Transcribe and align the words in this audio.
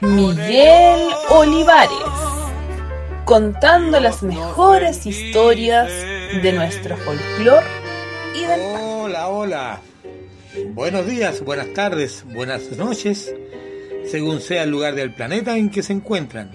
Miguel 0.00 1.08
Olivares, 1.30 1.90
contando 3.24 4.00
las 4.00 4.22
mejores 4.22 5.06
historias 5.06 5.90
de 6.42 6.52
nuestro 6.52 6.96
folclore 6.96 7.66
y 8.34 8.44
del 8.44 8.60
Hola, 8.60 9.28
hola. 9.28 9.80
Buenos 10.74 11.06
días, 11.06 11.42
buenas 11.44 11.72
tardes, 11.74 12.24
buenas 12.32 12.72
noches, 12.72 13.34
según 14.06 14.40
sea 14.40 14.62
el 14.62 14.70
lugar 14.70 14.94
del 14.94 15.12
planeta 15.12 15.56
en 15.56 15.70
que 15.70 15.82
se 15.82 15.92
encuentran. 15.92 16.50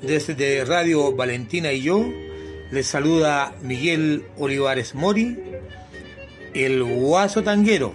Desde 0.00 0.64
Radio 0.64 1.14
Valentina 1.14 1.72
y 1.72 1.82
yo, 1.82 2.04
les 2.70 2.86
saluda 2.86 3.54
Miguel 3.62 4.24
Olivares 4.38 4.94
Mori, 4.94 5.38
el 6.54 6.82
guaso 6.82 7.42
tanguero, 7.42 7.94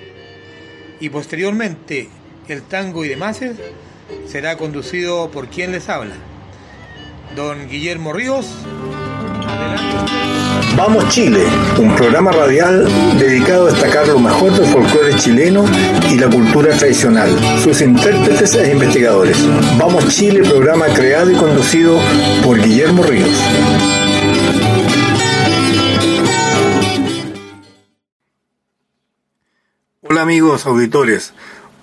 Y 1.01 1.09
posteriormente 1.09 2.07
el 2.47 2.61
tango 2.61 3.03
y 3.03 3.09
demás 3.09 3.39
será 4.27 4.57
conducido 4.57 5.29
por 5.31 5.47
quien 5.47 5.71
les 5.71 5.89
habla. 5.89 6.15
Don 7.35 7.67
Guillermo 7.67 8.13
Ríos. 8.13 8.45
Vamos 10.77 11.09
Chile, 11.09 11.43
un 11.77 11.95
programa 11.95 12.31
radial 12.31 12.87
dedicado 13.19 13.67
a 13.67 13.71
destacar 13.71 14.07
lo 14.07 14.19
mejor 14.19 14.53
del 14.53 14.65
folclore 14.65 15.15
chileno 15.15 15.65
y 16.09 16.17
la 16.17 16.29
cultura 16.29 16.75
tradicional, 16.77 17.29
sus 17.61 17.81
intérpretes 17.81 18.55
e 18.55 18.71
investigadores. 18.71 19.37
Vamos 19.77 20.07
Chile, 20.09 20.41
programa 20.43 20.85
creado 20.87 21.29
y 21.31 21.35
conducido 21.35 21.99
por 22.43 22.61
Guillermo 22.61 23.03
Ríos. 23.03 23.37
Hola 30.11 30.23
amigos 30.23 30.65
auditores, 30.65 31.33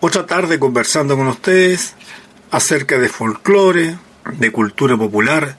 otra 0.00 0.26
tarde 0.26 0.58
conversando 0.58 1.16
con 1.16 1.28
ustedes 1.28 1.94
acerca 2.50 2.98
de 2.98 3.08
folclore, 3.08 3.96
de 4.32 4.52
cultura 4.52 4.98
popular, 4.98 5.56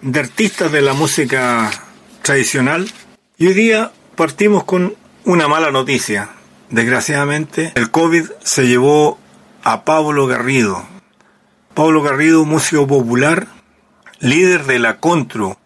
de 0.00 0.20
artistas 0.20 0.70
de 0.70 0.80
la 0.80 0.92
música 0.92 1.72
tradicional. 2.22 2.88
Y 3.36 3.48
hoy 3.48 3.54
día 3.54 3.90
partimos 4.14 4.62
con 4.62 4.94
una 5.24 5.48
mala 5.48 5.72
noticia. 5.72 6.28
Desgraciadamente, 6.70 7.72
el 7.74 7.90
COVID 7.90 8.26
se 8.44 8.68
llevó 8.68 9.18
a 9.64 9.82
Pablo 9.82 10.28
Garrido. 10.28 10.86
Pablo 11.74 12.00
Garrido, 12.00 12.44
músico 12.44 12.86
popular, 12.86 13.48
líder 14.20 14.66
de 14.66 14.78
la 14.78 14.98
Contru, 14.98 15.56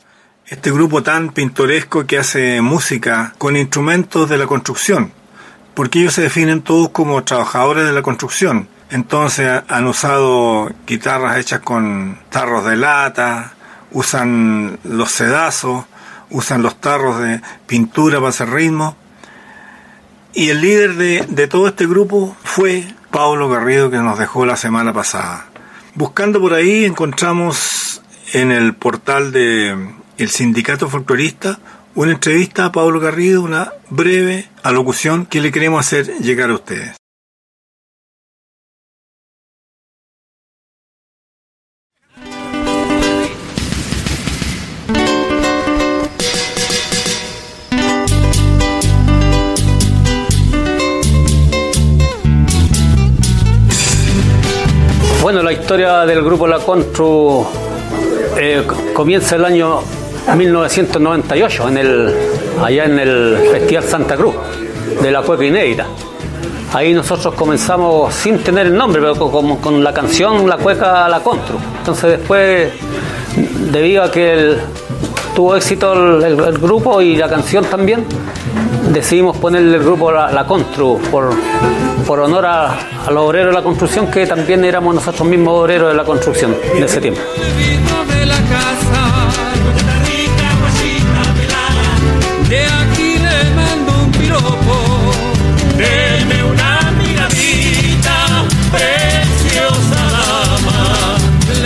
este 0.47 0.71
grupo 0.71 1.03
tan 1.03 1.29
pintoresco 1.35 2.07
que 2.07 2.17
hace 2.17 2.63
música 2.63 3.35
con 3.37 3.55
instrumentos 3.55 4.31
de 4.31 4.39
la 4.39 4.47
construcción 4.47 5.13
porque 5.79 6.01
ellos 6.01 6.15
se 6.15 6.23
definen 6.23 6.63
todos 6.63 6.89
como 6.89 7.23
trabajadores 7.23 7.85
de 7.85 7.93
la 7.93 8.03
construcción. 8.03 8.67
Entonces 8.91 9.63
han 9.69 9.87
usado 9.87 10.73
guitarras 10.89 11.39
hechas 11.39 11.61
con 11.61 12.19
tarros 12.31 12.65
de 12.65 12.77
lata, 12.77 13.55
usan 13.93 14.81
los 14.83 15.13
sedazos, 15.13 15.85
usan 16.31 16.63
los 16.63 16.81
tarros 16.81 17.21
de 17.21 17.41
pintura 17.69 18.19
para 18.19 18.31
hacer 18.31 18.51
ritmo. 18.51 18.97
Y 20.35 20.49
el 20.49 20.63
líder 20.63 20.95
de, 20.97 21.47
todo 21.47 21.69
este 21.69 21.87
grupo 21.87 22.37
fue 22.43 22.85
Pablo 23.13 23.49
Garrido 23.49 23.89
que 23.89 23.99
nos 23.99 24.19
dejó 24.19 24.45
la 24.45 24.57
semana 24.57 24.93
pasada. 24.93 25.47
Buscando 25.95 26.41
por 26.41 26.55
ahí 26.55 26.87
encontramos 26.87 28.03
en 28.33 28.51
el 28.51 28.75
portal 28.75 29.31
de 29.31 29.95
el 30.17 30.29
sindicato 30.29 30.89
folclorista 30.89 31.61
una 31.99 32.13
entrevista 32.13 32.67
a 32.67 32.71
Pablo 32.71 33.01
Garrido, 33.01 33.43
una 33.43 33.73
breve 33.91 34.47
alocución 34.63 35.27
que 35.27 35.41
le 35.41 35.51
queremos 35.51 35.85
hacer 35.85 36.07
llegar 36.21 36.49
a 36.51 36.55
ustedes. 36.55 36.95
Bueno, 55.21 55.43
la 55.43 55.53
historia 55.53 56.07
del 56.07 56.23
grupo 56.23 56.47
La 56.47 56.61
Contru 56.61 57.45
eh, 58.37 58.65
comienza 58.95 59.35
el 59.35 59.45
año 59.45 59.98
1998, 60.37 61.69
en 61.69 61.79
el, 61.79 62.15
allá 62.63 62.85
en 62.85 62.99
el 62.99 63.39
Festival 63.51 63.85
Santa 63.85 64.17
Cruz 64.17 64.35
de 65.01 65.11
la 65.11 65.23
Cueca 65.23 65.45
Inédita. 65.45 65.87
Ahí 66.73 66.93
nosotros 66.93 67.35
comenzamos 67.35 68.15
sin 68.15 68.39
tener 68.39 68.67
el 68.67 68.77
nombre, 68.77 69.01
pero 69.01 69.17
con, 69.17 69.57
con 69.57 69.83
la 69.83 69.93
canción 69.93 70.49
La 70.49 70.59
Cueca 70.59 71.09
La 71.09 71.21
Contru. 71.21 71.57
Entonces 71.79 72.19
después, 72.19 72.71
debido 73.71 74.03
a 74.03 74.11
que 74.11 74.57
tuvo 75.35 75.57
éxito 75.57 75.95
el, 76.25 76.59
grupo 76.59 77.01
y 77.01 77.17
la 77.17 77.29
canción 77.29 77.65
también, 77.65 78.05
decidimos 78.93 79.37
ponerle 79.39 79.77
el 79.77 79.83
grupo 79.83 80.13
La, 80.13 80.31
la 80.31 80.47
Contru 80.47 81.01
por, 81.11 81.31
por 82.07 82.21
honor 82.21 82.45
a, 82.45 82.79
a 83.07 83.11
los 83.11 83.25
obreros 83.25 83.49
de 83.49 83.55
la 83.55 83.63
construcción, 83.63 84.11
que 84.11 84.27
también 84.27 84.63
éramos 84.65 84.95
nosotros 84.95 85.27
mismos 85.27 85.55
obreros 85.63 85.89
de 85.89 85.95
la 85.95 86.05
construcción 86.05 86.55
de 86.79 86.85
ese 86.85 87.01
tiempo. 87.01 87.21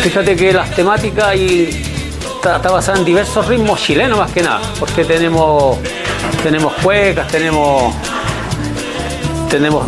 Fíjate 0.02 0.34
que 0.34 0.52
las 0.52 0.68
temáticas 0.74 1.36
y 1.36 1.70
está, 2.34 2.58
basada 2.58 2.98
en 2.98 3.04
diversos 3.04 3.46
ritmos 3.46 3.80
chilenos 3.80 4.18
más 4.18 4.32
que 4.32 4.42
nada, 4.42 4.60
porque 4.80 5.04
tenemos 5.04 5.78
tenemos 6.42 6.72
cuecas, 6.82 7.28
tenemos 7.28 7.94
tenemos 9.48 9.86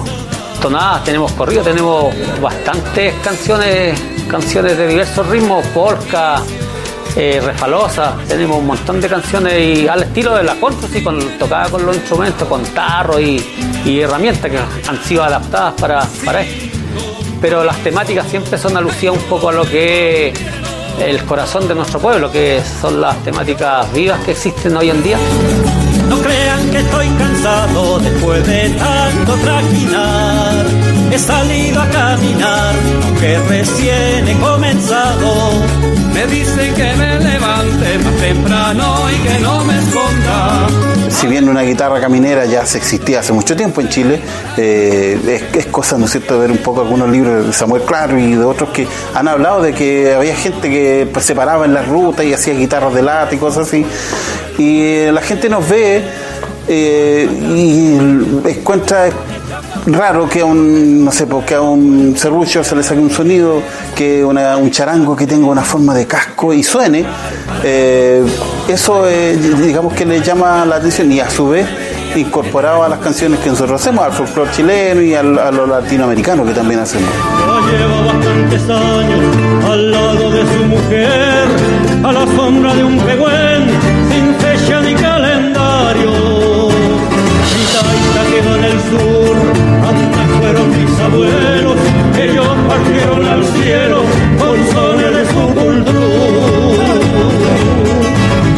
tonadas, 0.62 1.02
tenemos 1.02 1.32
corridos, 1.32 1.64
tenemos 1.64 2.14
bastantes 2.40 3.12
canciones 3.24 4.00
canciones 4.28 4.78
de 4.78 4.86
diversos 4.86 5.26
ritmos, 5.26 5.66
polka, 5.68 6.40
eh, 7.16 7.42
tenemos 8.28 8.58
un 8.58 8.66
montón 8.66 9.00
de 9.00 9.08
canciones 9.08 9.54
y 9.60 9.88
al 9.88 10.04
estilo 10.04 10.36
de 10.36 10.44
la 10.44 10.54
corte, 10.54 10.86
sí, 10.92 11.02
con, 11.02 11.18
tocada 11.38 11.68
con 11.70 11.84
los 11.84 11.96
instrumentos, 11.96 12.46
con 12.46 12.62
tarro 12.66 13.18
y, 13.20 13.44
y 13.84 14.00
herramientas 14.00 14.48
que 14.48 14.58
han 14.58 15.04
sido 15.04 15.24
adaptadas 15.24 15.74
para, 15.74 16.06
para 16.24 16.42
esto. 16.42 16.73
Pero 17.44 17.62
las 17.62 17.76
temáticas 17.84 18.26
siempre 18.30 18.56
son 18.56 18.74
alusivas 18.74 19.18
un 19.18 19.24
poco 19.24 19.50
a 19.50 19.52
lo 19.52 19.66
que 19.66 20.28
es 20.28 20.34
el 20.98 21.22
corazón 21.26 21.68
de 21.68 21.74
nuestro 21.74 22.00
pueblo, 22.00 22.32
que 22.32 22.62
son 22.80 23.02
las 23.02 23.22
temáticas 23.22 23.92
vivas 23.92 24.18
que 24.24 24.30
existen 24.30 24.74
hoy 24.74 24.88
en 24.88 25.02
día. 25.02 25.18
No 26.08 26.22
crean 26.22 26.70
que 26.70 26.78
estoy 26.78 27.06
cansado 27.10 27.98
después 27.98 28.46
de 28.46 28.70
tanto 28.70 29.34
trajinar. 29.34 30.93
He 31.12 31.18
salido 31.18 31.80
a 31.80 31.88
caminar, 31.88 32.74
aunque 33.04 33.38
recién 33.48 34.28
he 34.28 34.38
comenzado. 34.40 35.52
Me 36.12 36.26
dicen 36.26 36.74
que 36.74 36.94
me 36.94 37.18
levante 37.18 37.98
más 37.98 38.16
temprano 38.20 38.96
y 39.10 39.28
que 39.28 39.38
no 39.40 39.64
me 39.64 39.78
esconda. 39.78 40.66
si 41.08 41.26
bien 41.26 41.48
una 41.48 41.62
guitarra 41.62 42.00
caminera 42.00 42.44
ya 42.44 42.64
se 42.66 42.78
existía 42.78 43.20
hace 43.20 43.32
mucho 43.32 43.56
tiempo 43.56 43.80
en 43.80 43.88
Chile, 43.88 44.20
eh, 44.56 45.42
es, 45.52 45.66
cosa, 45.66 45.98
¿no 45.98 46.04
es 46.06 46.12
cierto?, 46.12 46.38
ver 46.38 46.50
un 46.50 46.58
poco 46.58 46.82
algunos 46.82 47.08
libros 47.10 47.46
de 47.46 47.52
Samuel 47.52 47.82
Claro 47.82 48.18
y 48.18 48.34
de 48.34 48.44
otros 48.44 48.70
que 48.70 48.86
han 49.14 49.26
hablado 49.26 49.62
de 49.62 49.72
que 49.72 50.14
había 50.14 50.36
gente 50.36 50.70
que 50.70 51.08
pues, 51.12 51.24
se 51.24 51.34
paraba 51.34 51.64
en 51.64 51.74
la 51.74 51.82
ruta 51.82 52.22
y 52.22 52.32
hacía 52.32 52.54
guitarras 52.54 52.94
de 52.94 53.02
lata 53.02 53.34
y 53.34 53.38
cosas 53.38 53.68
así. 53.68 53.84
Y 54.58 55.06
la 55.10 55.20
gente 55.20 55.48
nos 55.48 55.68
ve 55.68 56.04
eh, 56.68 57.28
y 57.56 58.48
encuentra 58.48 59.08
raro 59.86 60.28
que 60.28 60.40
a 60.40 60.44
un, 60.44 61.04
no 61.04 61.12
sé, 61.12 61.26
porque 61.26 61.54
a 61.54 61.60
un 61.60 62.14
serrucho 62.16 62.64
se 62.64 62.74
le 62.74 62.82
saque 62.82 63.00
un 63.00 63.10
sonido, 63.10 63.62
que 63.94 64.24
un 64.24 64.70
charango 64.70 65.14
que 65.14 65.26
tenga 65.26 65.46
una 65.46 65.62
forma 65.62 65.94
de 65.94 66.06
casco 66.06 66.52
y 66.52 66.62
suene, 66.62 67.04
eh, 67.62 68.24
eso 68.68 69.08
eh, 69.08 69.36
digamos 69.36 69.92
que 69.94 70.04
le 70.06 70.20
llama 70.20 70.64
la 70.64 70.76
atención 70.76 71.10
y 71.12 71.20
a 71.20 71.28
su 71.28 71.48
vez 71.48 71.66
incorporado 72.16 72.84
a 72.84 72.88
las 72.88 73.00
canciones 73.00 73.40
que 73.40 73.50
nosotros 73.50 73.80
hacemos, 73.80 74.04
al 74.04 74.12
folclore 74.12 74.50
chileno 74.52 75.02
y 75.02 75.14
al, 75.14 75.38
a 75.38 75.50
lo 75.50 75.66
latinoamericano 75.66 76.44
que 76.44 76.52
también 76.52 76.80
hacemos. 76.80 77.10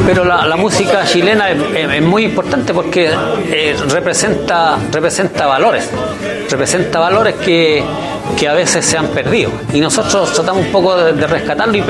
Pero 0.06 0.24
la, 0.24 0.56
música 0.56 1.04
chilena 1.04 1.50
es, 1.50 2.00
muy 2.00 2.24
importante 2.24 2.72
porque 2.72 3.10
eh, 3.50 3.76
representa, 3.88 4.78
representa 4.92 5.46
valores, 5.46 5.90
representa 6.48 7.00
valores 7.00 7.34
que, 7.34 7.84
que, 8.38 8.48
a 8.48 8.54
veces 8.54 8.86
se 8.86 8.96
han 8.96 9.08
perdido. 9.08 9.50
Y 9.72 9.80
nosotros 9.80 10.32
tratamos 10.32 10.66
un 10.66 10.72
poco 10.72 10.96
de, 10.96 11.26
rescatarlo 11.26 11.76
y, 11.76 11.82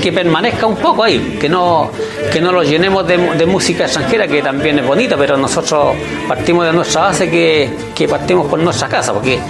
que 0.00 0.12
permanezca 0.12 0.64
un 0.64 0.76
poco 0.76 1.02
ahí, 1.02 1.36
que 1.40 1.48
no, 1.48 1.90
que 2.32 2.40
no 2.40 2.52
lo 2.52 2.62
llenemos 2.62 3.06
de, 3.06 3.18
de, 3.18 3.46
música 3.46 3.84
extranjera, 3.84 4.28
que 4.28 4.40
también 4.42 4.78
es 4.78 4.86
bonita, 4.86 5.16
pero 5.16 5.36
nosotros 5.36 5.96
partimos 6.28 6.66
de 6.66 6.72
nuestra 6.72 7.02
base 7.02 7.28
que, 7.28 7.68
que 7.94 8.06
partimos 8.06 8.46
por 8.46 8.60
nuestra 8.60 8.88
casa, 8.88 9.12
porque 9.12 9.40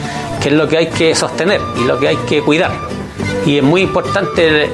que 0.46 0.50
es 0.52 0.58
lo 0.58 0.68
que 0.68 0.76
hay 0.76 0.86
que 0.86 1.12
sostener 1.12 1.60
y 1.76 1.82
lo 1.88 1.98
que 1.98 2.06
hay 2.06 2.16
que 2.18 2.40
cuidar. 2.40 2.70
Y 3.44 3.56
es 3.56 3.64
muy 3.64 3.80
importante 3.82 4.70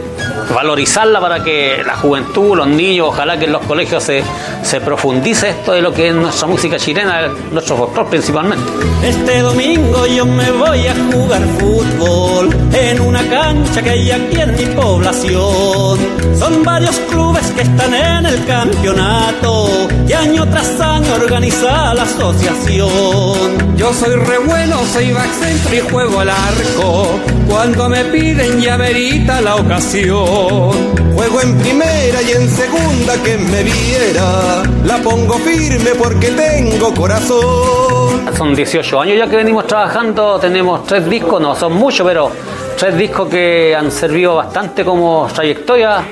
valorizarla 0.55 1.21
para 1.21 1.43
que 1.43 1.83
la 1.85 1.97
juventud, 1.97 2.57
los 2.57 2.67
niños, 2.67 3.09
ojalá 3.09 3.39
que 3.39 3.47
en 3.47 3.53
los 3.53 3.65
colegios 3.65 4.03
se, 4.03 4.23
se 4.63 4.81
profundice 4.81 5.51
esto 5.51 5.73
de 5.73 5.83
lo 5.83 5.93
que 5.93 6.09
es 6.09 6.15
nuestra 6.15 6.47
música 6.47 6.77
chilena, 6.77 7.29
nuestro 7.51 7.77
folclore 7.77 8.11
principalmente. 8.11 8.65
Este 9.03 9.41
domingo 9.41 10.07
yo 10.07 10.27
me 10.27 10.51
voy 10.53 10.87
a 10.87 10.95
jugar 11.13 11.43
fútbol 11.59 12.51
en 12.73 13.01
una 13.01 13.23
cancha 13.29 13.83
que 13.83 13.91
hay 13.91 14.11
aquí 14.11 14.41
en 14.41 14.55
mi 14.55 14.67
población. 14.67 15.99
Son 16.39 16.63
varios 16.65 16.99
clubes 17.11 17.51
que 17.53 17.63
están 17.63 17.95
en 17.95 18.27
el 18.27 18.45
campeonato 18.45 19.89
y 20.07 20.13
año 20.13 20.49
tras 20.49 20.81
año 20.81 21.15
organiza 21.15 21.95
la 21.95 22.03
asociación. 22.03 23.77
Yo 23.77 23.93
soy 23.93 24.15
re 24.15 24.39
bueno, 24.39 24.77
soy 24.93 25.13
back 25.13 25.33
centro 25.33 25.75
y 25.75 25.81
juego 25.81 26.21
al 26.21 26.31
arco. 26.31 27.21
Cuando 27.49 27.89
me 27.89 28.05
piden 28.07 28.61
ya 28.61 28.79
merita 28.79 29.41
la 29.41 29.57
ocasión. 29.57 30.12
Juego 30.13 31.41
en 31.41 31.57
primera 31.59 32.21
y 32.21 32.33
en 32.33 32.47
segunda 32.47 33.15
que 33.25 33.39
me 33.39 33.63
viera. 33.63 34.63
La 34.85 34.99
pongo 34.99 35.39
firme 35.39 35.93
porque 35.99 36.29
tengo 36.29 36.93
corazón. 36.93 38.27
Son 38.37 38.55
18 38.55 39.01
años 39.01 39.17
ya 39.17 39.27
que 39.27 39.37
venimos 39.37 39.67
trabajando, 39.67 40.39
tenemos 40.39 40.85
tres 40.85 41.09
discos, 41.09 41.41
no 41.41 41.55
son 41.55 41.73
muchos, 41.73 42.07
pero 42.07 42.31
tres 42.77 42.95
discos 42.99 43.27
que 43.31 43.75
han 43.75 43.91
servido 43.91 44.35
bastante 44.37 44.85
como 44.85 45.29
trayectoria 45.33 46.03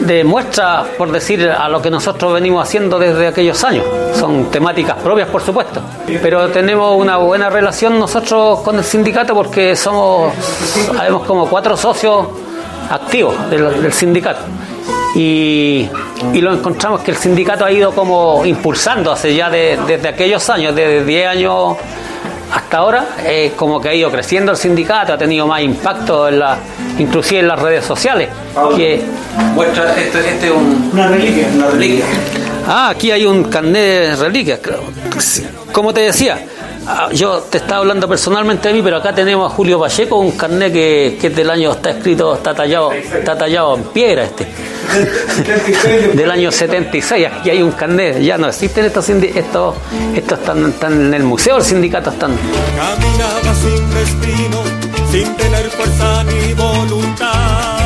de 0.00 0.22
muestra, 0.22 0.84
por 0.96 1.10
decir, 1.10 1.50
a 1.50 1.68
lo 1.68 1.82
que 1.82 1.90
nosotros 1.90 2.34
venimos 2.34 2.62
haciendo 2.62 3.00
desde 3.00 3.26
aquellos 3.26 3.64
años. 3.64 3.84
Son 4.14 4.48
temáticas 4.48 4.96
propias, 4.96 5.28
por 5.28 5.42
supuesto. 5.42 5.80
Pero 6.06 6.50
tenemos 6.50 6.96
una 6.96 7.16
buena 7.16 7.50
relación 7.50 7.98
nosotros 7.98 8.60
con 8.60 8.76
el 8.76 8.84
sindicato 8.84 9.34
porque 9.34 9.74
somos, 9.74 10.32
sabemos 10.94 11.24
como 11.24 11.48
cuatro 11.48 11.76
socios 11.76 12.28
activos 12.90 13.50
del, 13.50 13.82
del 13.82 13.92
sindicato. 13.92 14.40
Y, 15.14 15.88
y, 16.32 16.40
lo 16.40 16.52
encontramos 16.52 17.00
que 17.00 17.10
el 17.10 17.16
sindicato 17.16 17.64
ha 17.64 17.72
ido 17.72 17.92
como 17.92 18.44
impulsando 18.44 19.10
hace 19.10 19.34
ya 19.34 19.50
de, 19.50 19.78
desde 19.86 20.08
aquellos 20.08 20.48
años, 20.50 20.74
desde 20.74 21.04
10 21.04 21.26
años 21.26 21.76
hasta 22.52 22.78
ahora, 22.78 23.06
eh, 23.24 23.52
como 23.56 23.80
que 23.80 23.88
ha 23.90 23.94
ido 23.94 24.10
creciendo 24.10 24.52
el 24.52 24.58
sindicato, 24.58 25.12
ha 25.12 25.18
tenido 25.18 25.46
más 25.46 25.60
impacto 25.60 26.28
en 26.28 26.38
la, 26.38 26.58
inclusive 26.98 27.40
en 27.40 27.48
las 27.48 27.58
redes 27.58 27.84
sociales. 27.84 28.28
Que, 28.76 29.02
Muestra, 29.54 29.94
este, 29.96 30.18
este 30.30 30.46
es 30.46 30.52
un, 30.52 30.90
una 30.92 31.08
reliquia, 31.08 31.48
una 31.54 31.68
reliquia. 31.68 32.04
Ah, 32.66 32.90
aquí 32.90 33.10
hay 33.10 33.24
un 33.26 33.44
carnet 33.44 34.10
de 34.10 34.16
reliquias. 34.16 34.60
Como 35.72 35.92
te 35.92 36.00
decía, 36.00 36.38
yo 37.12 37.40
te 37.50 37.58
estaba 37.58 37.78
hablando 37.78 38.08
personalmente 38.08 38.68
de 38.68 38.74
mí, 38.74 38.82
pero 38.82 38.96
acá 38.96 39.14
tenemos 39.14 39.50
a 39.50 39.54
Julio 39.54 39.78
Pacheco, 39.78 40.16
un 40.16 40.32
carnet 40.32 40.72
que, 40.72 41.18
que 41.20 41.26
es 41.28 41.36
del 41.36 41.50
año, 41.50 41.72
está 41.72 41.90
escrito, 41.90 42.34
está 42.34 42.54
tallado, 42.54 42.92
está 42.92 43.36
tallado 43.36 43.76
en 43.76 43.84
piedra 43.84 44.24
este. 44.24 44.46
del 46.14 46.30
año 46.30 46.50
76, 46.50 47.26
aquí 47.26 47.50
hay 47.50 47.62
un 47.62 47.72
carnet, 47.72 48.20
ya 48.20 48.38
no 48.38 48.48
existen 48.48 48.86
estos 48.86 49.08
estos, 49.08 49.76
estos 50.14 50.38
están, 50.38 50.66
están 50.70 50.92
en 50.92 51.14
el 51.14 51.24
museo, 51.24 51.58
el 51.58 51.64
sindicato 51.64 52.10
están. 52.10 52.36
Caminaba 52.76 53.54
sin 53.54 53.90
destino, 53.94 54.62
sin 55.10 55.36
tener 55.36 55.70
fuerza 55.70 56.24
ni 56.24 56.54
voluntad. 56.54 57.77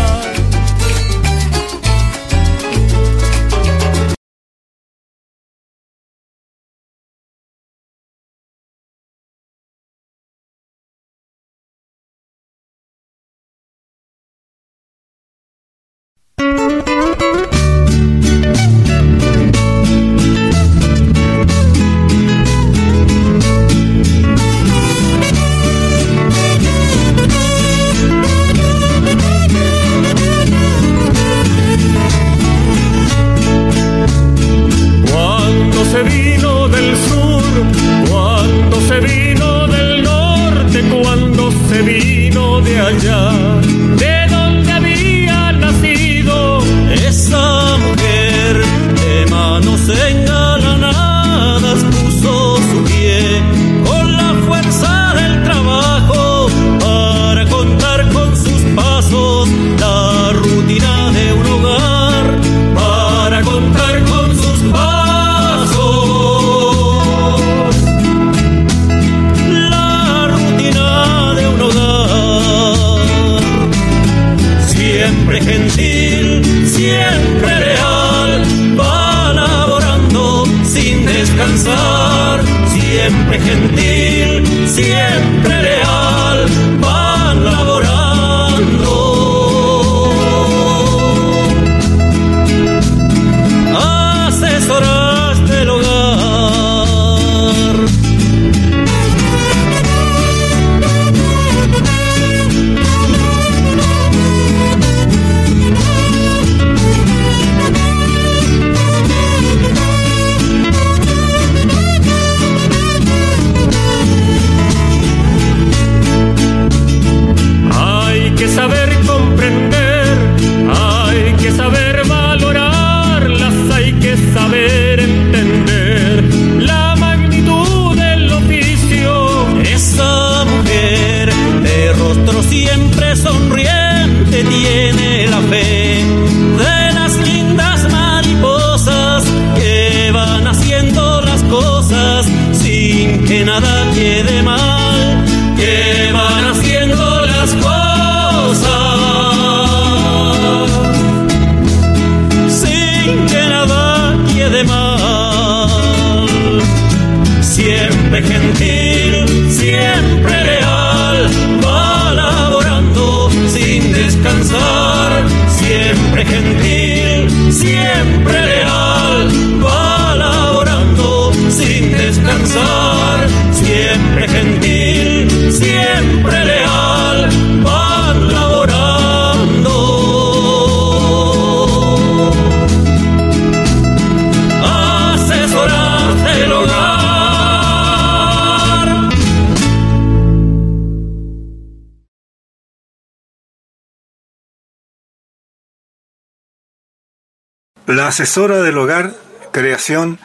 La 197.87 198.07
asesora 198.07 198.63
del 198.63 198.79
hogar, 198.79 199.13
creación 199.51 200.21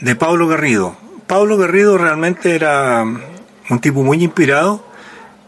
de 0.00 0.14
Pablo 0.14 0.46
Garrido. 0.46 0.94
Pablo 1.26 1.56
Garrido 1.56 1.96
realmente 1.96 2.54
era 2.54 3.02
un 3.02 3.80
tipo 3.80 4.02
muy 4.02 4.22
inspirado 4.22 4.84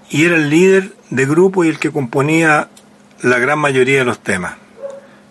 y 0.08 0.24
era 0.24 0.36
el 0.36 0.48
líder 0.48 0.92
de 1.10 1.26
grupo 1.26 1.62
y 1.62 1.68
el 1.68 1.78
que 1.78 1.92
componía 1.92 2.68
la 3.20 3.38
gran 3.38 3.58
mayoría 3.58 3.98
de 3.98 4.04
los 4.06 4.20
temas. 4.20 4.54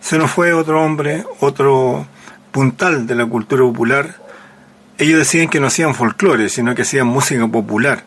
Se 0.01 0.19
nos 0.19 0.29
fue 0.29 0.53
otro 0.53 0.83
hombre, 0.83 1.25
otro 1.39 2.05
puntal 2.51 3.07
de 3.07 3.15
la 3.15 3.25
cultura 3.25 3.63
popular. 3.63 4.17
Ellos 4.99 5.17
decían 5.17 5.49
que 5.49 5.59
no 5.59 5.67
hacían 5.67 5.95
folclore, 5.95 6.49
sino 6.49 6.75
que 6.75 6.83
hacían 6.83 7.07
música 7.07 7.47
popular. 7.47 8.03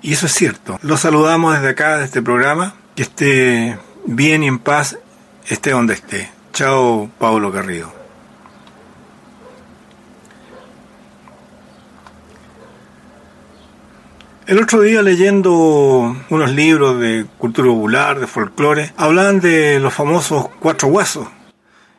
Y 0.00 0.14
eso 0.14 0.26
es 0.26 0.32
cierto. 0.32 0.78
Lo 0.80 0.96
saludamos 0.96 1.54
desde 1.54 1.68
acá, 1.68 1.98
de 1.98 2.06
este 2.06 2.22
programa. 2.22 2.74
Que 2.96 3.02
esté 3.02 3.78
bien 4.06 4.42
y 4.42 4.46
en 4.46 4.58
paz, 4.58 4.98
esté 5.46 5.72
donde 5.72 5.94
esté. 5.94 6.33
Chao, 6.54 7.10
Pablo 7.18 7.50
Garrido. 7.50 7.92
El 14.46 14.62
otro 14.62 14.82
día 14.82 15.02
leyendo 15.02 16.16
unos 16.30 16.50
libros 16.52 17.00
de 17.00 17.26
cultura 17.38 17.66
popular, 17.66 18.20
de 18.20 18.28
folclore, 18.28 18.92
hablaban 18.96 19.40
de 19.40 19.80
los 19.80 19.92
famosos 19.92 20.46
cuatro 20.60 20.86
guasos 20.86 21.26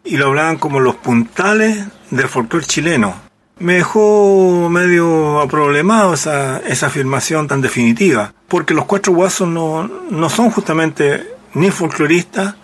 y 0.06 0.16
lo 0.16 0.28
hablaban 0.28 0.58
como 0.58 0.80
los 0.80 0.96
puntales 0.96 1.78
del 2.10 2.30
folclore 2.30 2.66
chileno. 2.66 3.14
Me 3.60 3.74
dejó 3.74 4.70
medio 4.70 5.42
aproblemado 5.42 6.14
esa, 6.14 6.60
esa 6.60 6.88
afirmación 6.88 7.50
tan 7.50 7.60
definitiva, 7.60 8.34
porque 8.48 8.74
los 8.74 8.86
cuatro 8.86 9.12
guasos 9.12 9.50
no, 9.50 9.84
no 9.84 10.30
son 10.30 10.50
justamente 10.50 11.28
ni 11.56 11.72
folcloristas 11.72 12.56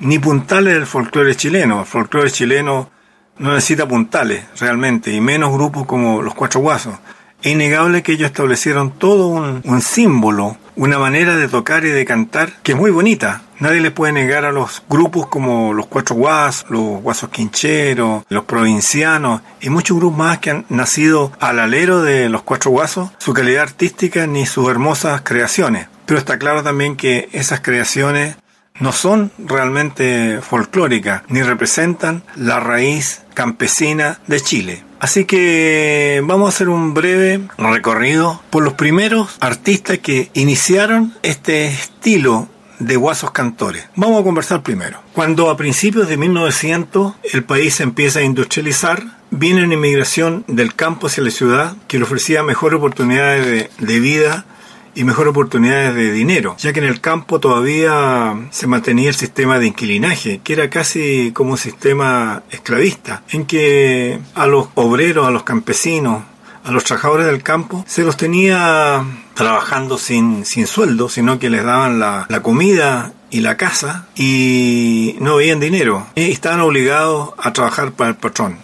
ni 0.00 0.18
puntales 0.18 0.74
del 0.74 0.86
folclore 0.86 1.36
chileno. 1.36 1.80
El 1.80 1.86
folclore 1.86 2.30
chileno 2.30 2.90
no 3.38 3.54
necesita 3.54 3.86
puntales 3.86 4.44
realmente, 4.58 5.12
y 5.12 5.20
menos 5.20 5.52
grupos 5.52 5.86
como 5.86 6.22
los 6.22 6.34
cuatro 6.34 6.60
guasos. 6.60 6.94
Es 7.40 7.52
innegable 7.52 8.02
que 8.02 8.12
ellos 8.12 8.30
establecieron 8.30 8.98
todo 8.98 9.28
un, 9.28 9.80
símbolo, 9.80 10.56
una 10.74 10.98
manera 10.98 11.36
de 11.36 11.46
tocar 11.46 11.84
y 11.84 11.90
de 11.90 12.04
cantar 12.04 12.52
que 12.64 12.72
es 12.72 12.78
muy 12.78 12.90
bonita. 12.90 13.42
Nadie 13.60 13.80
le 13.80 13.92
puede 13.92 14.12
negar 14.12 14.44
a 14.44 14.50
los 14.50 14.82
grupos 14.88 15.28
como 15.28 15.72
los 15.72 15.86
Cuatro 15.86 16.16
Guasos, 16.16 16.68
los 16.68 17.00
Guasos 17.00 17.30
Quincheros, 17.30 18.24
los 18.28 18.44
Provincianos 18.44 19.42
y 19.60 19.70
muchos 19.70 19.96
grupos 19.96 20.18
más 20.18 20.38
que 20.38 20.50
han 20.50 20.66
nacido 20.68 21.30
al 21.38 21.60
alero 21.60 22.02
de 22.02 22.28
los 22.28 22.42
Cuatro 22.42 22.72
Guasos, 22.72 23.10
su 23.18 23.32
calidad 23.32 23.62
artística 23.62 24.26
ni 24.26 24.44
sus 24.44 24.68
hermosas 24.68 25.20
creaciones. 25.22 25.86
Pero 26.06 26.18
está 26.18 26.38
claro 26.38 26.64
también 26.64 26.96
que 26.96 27.28
esas 27.32 27.60
creaciones 27.60 28.36
no 28.80 28.92
son 28.92 29.30
realmente 29.38 30.40
folclóricas 30.42 31.22
ni 31.28 31.42
representan 31.42 32.22
la 32.36 32.60
raíz 32.60 33.22
campesina 33.34 34.20
de 34.26 34.40
Chile. 34.40 34.84
Así 35.00 35.24
que 35.24 36.22
vamos 36.24 36.46
a 36.46 36.54
hacer 36.54 36.68
un 36.68 36.92
breve 36.92 37.40
recorrido 37.56 38.42
por 38.50 38.64
los 38.64 38.72
primeros 38.74 39.36
artistas 39.40 39.98
que 39.98 40.30
iniciaron 40.34 41.14
este 41.22 41.66
estilo 41.66 42.48
de 42.80 42.96
guasos 42.96 43.30
cantores. 43.30 43.88
Vamos 43.94 44.20
a 44.20 44.24
conversar 44.24 44.62
primero. 44.62 45.00
Cuando 45.12 45.50
a 45.50 45.56
principios 45.56 46.08
de 46.08 46.16
1900 46.16 47.14
el 47.32 47.44
país 47.44 47.80
empieza 47.80 48.20
a 48.20 48.22
industrializar, 48.22 49.02
viene 49.30 49.64
una 49.64 49.74
inmigración 49.74 50.44
del 50.48 50.74
campo 50.74 51.06
hacia 51.06 51.24
la 51.24 51.30
ciudad 51.30 51.76
que 51.86 51.98
le 51.98 52.04
ofrecía 52.04 52.42
mejores 52.42 52.78
oportunidades 52.78 53.46
de, 53.46 53.70
de 53.78 54.00
vida 54.00 54.46
y 54.94 55.04
mejores 55.04 55.30
oportunidades 55.30 55.94
de 55.94 56.12
dinero, 56.12 56.56
ya 56.58 56.72
que 56.72 56.80
en 56.80 56.86
el 56.86 57.00
campo 57.00 57.40
todavía 57.40 58.36
se 58.50 58.66
mantenía 58.66 59.08
el 59.08 59.14
sistema 59.14 59.58
de 59.58 59.68
inquilinaje, 59.68 60.40
que 60.42 60.52
era 60.52 60.70
casi 60.70 61.32
como 61.32 61.52
un 61.52 61.58
sistema 61.58 62.42
esclavista, 62.50 63.22
en 63.30 63.46
que 63.46 64.18
a 64.34 64.46
los 64.46 64.68
obreros, 64.74 65.26
a 65.26 65.30
los 65.30 65.44
campesinos, 65.44 66.22
a 66.64 66.70
los 66.72 66.84
trabajadores 66.84 67.26
del 67.26 67.42
campo, 67.42 67.84
se 67.86 68.02
los 68.02 68.16
tenía 68.16 69.04
trabajando 69.34 69.98
sin, 69.98 70.44
sin 70.44 70.66
sueldo, 70.66 71.08
sino 71.08 71.38
que 71.38 71.50
les 71.50 71.64
daban 71.64 71.98
la, 71.98 72.26
la 72.28 72.42
comida 72.42 73.12
y 73.30 73.40
la 73.40 73.56
casa 73.56 74.06
y 74.16 75.16
no 75.20 75.36
veían 75.36 75.60
dinero 75.60 76.06
y 76.14 76.30
estaban 76.30 76.60
obligados 76.60 77.30
a 77.38 77.52
trabajar 77.52 77.92
para 77.92 78.10
el 78.10 78.16
patrón. 78.16 78.58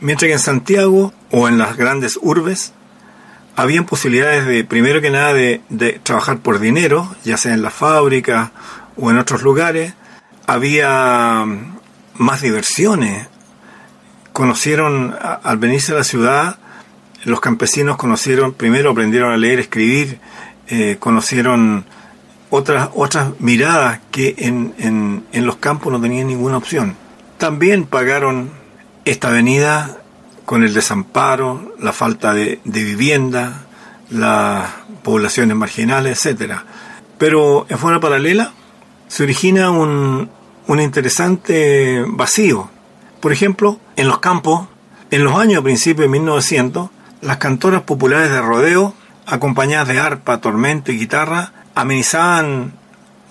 Mientras 0.00 0.28
que 0.28 0.32
en 0.34 0.38
Santiago 0.38 1.12
o 1.30 1.48
en 1.48 1.58
las 1.58 1.76
grandes 1.76 2.18
urbes 2.20 2.72
habían 3.56 3.86
posibilidades 3.86 4.46
de, 4.46 4.64
primero 4.64 5.00
que 5.00 5.10
nada, 5.10 5.32
de, 5.32 5.62
de, 5.70 5.98
trabajar 6.02 6.38
por 6.38 6.60
dinero, 6.60 7.14
ya 7.24 7.36
sea 7.38 7.54
en 7.54 7.62
la 7.62 7.70
fábrica 7.70 8.52
o 8.96 9.10
en 9.10 9.18
otros 9.18 9.42
lugares. 9.42 9.94
Había 10.46 11.44
más 12.14 12.42
diversiones. 12.42 13.28
Conocieron, 14.32 15.16
al 15.20 15.56
venirse 15.56 15.92
a 15.92 15.96
la 15.96 16.04
ciudad, 16.04 16.58
los 17.24 17.40
campesinos 17.40 17.96
conocieron, 17.96 18.52
primero 18.52 18.90
aprendieron 18.90 19.32
a 19.32 19.36
leer, 19.38 19.58
escribir, 19.58 20.20
eh, 20.68 20.96
conocieron 21.00 21.86
otras, 22.50 22.90
otras 22.94 23.40
miradas 23.40 24.00
que 24.10 24.34
en, 24.38 24.74
en, 24.78 25.24
en 25.32 25.46
los 25.46 25.56
campos 25.56 25.92
no 25.92 26.00
tenían 26.00 26.26
ninguna 26.26 26.58
opción. 26.58 26.94
También 27.38 27.86
pagaron 27.86 28.50
esta 29.04 29.28
avenida 29.28 29.98
con 30.46 30.62
el 30.62 30.72
desamparo, 30.72 31.74
la 31.80 31.92
falta 31.92 32.32
de, 32.32 32.60
vivienda, 32.64 33.66
las 34.10 34.70
poblaciones 35.02 35.56
marginales, 35.56 36.24
etc. 36.24 36.54
Pero 37.18 37.66
en 37.68 37.78
forma 37.78 38.00
paralela 38.00 38.52
se 39.08 39.24
origina 39.24 39.70
un, 39.70 40.30
un 40.68 40.80
interesante 40.80 42.04
vacío. 42.06 42.70
Por 43.20 43.32
ejemplo, 43.32 43.80
en 43.96 44.06
los 44.06 44.20
campos, 44.20 44.68
en 45.10 45.24
los 45.24 45.36
años 45.36 45.60
a 45.60 45.64
principios 45.64 46.04
de 46.04 46.08
1900, 46.08 46.90
las 47.22 47.36
cantoras 47.38 47.82
populares 47.82 48.30
de 48.30 48.40
rodeo, 48.40 48.94
acompañadas 49.26 49.88
de 49.88 49.98
arpa, 49.98 50.40
tormento 50.40 50.92
y 50.92 50.98
guitarra, 50.98 51.52
amenizaban 51.74 52.72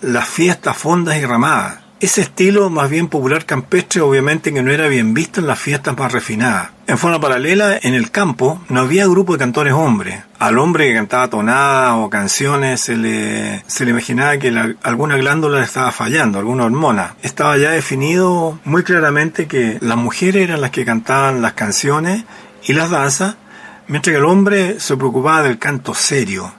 las 0.01 0.27
fiestas 0.27 0.77
fondas 0.77 1.17
y 1.17 1.25
ramadas. 1.25 1.84
Ese 2.01 2.21
estilo 2.21 2.69
más 2.69 2.89
bien 2.89 3.07
popular 3.07 3.45
campestre 3.45 4.01
obviamente 4.01 4.53
que 4.53 4.61
no 4.61 4.69
era 4.69 4.89
bien 4.89 5.13
visto 5.13 5.39
en 5.39 5.47
las 5.47 5.57
fiestas 5.57 5.97
más 5.97 6.11
refinadas. 6.11 6.71
En 6.87 6.97
forma 6.97 7.21
paralela, 7.21 7.79
en 7.81 7.93
el 7.93 8.11
campo 8.11 8.61
no 8.67 8.81
había 8.81 9.07
grupo 9.07 9.33
de 9.33 9.39
cantores 9.39 9.73
hombres. 9.73 10.21
Al 10.37 10.59
hombre 10.59 10.87
que 10.87 10.95
cantaba 10.95 11.29
tonadas 11.29 11.93
o 11.95 12.09
canciones 12.09 12.81
se 12.81 12.97
le, 12.97 13.63
se 13.67 13.85
le 13.85 13.91
imaginaba 13.91 14.37
que 14.37 14.53
alguna 14.83 15.15
glándula 15.15 15.59
le 15.59 15.63
estaba 15.63 15.91
fallando, 15.93 16.37
alguna 16.37 16.65
hormona. 16.65 17.15
Estaba 17.23 17.57
ya 17.57 17.71
definido 17.71 18.59
muy 18.65 18.83
claramente 18.83 19.47
que 19.47 19.77
las 19.79 19.97
mujeres 19.97 20.43
eran 20.43 20.59
las 20.59 20.71
que 20.71 20.83
cantaban 20.83 21.41
las 21.41 21.53
canciones 21.53 22.25
y 22.65 22.73
las 22.73 22.89
danzas, 22.89 23.37
mientras 23.87 24.11
que 24.11 24.19
el 24.19 24.25
hombre 24.25 24.81
se 24.81 24.97
preocupaba 24.97 25.43
del 25.43 25.59
canto 25.59 25.93
serio, 25.93 26.53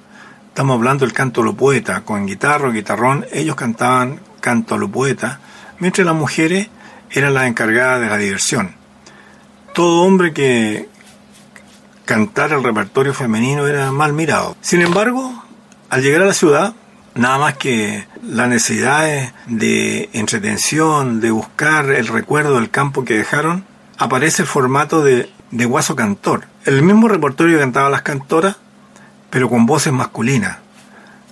Estamos 0.56 0.78
hablando 0.78 1.04
del 1.04 1.12
canto 1.12 1.42
lo 1.42 1.54
poeta, 1.54 2.00
con 2.00 2.24
guitarra 2.24 2.70
guitarrón, 2.70 3.26
ellos 3.30 3.56
cantaban 3.56 4.20
canto 4.46 4.76
a 4.76 4.78
lo 4.78 4.88
poeta, 4.88 5.40
mientras 5.80 6.06
las 6.06 6.14
mujeres 6.14 6.68
eran 7.10 7.34
las 7.34 7.48
encargadas 7.48 8.00
de 8.00 8.06
la 8.06 8.16
diversión. 8.16 8.76
Todo 9.74 10.02
hombre 10.02 10.32
que 10.32 10.88
cantara 12.04 12.56
el 12.56 12.62
repertorio 12.62 13.12
femenino 13.12 13.66
era 13.66 13.90
mal 13.90 14.12
mirado. 14.12 14.56
Sin 14.60 14.82
embargo, 14.82 15.42
al 15.90 16.00
llegar 16.00 16.22
a 16.22 16.26
la 16.26 16.32
ciudad, 16.32 16.74
nada 17.16 17.38
más 17.38 17.56
que 17.56 18.06
la 18.22 18.46
necesidad 18.46 19.32
de 19.48 20.10
entretención, 20.12 21.20
de 21.20 21.32
buscar 21.32 21.90
el 21.90 22.06
recuerdo 22.06 22.54
del 22.54 22.70
campo 22.70 23.04
que 23.04 23.14
dejaron, 23.14 23.64
aparece 23.98 24.42
el 24.42 24.48
formato 24.48 25.02
de, 25.02 25.28
de 25.50 25.64
guaso 25.64 25.96
cantor. 25.96 26.44
El 26.64 26.82
mismo 26.82 27.08
repertorio 27.08 27.56
que 27.56 27.62
cantaban 27.62 27.90
las 27.90 28.02
cantoras, 28.02 28.58
pero 29.28 29.50
con 29.50 29.66
voces 29.66 29.92
masculinas. 29.92 30.58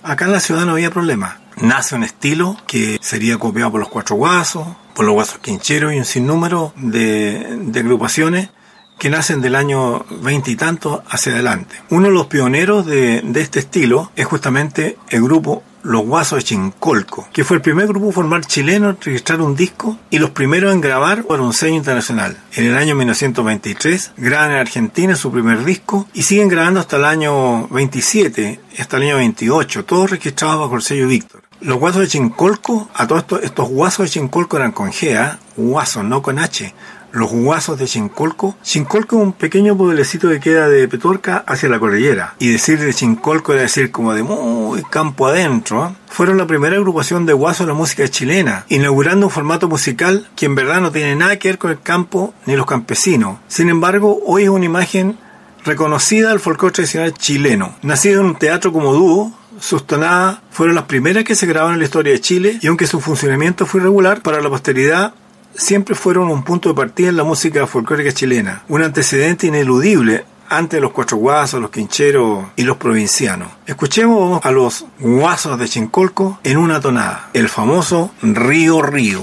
Acá 0.03 0.25
en 0.25 0.33
la 0.33 0.41
ciudad 0.41 0.65
no 0.65 0.73
había 0.73 0.91
problema. 0.91 1.39
Nace 1.61 1.95
un 1.95 2.03
estilo 2.03 2.57
que 2.67 2.97
sería 3.01 3.37
copiado 3.37 3.71
por 3.71 3.79
los 3.79 3.89
cuatro 3.89 4.15
guasos, 4.15 4.67
por 4.93 5.05
los 5.05 5.13
guasos 5.13 5.39
quincheros 5.39 5.93
y 5.93 5.97
un 5.97 6.05
sinnúmero 6.05 6.73
de, 6.75 7.57
de 7.61 7.79
agrupaciones 7.79 8.49
que 8.97 9.09
nacen 9.09 9.41
del 9.41 9.55
año 9.55 10.05
veinte 10.21 10.51
y 10.51 10.55
tanto 10.55 11.03
hacia 11.09 11.33
adelante. 11.33 11.75
Uno 11.89 12.07
de 12.07 12.13
los 12.13 12.27
pioneros 12.27 12.85
de, 12.85 13.21
de, 13.21 13.41
este 13.41 13.59
estilo 13.59 14.11
es 14.15 14.25
justamente 14.25 14.97
el 15.09 15.21
grupo 15.21 15.63
Los 15.83 16.05
Guasos 16.05 16.39
de 16.39 16.43
Chincolco, 16.43 17.27
que 17.33 17.43
fue 17.43 17.57
el 17.57 17.61
primer 17.61 17.87
grupo 17.87 18.11
formal 18.11 18.45
chileno 18.45 18.89
en 18.89 18.97
registrar 19.01 19.41
un 19.41 19.55
disco 19.55 19.97
y 20.09 20.19
los 20.19 20.31
primeros 20.31 20.73
en 20.73 20.81
grabar 20.81 21.23
por 21.23 21.41
un 21.41 21.53
sello 21.53 21.75
internacional. 21.75 22.37
En 22.53 22.65
el 22.65 22.75
año 22.75 22.95
1923 22.95 24.13
graban 24.17 24.51
en 24.51 24.57
Argentina 24.57 25.15
su 25.15 25.31
primer 25.31 25.63
disco 25.65 26.07
y 26.13 26.23
siguen 26.23 26.47
grabando 26.47 26.79
hasta 26.79 26.95
el 26.97 27.05
año 27.05 27.67
27, 27.67 28.59
hasta 28.79 28.97
el 28.97 29.03
año 29.03 29.17
28, 29.17 29.85
todos 29.85 30.11
registrados 30.11 30.61
bajo 30.61 30.75
el 30.75 30.81
sello 30.81 31.07
Víctor. 31.07 31.44
Los 31.61 31.77
guasos 31.79 32.01
de 32.01 32.07
Chincolco, 32.07 32.89
a 32.93 33.07
todos 33.07 33.21
estos, 33.21 33.43
estos 33.43 33.69
guasos 33.69 34.05
de 34.05 34.09
Chincolco 34.09 34.57
eran 34.57 34.71
con 34.71 34.91
G, 34.91 35.15
¿eh? 35.15 35.37
guasos, 35.55 36.03
no 36.03 36.21
con 36.21 36.37
H, 36.37 36.73
los 37.15 37.31
guasos 37.31 37.79
de 37.79 37.85
Chincolco. 37.85 38.57
Chincolco 38.61 39.15
es 39.15 39.23
un 39.23 39.33
pequeño 39.33 39.77
pueblecito 39.77 40.27
que 40.27 40.41
queda 40.41 40.67
de 40.67 40.87
Petorca 40.87 41.45
hacia 41.47 41.69
la 41.69 41.79
cordillera. 41.79 42.35
Y 42.39 42.51
decir 42.51 42.77
de 42.79 42.93
Chincolco 42.93 43.53
era 43.53 43.61
decir 43.61 43.89
como 43.89 44.13
de 44.13 44.21
muy 44.21 44.83
campo 44.83 45.27
adentro. 45.27 45.87
¿eh? 45.87 45.95
Fueron 46.09 46.37
la 46.37 46.45
primera 46.45 46.75
agrupación 46.75 47.25
de 47.25 47.33
guasos 47.33 47.65
de 47.65 47.71
la 47.71 47.77
música 47.77 48.07
chilena, 48.09 48.65
inaugurando 48.67 49.27
un 49.27 49.31
formato 49.31 49.69
musical 49.69 50.27
que 50.35 50.45
en 50.45 50.55
verdad 50.55 50.81
no 50.81 50.91
tiene 50.91 51.15
nada 51.15 51.39
que 51.39 51.47
ver 51.47 51.57
con 51.57 51.71
el 51.71 51.81
campo 51.81 52.33
ni 52.45 52.57
los 52.57 52.65
campesinos. 52.65 53.39
Sin 53.47 53.69
embargo, 53.69 54.19
hoy 54.25 54.43
es 54.43 54.49
una 54.49 54.65
imagen 54.65 55.17
reconocida 55.63 56.29
del 56.29 56.39
folclore 56.39 56.73
tradicional 56.73 57.13
chileno. 57.13 57.75
Nacido 57.81 58.21
en 58.21 58.27
un 58.27 58.35
teatro 58.35 58.71
como 58.71 58.93
dúo, 58.93 59.31
sus 59.59 59.85
tonadas 59.85 60.39
fueron 60.51 60.75
las 60.75 60.85
primeras 60.85 61.23
que 61.23 61.35
se 61.35 61.45
grabaron 61.45 61.73
en 61.73 61.79
la 61.79 61.85
historia 61.85 62.13
de 62.13 62.21
Chile 62.21 62.59
y 62.61 62.67
aunque 62.67 62.87
su 62.87 63.01
funcionamiento 63.01 63.65
fue 63.65 63.81
irregular, 63.81 64.21
para 64.21 64.41
la 64.41 64.49
posteridad 64.49 65.13
siempre 65.53 65.95
fueron 65.95 66.29
un 66.29 66.43
punto 66.43 66.69
de 66.69 66.75
partida 66.75 67.09
en 67.09 67.17
la 67.17 67.23
música 67.23 67.65
folclórica 67.67 68.11
chilena, 68.11 68.63
un 68.67 68.83
antecedente 68.83 69.47
ineludible 69.47 70.25
ante 70.49 70.79
los 70.79 70.91
cuatro 70.91 71.17
guasos, 71.17 71.61
los 71.61 71.71
quincheros 71.71 72.45
y 72.55 72.63
los 72.63 72.77
provincianos. 72.77 73.49
Escuchemos 73.65 74.45
a 74.45 74.51
los 74.51 74.85
guasos 74.99 75.57
de 75.57 75.67
Chincolco 75.67 76.39
en 76.43 76.57
una 76.57 76.79
tonada, 76.79 77.29
el 77.33 77.49
famoso 77.49 78.11
Río 78.21 78.81
Río. 78.81 79.21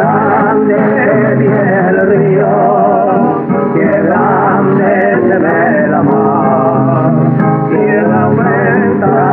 Grande 0.00 1.36
viene 1.36 1.88
el 1.88 2.00
río, 2.08 2.48
qué 3.74 3.86
grande 4.02 4.92
se 5.28 5.38
ve 5.38 5.88
la 5.88 6.02
mar, 6.02 7.12
y 7.70 7.74
aumenta 8.14 9.06
el 9.06 9.29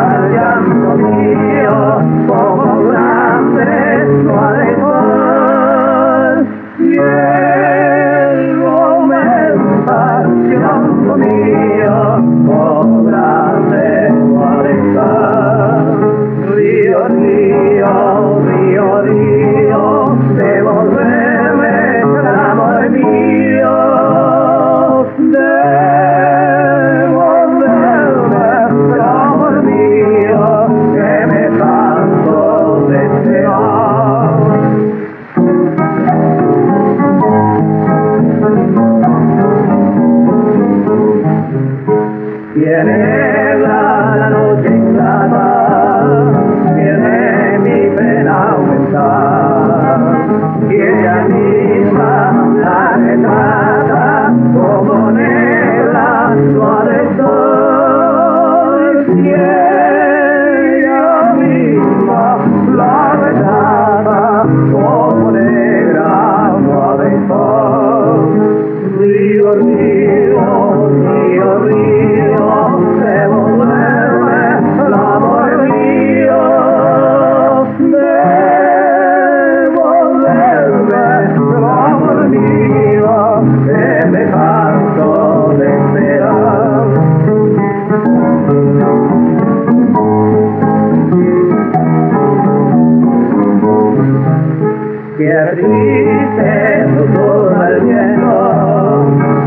Que 95.17 95.33
triste 95.55 96.85
susurra 96.95 97.69
el 97.69 97.81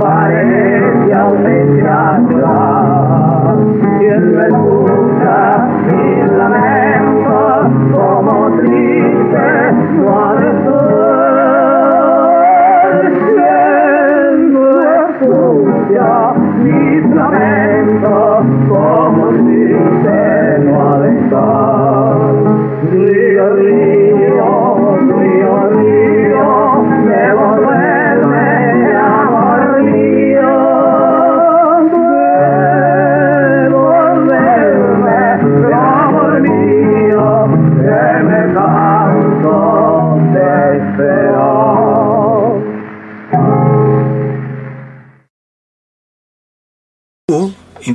parece 0.01 0.81
natural. 1.83 3.57
Quien 4.01 4.23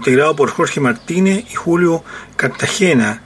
integrado 0.05 0.35
por 0.35 0.51
Jorge 0.51 0.79
Martínez 0.79 1.45
y 1.51 1.55
Julio 1.55 2.03
Cartagena 2.35 3.23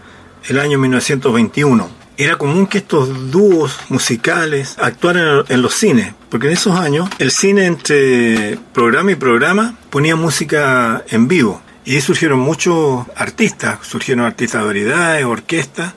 el 0.48 0.60
año 0.62 0.80
1921. 0.80 1.90
Era 2.16 2.38
común 2.38 2.68
que 2.68 2.78
estos 2.78 3.30
dúos 3.32 3.78
musicales 3.90 4.78
actuaran 4.82 5.44
en 5.50 5.62
los 5.62 5.74
cines, 5.74 6.14
porque 6.30 6.48
en 6.48 6.54
esos 6.54 6.80
años 6.80 7.10
el 7.20 7.32
cine 7.32 7.66
entre 7.66 8.58
programa 8.74 9.12
y 9.12 9.16
programa 9.16 9.76
ponía 9.90 10.16
música 10.16 11.04
en 11.10 11.28
vivo. 11.28 11.62
Y 11.84 11.96
ahí 11.96 12.02
surgieron 12.02 12.40
muchos 12.40 13.06
artistas, 13.18 13.80
surgieron 13.82 14.24
artistas 14.26 14.62
de 14.62 14.68
variedades, 14.68 15.26
orquestas, 15.26 15.94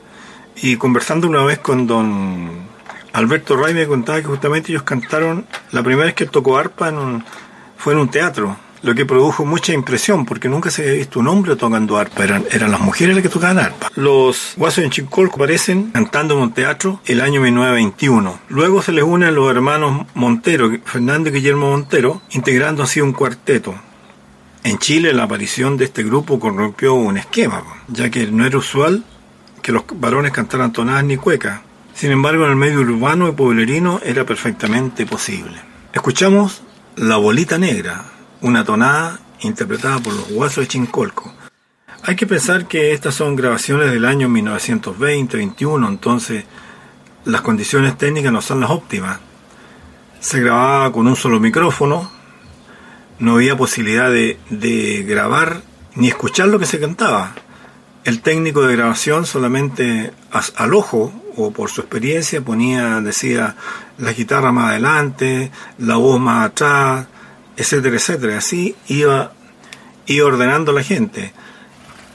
Y 0.65 0.77
conversando 0.77 1.27
una 1.29 1.43
vez 1.45 1.59
con 1.61 1.87
don 1.87 2.51
Alberto 3.13 3.57
Ray 3.57 3.73
me 3.75 3.87
contaba 3.87 4.19
que 4.21 4.27
justamente 4.27 4.71
ellos 4.73 4.83
cantaron, 4.83 5.47
la 5.71 5.83
primera 5.83 6.07
vez 6.07 6.15
que 6.15 6.27
tocó 6.27 6.59
arpa 6.59 6.89
en 6.89 6.99
un- 6.99 7.25
fue 7.79 7.95
en 7.95 7.99
un 8.01 8.11
teatro, 8.11 8.57
lo 8.83 8.95
que 8.95 9.07
produjo 9.07 9.45
mucha 9.45 9.73
impresión 9.73 10.27
porque 10.27 10.49
nunca 10.49 10.71
se 10.71 10.83
había 10.83 10.95
visto 10.95 11.21
un 11.21 11.29
hombre 11.29 11.57
tocando 11.57 11.99
arpa, 11.99 12.25
eran, 12.25 12.45
eran 12.51 12.71
las 12.71 12.81
mujeres 12.81 13.15
las 13.15 13.23
que 13.23 13.29
tocaban 13.29 13.59
arpa. 13.59 13.91
Los 13.95 14.55
guasos 14.57 14.85
en 14.85 14.91
Chincolco 14.91 15.37
aparecen 15.37 15.91
cantando 15.93 16.35
en 16.35 16.41
un 16.41 16.53
teatro 16.53 17.01
el 17.07 17.21
año 17.21 17.41
1921. 17.41 18.41
Luego 18.49 18.83
se 18.83 18.93
les 18.93 19.05
unen 19.05 19.35
los 19.35 19.51
hermanos 19.51 20.07
Montero, 20.15 20.71
Fernando 20.85 21.31
y 21.31 21.33
Guillermo 21.33 21.71
Montero, 21.71 22.23
integrando 22.31 22.83
así 22.83 23.01
un 23.01 23.13
cuarteto. 23.13 23.75
En 24.65 24.79
Chile 24.79 25.13
la 25.13 25.25
aparición 25.25 25.77
de 25.77 25.87
este 25.87 26.03
grupo 26.03 26.39
corrompió 26.39 26.95
un 26.95 27.17
esquema, 27.17 27.63
ya 27.89 28.11
que 28.11 28.27
no 28.27 28.47
era 28.47 28.59
usual 28.59 29.05
que 29.61 29.73
los 29.73 29.85
varones 29.95 30.33
cantaran 30.33 30.73
tonadas 30.73 31.05
ni 31.05 31.17
cuecas. 31.17 31.61
Sin 31.95 32.11
embargo, 32.11 32.45
en 32.45 32.51
el 32.51 32.57
medio 32.57 32.81
urbano 32.81 33.29
y 33.29 33.33
pueblerino 33.33 34.01
era 34.05 34.25
perfectamente 34.25 35.07
posible. 35.07 35.61
Escuchamos 35.93 36.63
La 36.97 37.17
Bolita 37.17 37.59
Negra, 37.59 38.05
una 38.43 38.65
tonada 38.65 39.21
interpretada 39.41 39.99
por 40.01 40.13
los 40.13 40.29
Guasos 40.29 40.65
de 40.65 40.69
Chincolco. 40.69 41.33
Hay 42.05 42.17
que 42.17 42.27
pensar 42.27 42.67
que 42.67 42.93
estas 42.93 43.15
son 43.15 43.37
grabaciones 43.37 43.93
del 43.93 44.05
año 44.05 44.29
1920-21, 44.29 45.89
entonces 45.89 46.45
las 47.25 47.41
condiciones 47.41 47.97
técnicas 47.97 48.33
no 48.33 48.43
son 48.43 48.61
las 48.61 48.71
óptimas. 48.71 49.21
Se 50.19 50.41
grababa 50.41 50.93
con 50.93 51.07
un 51.07 51.17
solo 51.17 51.39
micrófono, 51.39 52.11
no 53.21 53.35
había 53.35 53.57
posibilidad 53.57 54.11
de, 54.11 54.39
de 54.51 55.05
grabar 55.05 55.63
ni 55.95 56.09
escuchar 56.09 56.49
lo 56.49 56.59
que 56.59 56.67
se 56.67 56.81
cantaba. 56.81 57.35
El 58.05 58.21
técnico 58.21 58.63
de 58.63 58.77
grabación 58.77 59.27
solamente 59.27 60.13
al 60.57 60.75
ojo 60.75 61.13
o 61.37 61.53
por 61.53 61.71
su 61.71 61.83
experiencia 61.83 62.41
ponía, 62.41 63.01
decía, 63.01 63.55
la 63.99 64.13
guitarra 64.13 64.51
más 64.51 64.71
adelante, 64.71 65.53
la 65.79 65.97
voz 65.97 66.19
más 66.19 66.47
atrás, 66.47 67.07
etcétera, 67.57 67.97
etcétera. 67.97 68.39
Así 68.39 68.75
iba, 68.89 69.33
iba 70.07 70.27
ordenando 70.27 70.73
la 70.73 70.83
gente. 70.83 71.33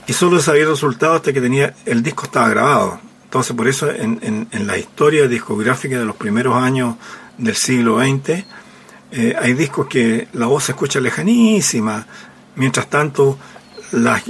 Y 0.08 0.13
solo 0.13 0.39
sabía 0.39 0.63
el 0.63 0.69
resultado 0.69 1.15
hasta 1.15 1.34
que 1.34 1.41
tenía, 1.41 1.76
el 1.86 2.02
disco 2.04 2.23
estaba 2.26 2.50
grabado. 2.50 3.00
Entonces 3.26 3.56
por 3.56 3.67
eso 3.67 3.91
en, 3.91 4.47
en, 4.52 4.67
la 4.67 4.78
historia 4.78 5.28
discográfica 5.28 6.00
de 6.00 6.06
los 6.06 6.15
primeros 6.15 6.56
años 6.56 6.95
del 7.38 7.56
siglo 7.56 8.00
XX, 8.00 8.45
eh, 9.12 9.36
hay 9.39 9.54
discos 9.54 9.88
que 9.88 10.30
la 10.34 10.45
voz 10.47 10.63
se 10.65 10.71
escucha 10.71 11.00
lejanísima, 11.02 12.08
mientras 12.56 12.89
tanto 12.89 13.38
la- 13.91 14.21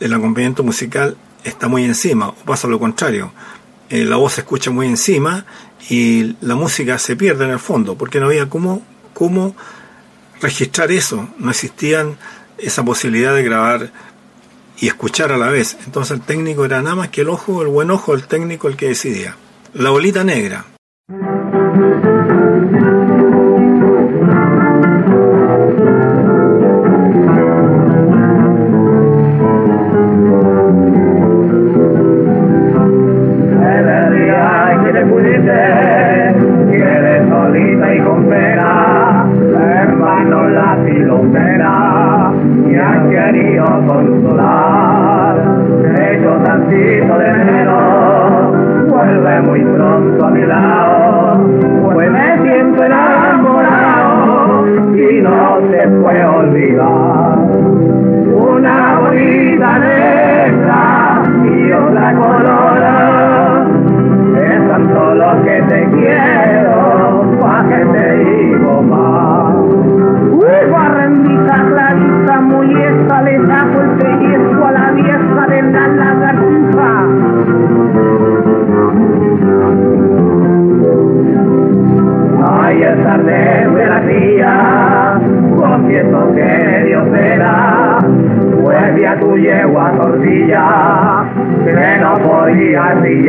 el 0.00 0.12
acompañamiento 0.14 0.62
musical 0.62 1.16
está 1.42 1.66
muy 1.68 1.84
encima, 1.84 2.28
o 2.28 2.34
pasa 2.46 2.68
lo 2.68 2.78
contrario, 2.78 3.32
Eh, 3.92 4.04
la 4.04 4.14
voz 4.14 4.34
se 4.34 4.42
escucha 4.42 4.70
muy 4.70 4.86
encima 4.86 5.44
y 5.88 6.36
la 6.42 6.54
música 6.54 6.96
se 7.00 7.16
pierde 7.16 7.44
en 7.46 7.50
el 7.50 7.58
fondo, 7.58 7.96
porque 7.96 8.20
no 8.20 8.26
había 8.26 8.48
cómo, 8.48 8.82
cómo 9.14 9.56
registrar 10.40 10.90
eso, 10.90 11.28
no 11.38 11.50
existían 11.50 12.16
esa 12.58 12.84
posibilidad 12.84 13.34
de 13.34 13.42
grabar 13.42 13.92
y 14.78 14.86
escuchar 14.88 15.32
a 15.32 15.38
la 15.38 15.48
vez, 15.48 15.76
entonces 15.84 16.16
el 16.16 16.22
técnico 16.22 16.64
era 16.64 16.82
nada 16.82 16.96
más 16.96 17.08
que 17.10 17.20
el 17.20 17.28
ojo, 17.28 17.62
el 17.62 17.68
buen 17.68 17.90
ojo 17.90 18.12
del 18.12 18.26
técnico 18.26 18.68
el 18.68 18.76
que 18.76 18.88
decidía. 18.88 19.36
La 19.74 19.90
bolita 19.90 20.24
negra. 20.24 20.64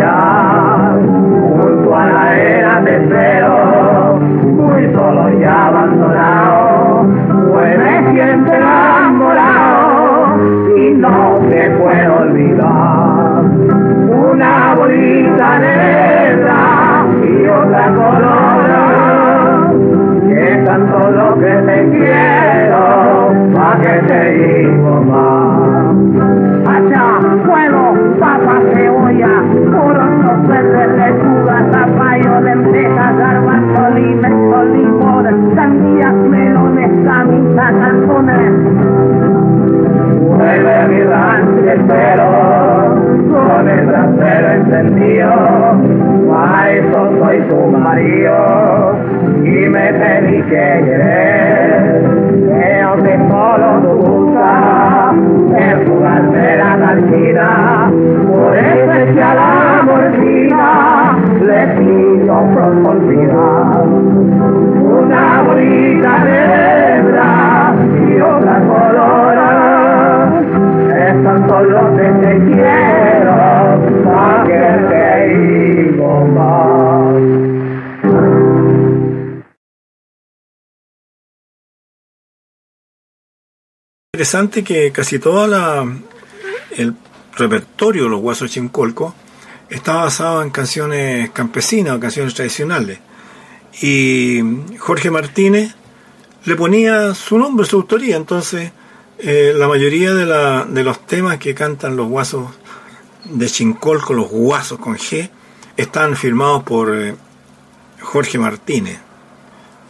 Yeah. 0.01 0.40
Interesante 84.21 84.63
que 84.63 84.91
casi 84.91 85.17
todo 85.17 85.43
el 86.77 86.93
repertorio 87.35 88.03
de 88.03 88.09
los 88.11 88.21
Guasos 88.21 88.51
Chincolco 88.51 89.15
está 89.67 89.95
basado 89.95 90.43
en 90.43 90.51
canciones 90.51 91.31
campesinas 91.31 91.95
o 91.95 91.99
canciones 91.99 92.35
tradicionales. 92.35 92.99
Y 93.81 94.39
Jorge 94.77 95.09
Martínez 95.09 95.73
le 96.45 96.55
ponía 96.55 97.15
su 97.15 97.39
nombre, 97.39 97.65
su 97.65 97.77
autoría. 97.77 98.15
Entonces, 98.15 98.71
eh, 99.17 99.53
la 99.55 99.67
mayoría 99.67 100.13
de, 100.13 100.27
la- 100.27 100.65
de 100.65 100.83
los 100.83 101.03
temas 101.07 101.39
que 101.39 101.55
cantan 101.55 101.95
los 101.97 102.07
Guasos 102.07 102.47
de 103.25 103.47
Chincolco, 103.47 104.13
los 104.13 104.29
Guasos 104.29 104.77
con 104.77 104.97
G, 104.97 105.31
están 105.77 106.15
firmados 106.15 106.61
por 106.61 106.95
eh, 106.95 107.15
Jorge 108.01 108.37
Martínez, 108.37 108.99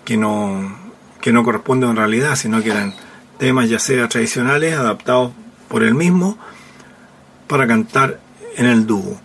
que 0.06 0.15
no, 0.15 0.74
que 1.20 1.34
no 1.34 1.44
corresponden 1.44 1.89
en 1.89 1.96
realidad, 1.98 2.38
sino 2.38 2.63
que 2.63 2.70
eran 2.72 2.94
temas 3.42 3.68
ya 3.68 3.80
sea 3.80 4.08
tradicionales 4.08 4.76
adaptados 4.76 5.32
por 5.68 5.82
él 5.82 5.96
mismo 5.96 6.38
para 7.48 7.66
cantar 7.66 8.20
en 8.56 8.68
el 8.68 8.86
dúo. 8.86 9.20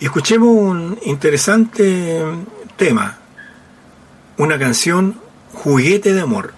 Y 0.00 0.06
escuchemos 0.06 0.48
un 0.48 0.98
interesante 1.04 2.24
tema, 2.78 3.18
una 4.38 4.58
canción 4.58 5.20
Juguete 5.52 6.14
de 6.14 6.22
Amor. 6.22 6.54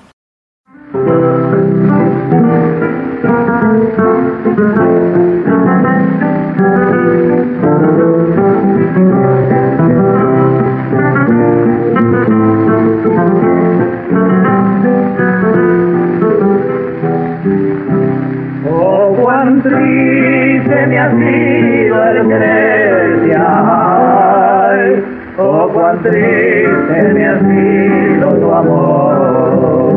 Triste 25.99 27.13
me 27.15 27.27
ha 27.27 27.39
sido 27.41 28.29
tu 28.35 28.53
amor. 28.53 29.91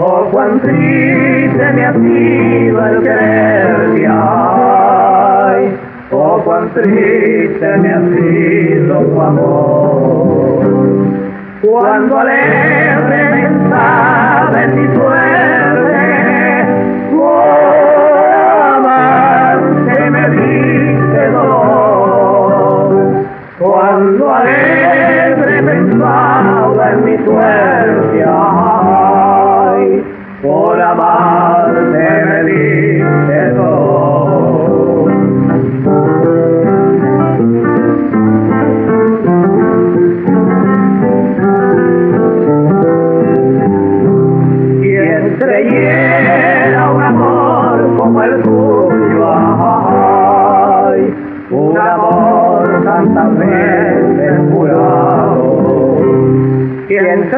Oh, 0.00 0.28
cuán 0.30 0.60
triste 0.60 1.72
me 1.72 1.84
ha 1.84 1.92
sido 1.92 2.86
el 2.86 3.02
quererte, 3.02 4.06
ay. 4.08 5.76
Oh, 6.10 6.40
cuán 6.44 6.70
triste 6.70 7.76
me 7.78 7.92
ha 7.92 8.00
sido 8.00 9.00
tu 9.00 9.20
amor. 9.20 10.66
Cuando 11.62 12.18
alegre 12.18 13.28
pensaba 13.30 14.62
en 14.62 14.74
mi 14.76 14.86
suerte, 14.94 15.98
oh, 17.18 18.24
amante 18.76 20.10
me 20.10 20.28
diste 20.28 21.28
dolor. 21.30 22.88
Cuando 23.58 24.34
alegre 24.34 24.77
suerte, 27.28 28.24
ay, 28.26 30.02
por 30.42 30.80
amarte 30.80 31.80
me 32.26 32.44
diste 32.44 33.52
un 46.90 47.02
amor 47.02 47.96
como 47.98 48.22
el 48.22 48.42
tuyo, 48.42 49.30
un 51.50 51.78
amor 51.78 52.82
tantas 52.84 53.28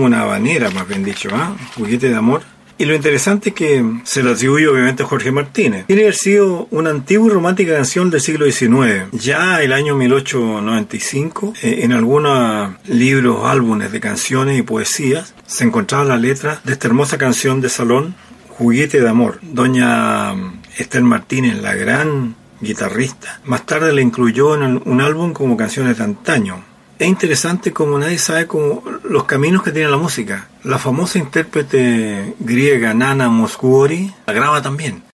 como 0.00 0.06
una 0.06 0.22
habanera, 0.22 0.70
más 0.70 0.88
bien 0.88 1.04
dicho, 1.04 1.28
¿ah? 1.32 1.54
Juguete 1.76 2.08
de 2.08 2.16
amor. 2.16 2.42
Y 2.78 2.86
lo 2.86 2.94
interesante 2.94 3.50
es 3.50 3.54
que 3.54 3.84
se 4.04 4.22
lo 4.22 4.30
atribuye 4.30 4.66
obviamente 4.66 5.02
a 5.02 5.06
Jorge 5.06 5.30
Martínez. 5.30 5.84
Tiene 5.86 6.00
que 6.00 6.06
haber 6.06 6.16
sido 6.16 6.66
una 6.70 6.88
antigua 6.88 7.26
y 7.26 7.30
romántica 7.30 7.74
canción 7.74 8.08
del 8.08 8.22
siglo 8.22 8.50
XIX. 8.50 9.10
Ya 9.12 9.62
el 9.62 9.74
año 9.74 9.94
1895, 9.96 11.52
eh, 11.62 11.80
en 11.82 11.92
algunos 11.92 12.72
libros, 12.86 13.44
álbumes 13.44 13.92
de 13.92 14.00
canciones 14.00 14.58
y 14.58 14.62
poesías, 14.62 15.34
se 15.46 15.64
encontraba 15.64 16.04
la 16.04 16.16
letra 16.16 16.62
de 16.64 16.72
esta 16.72 16.88
hermosa 16.88 17.18
canción 17.18 17.60
de 17.60 17.68
salón, 17.68 18.14
Juguete 18.48 19.02
de 19.02 19.08
Amor. 19.10 19.40
Doña 19.42 20.32
Esther 20.78 21.02
Martínez, 21.02 21.60
la 21.60 21.74
gran 21.74 22.34
guitarrista, 22.62 23.40
más 23.44 23.66
tarde 23.66 23.92
la 23.92 24.00
incluyó 24.00 24.54
en 24.54 24.80
un 24.82 25.00
álbum 25.02 25.34
como 25.34 25.58
canciones 25.58 25.98
de 25.98 26.04
antaño. 26.04 26.69
Es 27.00 27.08
interesante 27.08 27.72
como 27.72 27.98
nadie 27.98 28.18
sabe 28.18 28.46
como 28.46 28.82
los 29.04 29.24
caminos 29.24 29.62
que 29.62 29.72
tiene 29.72 29.88
la 29.88 29.96
música. 29.96 30.48
La 30.64 30.76
famosa 30.76 31.18
intérprete 31.18 32.34
griega 32.38 32.92
Nana 32.92 33.30
Moscuri 33.30 34.12
la 34.26 34.34
graba 34.34 34.60
también. 34.60 35.09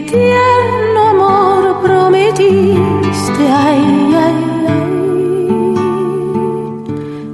Tierno 0.00 1.00
amor 1.10 1.82
prometiste, 1.82 3.42
ay, 3.66 4.14
ay, 4.24 4.66
ay. 4.68 4.90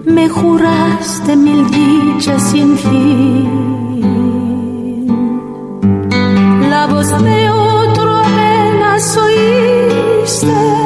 Me 0.04 0.28
juraste 0.28 1.36
mil 1.36 1.70
dichas 1.70 2.42
sin 2.50 2.76
fin. 2.76 3.48
La 6.68 6.88
voz 6.88 7.10
de 7.22 7.50
otro 7.50 8.16
apenas 8.16 9.16
oíste. 9.16 10.77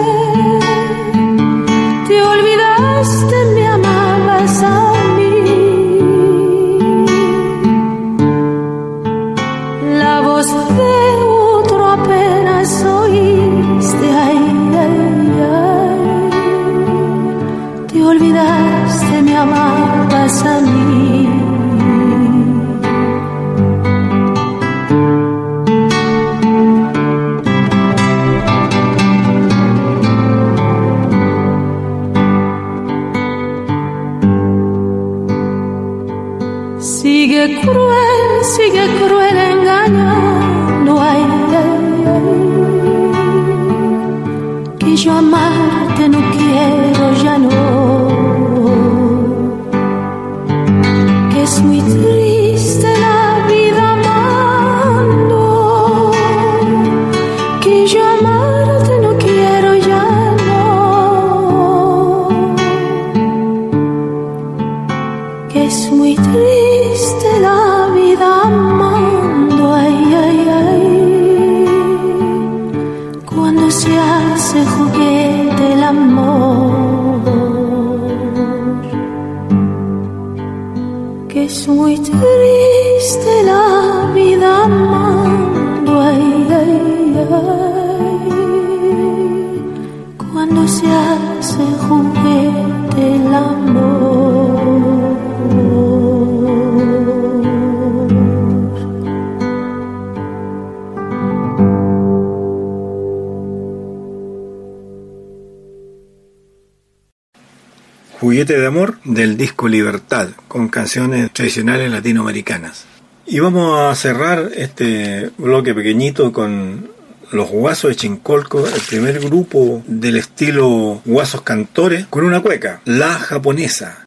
De 108.59 108.67
Amor 108.67 108.99
del 109.05 109.37
disco 109.37 109.69
Libertad, 109.69 110.29
con 110.49 110.69
canciones 110.69 111.33
tradicionales 111.33 111.91
latinoamericanas. 111.91 112.85
Y 113.27 113.38
vamos 113.41 113.79
a 113.79 113.95
cerrar 113.95 114.51
este 114.55 115.31
bloque 115.38 115.75
pequeñito 115.75 116.33
con 116.33 116.91
los 117.31 117.49
guasos 117.49 117.91
de 117.91 117.97
Chincolco, 117.97 118.67
el 118.67 118.81
primer 118.83 119.21
grupo 119.21 119.83
del 119.87 120.17
estilo 120.17 121.01
guasos 121.05 121.43
cantores, 121.43 122.07
con 122.07 122.25
una 122.25 122.41
cueca, 122.41 122.83
la 122.85 123.15
japonesa. 123.15 124.05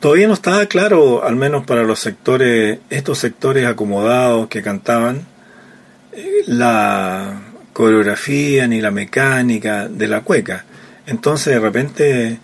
Todavía 0.00 0.28
no 0.28 0.34
estaba 0.34 0.66
claro, 0.66 1.24
al 1.24 1.36
menos 1.36 1.66
para 1.66 1.82
los 1.82 2.00
sectores, 2.00 2.78
estos 2.90 3.18
sectores 3.18 3.66
acomodados 3.66 4.48
que 4.48 4.62
cantaban, 4.62 5.26
eh, 6.12 6.42
la 6.46 7.40
coreografía 7.72 8.66
ni 8.66 8.80
la 8.80 8.90
mecánica 8.90 9.88
de 9.88 10.08
la 10.08 10.22
cueca. 10.22 10.64
Entonces 11.06 11.54
de 11.54 11.60
repente 11.60 12.38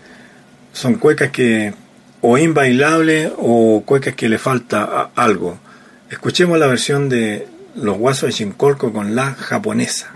son 0.73 0.95
cuecas 0.95 1.31
que 1.31 1.73
o 2.21 2.39
inbailables 2.39 3.33
o 3.39 3.83
cuecas 3.85 4.15
que 4.15 4.29
le 4.29 4.39
falta 4.39 5.11
algo. 5.15 5.59
Escuchemos 6.11 6.59
la 6.59 6.67
versión 6.67 7.09
de 7.09 7.47
Los 7.77 7.99
Guasos 7.99 8.29
de 8.29 8.33
Chincolco 8.33 8.93
con 8.93 9.15
la 9.15 9.35
japonesa. 9.35 10.11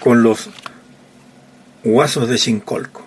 con 0.00 0.24
los 0.24 0.50
guasos 1.84 2.28
de 2.28 2.36
Chincolco. 2.36 3.04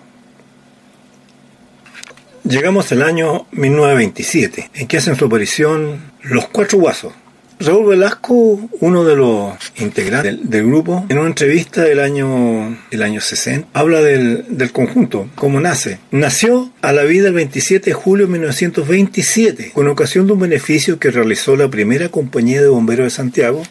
Llegamos 2.42 2.90
al 2.92 3.02
año 3.02 3.46
1927, 3.52 4.70
en 4.72 4.86
que 4.88 4.96
hacen 4.96 5.16
su 5.16 5.26
aparición 5.26 6.00
los 6.22 6.48
cuatro 6.48 6.78
guasos. 6.78 7.12
Raúl 7.58 7.88
Velasco, 7.88 8.70
uno 8.80 9.04
de 9.04 9.14
los 9.16 9.54
integrantes 9.76 10.38
del, 10.48 10.64
grupo, 10.64 11.04
en 11.10 11.18
una 11.18 11.28
entrevista 11.28 11.82
del 11.82 12.00
año, 12.00 12.78
el 12.90 13.02
año 13.02 13.20
60, 13.20 13.68
habla 13.74 14.00
del, 14.00 14.46
del 14.48 14.72
conjunto, 14.72 15.28
cómo 15.34 15.60
nace. 15.60 15.98
Nació 16.10 16.72
a 16.80 16.92
la 16.92 17.02
vida 17.02 17.28
el 17.28 17.34
27 17.34 17.90
de 17.90 17.92
julio 17.92 18.24
de 18.24 18.32
1927, 18.32 19.72
con 19.74 19.86
ocasión 19.88 20.26
de 20.26 20.32
un 20.32 20.40
beneficio 20.40 20.98
que 20.98 21.10
realizó 21.10 21.56
la 21.56 21.68
primera 21.68 22.08
compañía 22.08 22.62
de 22.62 22.68
bomberos 22.68 23.04
de 23.04 23.10
Santiago, 23.10 23.62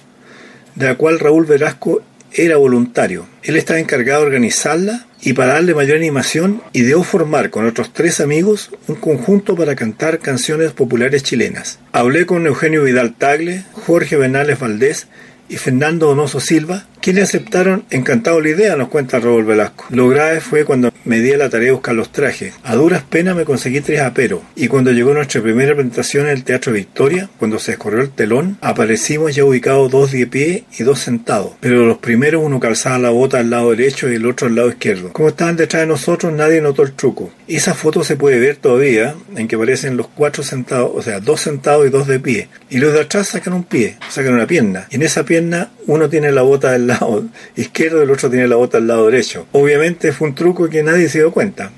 de 0.76 0.86
la 0.86 0.96
cual 0.96 1.20
Raúl 1.20 1.46
Velasco 1.46 2.04
era 2.46 2.58
voluntario. 2.58 3.28
Él 3.44 3.58
estaba 3.58 3.80
encargado 3.80 4.22
de 4.22 4.28
organizarla 4.28 5.06
y 5.22 5.34
para 5.34 5.54
darle 5.54 5.76
mayor 5.76 5.98
animación 5.98 6.62
ideó 6.74 7.04
formar 7.04 7.50
con 7.50 7.66
otros 7.66 7.92
tres 7.92 8.20
amigos 8.22 8.72
un 8.88 8.96
conjunto 8.96 9.56
para 9.56 9.76
cantar 9.76 10.20
canciones 10.20 10.72
populares 10.72 11.24
chilenas. 11.24 11.80
Hablé 11.92 12.26
con 12.26 12.48
Eugenio 12.48 12.84
Vidal 12.84 13.16
Tagle, 13.16 13.64
Jorge 13.74 14.16
Benales 14.16 14.60
Valdés 14.60 15.08
y 15.50 15.58
Fernando 15.58 16.08
Donoso 16.08 16.40
Silva, 16.40 16.88
quienes 17.02 17.26
aceptaron 17.26 17.86
encantado 17.90 18.42
la 18.42 18.50
idea, 18.50 18.76
nos 18.76 18.90
cuenta 18.90 19.20
Raúl 19.20 19.46
Velasco. 19.46 19.86
Lo 19.90 20.08
grave 20.10 20.40
fue 20.40 20.66
cuando 20.66 20.92
me 21.06 21.20
di 21.20 21.34
a 21.34 21.38
la 21.38 21.50
tarea 21.50 21.68
de 21.68 21.74
buscar 21.74 21.96
los 21.96 22.12
trajes. 22.12 22.54
A 22.64 22.76
duras 22.76 23.04
penas 23.04 23.36
me 23.36 23.46
conseguí 23.46 23.82
tres 23.82 24.02
aperos. 24.02 24.42
Y 24.56 24.68
cuando 24.68 24.92
llegó 24.92 25.14
nuestra 25.14 25.42
primera 25.42 25.74
presentación 25.74 26.26
en 26.26 26.32
el 26.32 26.44
Teatro 26.44 26.74
Victoria, 26.74 27.30
cuando 27.38 27.60
se 27.60 27.74
escorrió 27.74 28.02
el 28.02 28.12
telón, 28.12 28.58
aparecimos 28.62 29.36
ya 29.36 29.46
ubicados 29.46 29.92
dos 29.92 30.12
de 30.12 30.28
pie 30.28 30.66
y 30.78 30.84
dos 30.84 31.00
sentados. 31.00 31.54
Pero 31.60 31.86
los 31.86 31.98
primeros 31.98 32.44
uno 32.44 32.60
calzaba 32.60 33.00
la 33.00 33.10
bota 33.10 33.40
al 33.40 33.50
lado 33.50 33.72
derecho 33.72 34.10
y 34.10 34.16
el 34.16 34.26
otro 34.26 34.48
al 34.48 34.56
lado 34.56 34.70
izquierdo. 34.70 35.14
Como 35.14 35.30
estaban 35.30 35.56
detrás 35.56 35.82
de 35.82 35.88
nosotros, 35.88 36.34
nadie 36.34 36.62
notó 36.62 36.84
el 36.84 36.94
truco. 36.94 37.32
Esa 37.48 37.74
foto 37.74 38.04
se 38.04 38.16
puede 38.16 38.40
ver 38.40 38.58
todavía, 38.58 39.16
en 39.36 39.48
que 39.48 39.56
aparecen 39.56 39.98
los 39.98 40.08
cuatro 40.08 40.44
sentados, 40.44 40.92
o 40.94 41.02
sea, 41.02 41.20
dos 41.20 41.42
sentados 41.42 41.88
y 41.88 41.90
dos 41.90 42.08
de 42.08 42.20
pie. 42.20 42.50
Y 42.70 42.78
los 42.78 42.94
de 42.94 43.02
atrás 43.02 43.30
sacan 43.30 43.54
un 43.54 43.64
pie, 43.64 43.98
sacan 44.10 44.34
una 44.34 44.48
pierna. 44.48 44.88
Y 44.92 44.96
en 44.96 45.04
esa 45.04 45.24
pierna 45.24 45.72
uno 45.88 46.10
tiene 46.10 46.32
la 46.32 46.44
bota 46.44 46.72
del 46.72 46.89
lado 46.90 47.26
izquierdo 47.56 48.02
el 48.04 48.12
otro 48.12 48.30
tiene 48.30 48.48
la 48.48 48.58
bota 48.58 48.78
al 48.78 48.88
lado 48.88 49.06
derecho. 49.06 49.48
Obviamente 49.54 50.12
fue 50.12 50.28
un 50.28 50.36
truco 50.36 50.70
que 50.70 50.84
nadie 50.84 51.08
se 51.10 51.20
dio 51.20 51.32
cuenta. 51.32 51.72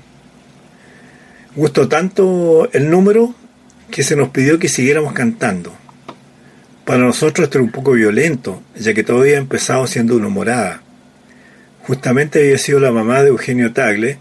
Gustó 1.54 1.88
tanto 1.88 2.68
el 2.72 2.90
número 2.90 3.34
que 3.90 4.02
se 4.02 4.16
nos 4.16 4.30
pidió 4.30 4.58
que 4.58 4.68
siguiéramos 4.68 5.12
cantando. 5.12 5.72
Para 6.84 6.98
nosotros 6.98 7.44
esto 7.44 7.58
era 7.58 7.64
un 7.64 7.70
poco 7.70 7.92
violento, 7.92 8.62
ya 8.74 8.92
que 8.92 9.04
todavía 9.04 9.36
empezado 9.38 9.86
siendo 9.86 10.16
una 10.16 10.28
morada. 10.28 10.82
Justamente 11.86 12.40
había 12.40 12.58
sido 12.58 12.80
la 12.80 12.90
mamá 12.90 13.22
de 13.22 13.28
Eugenio 13.28 13.72
Tagle 13.72 14.18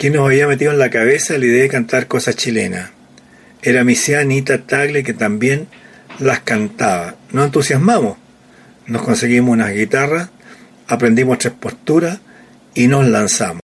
quien 0.00 0.14
nos 0.14 0.24
había 0.24 0.48
metido 0.48 0.72
en 0.72 0.78
la 0.78 0.88
cabeza 0.88 1.36
la 1.36 1.44
idea 1.44 1.60
de 1.60 1.68
cantar 1.68 2.06
cosas 2.06 2.34
chilenas. 2.34 2.88
Era 3.60 3.84
mi 3.84 3.94
Anita 4.18 4.56
Tagle 4.56 5.02
que 5.02 5.12
también 5.12 5.68
las 6.18 6.40
cantaba. 6.40 7.16
Nos 7.32 7.44
entusiasmamos. 7.44 8.16
Nos 8.90 9.02
conseguimos 9.02 9.52
unas 9.52 9.72
guitarras, 9.72 10.30
aprendimos 10.88 11.38
tres 11.38 11.52
posturas 11.52 12.18
y 12.74 12.88
nos 12.88 13.06
lanzamos. 13.06 13.60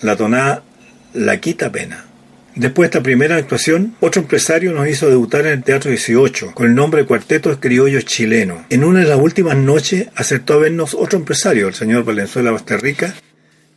la 0.00 0.16
tonada 0.16 0.64
La 1.14 1.40
Quita 1.40 1.70
Pena. 1.70 2.04
Después 2.56 2.86
de 2.86 2.98
esta 2.98 3.04
primera 3.04 3.36
actuación, 3.36 3.94
otro 4.00 4.22
empresario 4.22 4.72
nos 4.72 4.88
hizo 4.88 5.08
debutar 5.08 5.46
en 5.46 5.52
el 5.52 5.62
Teatro 5.62 5.90
18 5.90 6.54
con 6.54 6.66
el 6.66 6.74
nombre 6.74 7.06
Cuarteto 7.06 7.60
Criollo 7.60 8.00
Chileno. 8.00 8.64
En 8.68 8.82
una 8.82 9.00
de 9.00 9.06
las 9.06 9.20
últimas 9.20 9.56
noches 9.56 10.08
aceptó 10.16 10.54
a 10.54 10.58
vernos 10.58 10.94
otro 10.94 11.20
empresario, 11.20 11.68
el 11.68 11.74
señor 11.74 12.04
Valenzuela 12.04 12.50
Basterrica, 12.50 13.14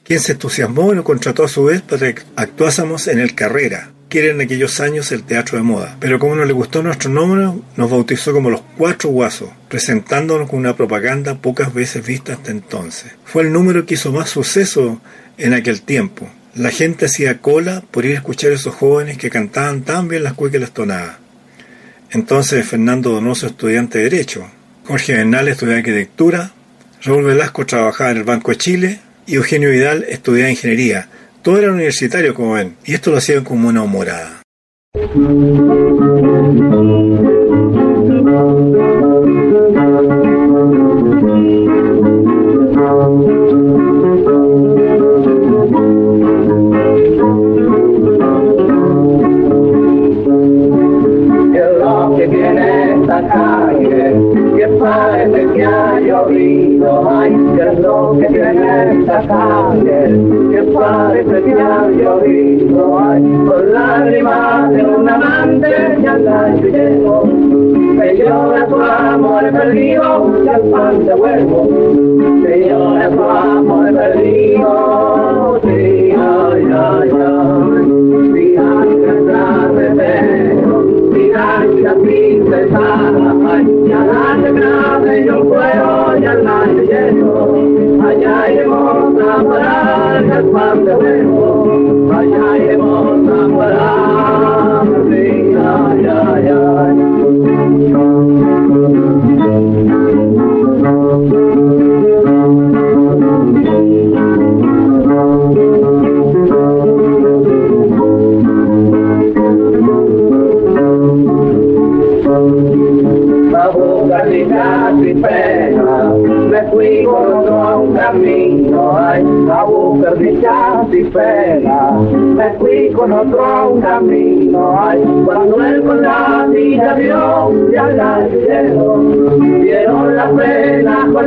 quien 0.03 0.19
se 0.19 0.31
entusiasmó 0.31 0.93
y 0.93 0.95
nos 0.95 1.05
contrató 1.05 1.43
a 1.43 1.47
su 1.47 1.65
vez 1.65 1.83
para 1.83 2.11
que 2.11 2.23
actuásemos 2.35 3.07
en 3.07 3.19
el 3.19 3.35
Carrera, 3.35 3.90
que 4.11 4.29
en 4.29 4.41
aquellos 4.41 4.81
años 4.81 5.11
el 5.13 5.23
teatro 5.23 5.57
de 5.57 5.63
moda. 5.63 5.95
Pero 6.01 6.19
como 6.19 6.35
no 6.35 6.43
le 6.43 6.51
gustó 6.51 6.83
nuestro 6.83 7.09
nombre, 7.09 7.47
nos 7.77 7.89
bautizó 7.89 8.33
como 8.33 8.49
los 8.49 8.61
Cuatro 8.77 9.09
Guasos, 9.09 9.49
presentándonos 9.69 10.49
con 10.49 10.59
una 10.59 10.75
propaganda 10.75 11.35
pocas 11.35 11.73
veces 11.73 12.05
vista 12.05 12.33
hasta 12.33 12.51
entonces. 12.51 13.13
Fue 13.23 13.43
el 13.43 13.53
número 13.53 13.85
que 13.85 13.93
hizo 13.93 14.11
más 14.11 14.29
suceso 14.29 15.01
en 15.37 15.53
aquel 15.53 15.81
tiempo. 15.81 16.29
La 16.55 16.71
gente 16.71 17.05
hacía 17.05 17.39
cola 17.39 17.83
por 17.89 18.03
ir 18.05 18.11
a 18.11 18.17
escuchar 18.17 18.51
a 18.51 18.55
esos 18.55 18.75
jóvenes 18.75 19.17
que 19.17 19.29
cantaban 19.29 19.83
tan 19.83 20.09
bien 20.09 20.23
las 20.23 20.33
cuecas 20.33 20.57
y 20.57 20.61
las 20.61 20.73
tonadas. 20.73 21.15
Entonces 22.09 22.67
Fernando 22.67 23.11
Donoso, 23.11 23.47
estudiante 23.47 23.99
de 23.99 24.09
Derecho, 24.09 24.45
Jorge 24.85 25.15
Bernal 25.15 25.47
estudiaba 25.47 25.79
arquitectura, 25.79 26.51
Raúl 27.01 27.23
Velasco 27.23 27.65
trabajaba 27.65 28.11
en 28.11 28.17
el 28.17 28.23
Banco 28.25 28.51
de 28.51 28.57
Chile 28.57 28.99
y 29.25 29.35
Eugenio 29.35 29.69
Vidal 29.69 30.05
estudiaba 30.09 30.51
ingeniería. 30.51 31.07
Todo 31.41 31.57
era 31.57 31.71
universitario, 31.71 32.35
como 32.35 32.53
ven, 32.53 32.75
y 32.85 32.93
esto 32.93 33.09
lo 33.09 33.17
hacían 33.17 33.43
como 33.43 33.67
una 33.67 33.81
humorada. 33.81 34.41
Mama 90.51 91.20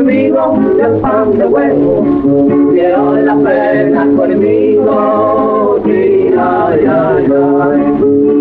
conmigo, 0.04 0.58
el 0.82 1.00
pan 1.00 1.38
de 1.38 1.46
huevo, 1.46 2.02
vieron 2.72 3.24
la 3.24 3.36
pena 3.36 4.06
conmigo, 4.16 5.80
sí, 5.84 6.30
ay, 6.38 6.86
ay, 6.86 7.26
ay, 7.62 7.80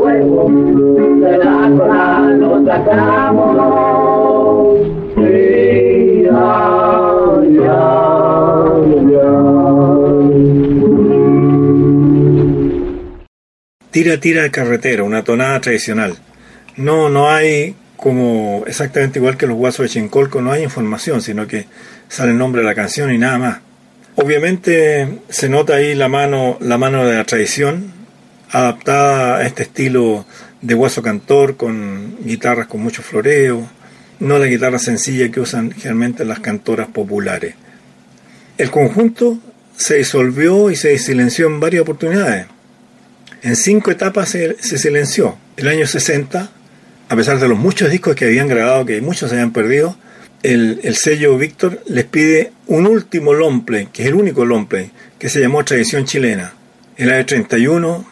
Tira, 13.92 14.20
tira 14.20 14.46
el 14.46 15.02
una 15.02 15.24
tonada 15.24 15.60
tradicional. 15.60 16.16
No, 16.78 17.10
no 17.10 17.30
hay 17.30 17.76
como 17.98 18.64
exactamente 18.66 19.20
igual 19.20 19.38
que 19.38 19.46
los 19.46 19.58
guasos 19.58 19.84
de 19.84 19.90
Chincolco, 19.90 20.42
no 20.42 20.52
hay 20.52 20.64
información, 20.64 21.22
sino 21.22 21.46
que 21.46 21.66
sale 22.08 22.32
el 22.32 22.38
nombre 22.38 22.62
de 22.62 22.68
la 22.68 22.74
canción 22.74 23.14
y 23.14 23.18
nada 23.18 23.38
más. 23.38 23.60
Obviamente 24.16 25.20
se 25.30 25.50
nota 25.50 25.76
ahí 25.76 25.94
la 25.94 26.10
mano, 26.10 26.58
la 26.62 26.78
mano 26.78 27.06
de 27.06 27.16
la 27.16 27.26
tradición, 27.26 28.01
adaptada 28.52 29.38
a 29.38 29.46
este 29.46 29.64
estilo 29.64 30.26
de 30.62 30.74
guaso 30.76 31.02
cantor, 31.02 31.58
con 31.58 32.18
guitarras 32.24 32.68
con 32.68 32.82
mucho 32.82 33.02
floreo, 33.02 33.68
no 34.20 34.38
la 34.38 34.46
guitarra 34.46 34.78
sencilla 34.78 35.32
que 35.32 35.40
usan 35.40 35.72
generalmente 35.72 36.26
las 36.26 36.40
cantoras 36.40 36.88
populares. 36.88 37.56
El 38.58 38.70
conjunto 38.70 39.40
se 39.76 39.98
disolvió 39.98 40.70
y 40.70 40.76
se 40.76 40.98
silenció 41.00 41.48
en 41.48 41.60
varias 41.60 41.82
oportunidades. 41.82 42.46
En 43.42 43.56
cinco 43.56 43.90
etapas 43.90 44.30
se, 44.30 44.62
se 44.62 44.78
silenció. 44.78 45.38
El 45.58 45.68
año 45.68 45.88
60, 45.88 46.52
a 47.10 47.16
pesar 47.16 47.40
de 47.40 47.48
los 47.48 47.58
muchos 47.58 47.90
discos 47.90 48.16
que 48.16 48.26
habían 48.26 48.48
grabado, 48.48 48.86
que 48.86 49.02
muchos 49.02 49.30
se 49.30 49.36
habían 49.36 49.52
perdido, 49.52 49.98
el, 50.44 50.80
el 50.84 50.96
sello 50.96 51.38
Víctor 51.38 51.82
les 51.88 52.06
pide 52.06 52.52
un 52.68 52.86
último 52.86 53.34
long 53.34 53.66
play, 53.66 53.88
que 53.92 54.04
es 54.04 54.10
el 54.10 54.16
único 54.16 54.46
long 54.46 54.68
play, 54.68 54.92
que 55.18 55.30
se 55.30 55.40
llamó 55.40 55.66
Tradición 55.66 56.06
Chilena. 56.06 56.54
El 56.98 57.12
año 57.12 57.26
31 57.26 58.11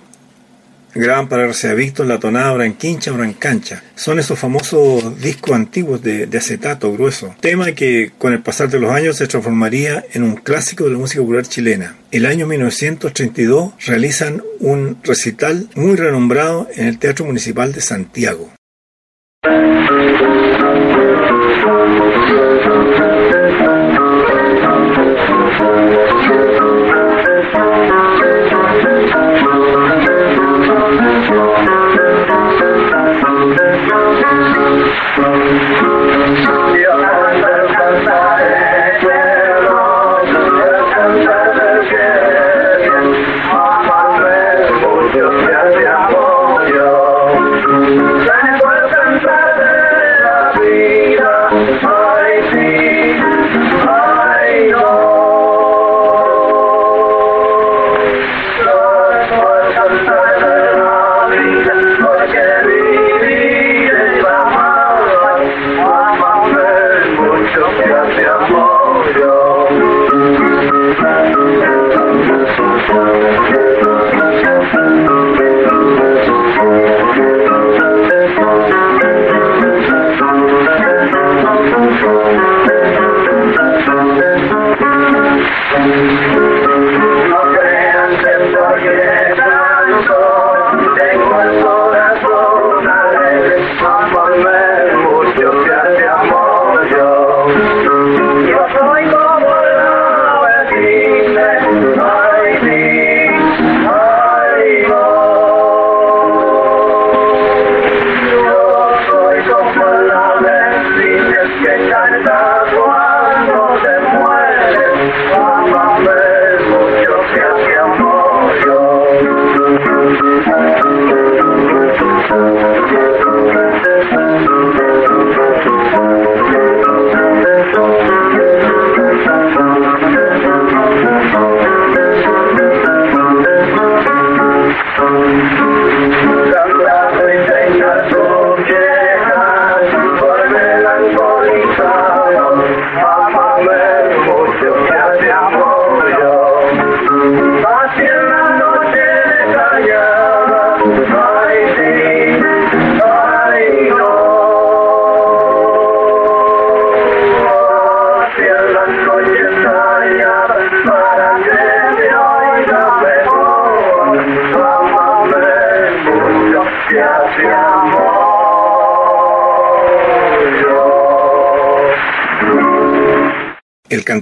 graban 0.94 1.28
para 1.28 1.48
RCA 1.48 1.74
Víctor 1.74 2.08
la 2.08 2.20
tonada 2.20 2.54
Branquincha 2.54 3.12
Brancancha. 3.12 3.84
Son 3.96 4.20
esos 4.20 4.38
famosos 4.38 5.20
discos 5.22 5.56
antiguos 5.56 6.02
de, 6.02 6.26
de 6.26 6.38
acetato 6.38 6.92
grueso. 6.94 7.36
Tema 7.40 7.72
que 7.74 8.12
con 8.18 8.34
el 8.34 8.42
pasar 8.42 8.70
de 8.70 8.80
los 8.80 8.92
años 8.92 9.18
se 9.18 9.28
transformaría 9.28 10.06
en 10.14 10.24
un 10.24 10.36
clásico 10.36 10.86
de 10.86 10.92
la 10.92 10.98
música 10.98 11.22
popular 11.22 11.46
chilena. 11.46 11.96
El 12.12 12.26
año 12.26 12.48
1932 12.48 13.74
realizan 13.86 14.42
un 14.60 14.98
recital 15.04 15.70
muy 15.76 15.96
renombrado 15.96 16.68
en 16.76 16.88
el 16.88 16.98
Teatro 17.00 17.26
Municipal 17.26 17.72
de 17.74 17.82
Santiago. 17.82 18.52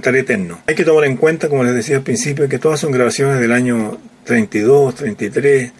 Eterno. 0.00 0.60
Hay 0.66 0.74
que 0.74 0.84
tomar 0.84 1.04
en 1.04 1.16
cuenta, 1.16 1.48
como 1.48 1.64
les 1.64 1.74
decía 1.74 1.96
al 1.96 2.02
principio, 2.02 2.48
que 2.48 2.58
todas 2.58 2.80
son 2.80 2.92
grabaciones 2.92 3.40
del 3.40 3.52
año 3.52 3.98
32, 4.24 4.94
33. 4.94 5.72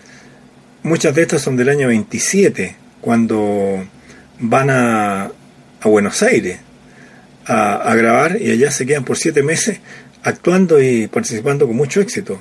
Muchas 0.82 1.14
de 1.14 1.22
estas 1.22 1.42
son 1.42 1.56
del 1.56 1.68
año 1.68 1.88
27, 1.88 2.76
cuando 3.00 3.84
van 4.38 4.70
a, 4.70 5.24
a 5.24 5.88
Buenos 5.88 6.22
Aires 6.22 6.60
a, 7.46 7.76
a 7.76 7.94
grabar 7.94 8.40
y 8.40 8.50
allá 8.50 8.70
se 8.70 8.86
quedan 8.86 9.04
por 9.04 9.16
siete 9.16 9.42
meses 9.42 9.80
actuando 10.22 10.80
y 10.82 11.06
participando 11.06 11.66
con 11.66 11.76
mucho 11.76 12.00
éxito. 12.00 12.40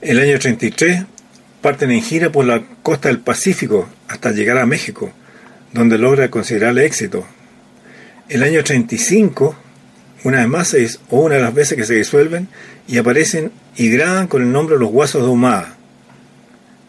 El 0.00 0.18
año 0.18 0.38
33 0.38 1.04
parten 1.62 1.90
en 1.90 2.02
gira 2.02 2.30
por 2.30 2.44
la 2.44 2.62
costa 2.82 3.08
del 3.08 3.20
Pacífico 3.20 3.88
hasta 4.08 4.32
llegar 4.32 4.58
a 4.58 4.66
México, 4.66 5.12
donde 5.72 5.96
logra 5.96 6.30
considerable 6.30 6.84
éxito. 6.84 7.26
El 8.28 8.42
año 8.42 8.62
35, 8.62 9.56
una 10.24 10.38
vez 10.38 10.48
más, 10.48 10.74
es, 10.74 11.00
o 11.10 11.20
una 11.20 11.36
de 11.36 11.42
las 11.42 11.54
veces 11.54 11.76
que 11.76 11.84
se 11.84 11.94
disuelven 11.94 12.48
y 12.88 12.98
aparecen 12.98 13.52
y 13.76 13.90
graban 13.90 14.26
con 14.26 14.42
el 14.42 14.50
nombre 14.50 14.78
Los 14.78 14.90
Guasos 14.90 15.22
de 15.22 15.28
Humada. 15.28 15.76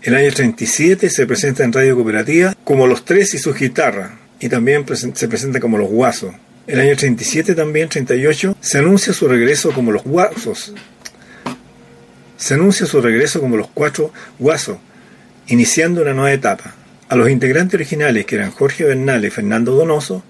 El 0.01 0.15
año 0.15 0.31
37 0.31 1.09
se 1.09 1.27
presenta 1.27 1.63
en 1.63 1.73
Radio 1.73 1.95
Cooperativa 1.95 2.55
como 2.63 2.87
Los 2.87 3.03
Tres 3.05 3.33
y 3.33 3.37
sus 3.37 3.57
guitarras, 3.57 4.11
y 4.39 4.49
también 4.49 4.85
se 5.13 5.27
presenta 5.27 5.59
como 5.59 5.77
Los 5.77 5.89
Guasos. 5.89 6.33
El 6.65 6.79
año 6.79 6.95
37 6.95 7.55
también, 7.55 7.89
38, 7.89 8.57
se 8.59 8.77
anuncia 8.77 9.13
su 9.13 9.27
regreso 9.27 9.71
como 9.71 9.91
Los 9.91 10.03
Guasos. 10.03 10.73
Se 12.37 12.53
anuncia 12.53 12.85
su 12.85 13.01
regreso 13.01 13.41
como 13.41 13.57
Los 13.57 13.67
Cuatro 13.67 14.11
Guasos, 14.39 14.77
iniciando 15.47 16.01
una 16.01 16.13
nueva 16.13 16.31
etapa. 16.31 16.73
A 17.09 17.15
los 17.15 17.29
integrantes 17.29 17.75
originales, 17.75 18.25
que 18.25 18.35
eran 18.35 18.51
Jorge 18.51 18.83
Bernal 18.85 19.25
y 19.25 19.29
Fernando 19.29 19.73
Donoso, 19.73 20.23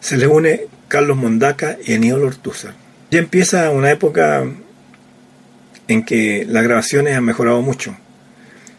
se 0.00 0.16
les 0.16 0.28
une 0.28 0.66
Carlos 0.88 1.16
Mondaca 1.16 1.76
y 1.84 1.94
Aníbal 1.94 2.24
Ortúzar. 2.24 2.74
Ya 3.10 3.18
empieza 3.18 3.70
una 3.70 3.90
época 3.90 4.44
en 5.86 6.04
que 6.04 6.46
las 6.48 6.62
grabaciones 6.62 7.16
han 7.16 7.24
mejorado 7.24 7.62
mucho. 7.62 7.96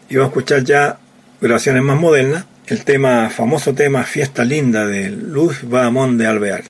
Y 0.08 0.18
a 0.18 0.24
escuchar 0.24 0.64
ya 0.64 0.98
grabaciones 1.40 1.82
más 1.82 1.98
modernas, 1.98 2.44
el 2.66 2.84
tema, 2.84 3.30
famoso 3.30 3.74
tema 3.74 4.04
Fiesta 4.04 4.44
Linda 4.44 4.86
de 4.86 5.10
Luz 5.10 5.68
Badamón 5.68 6.18
de 6.18 6.26
Alvear. 6.26 6.64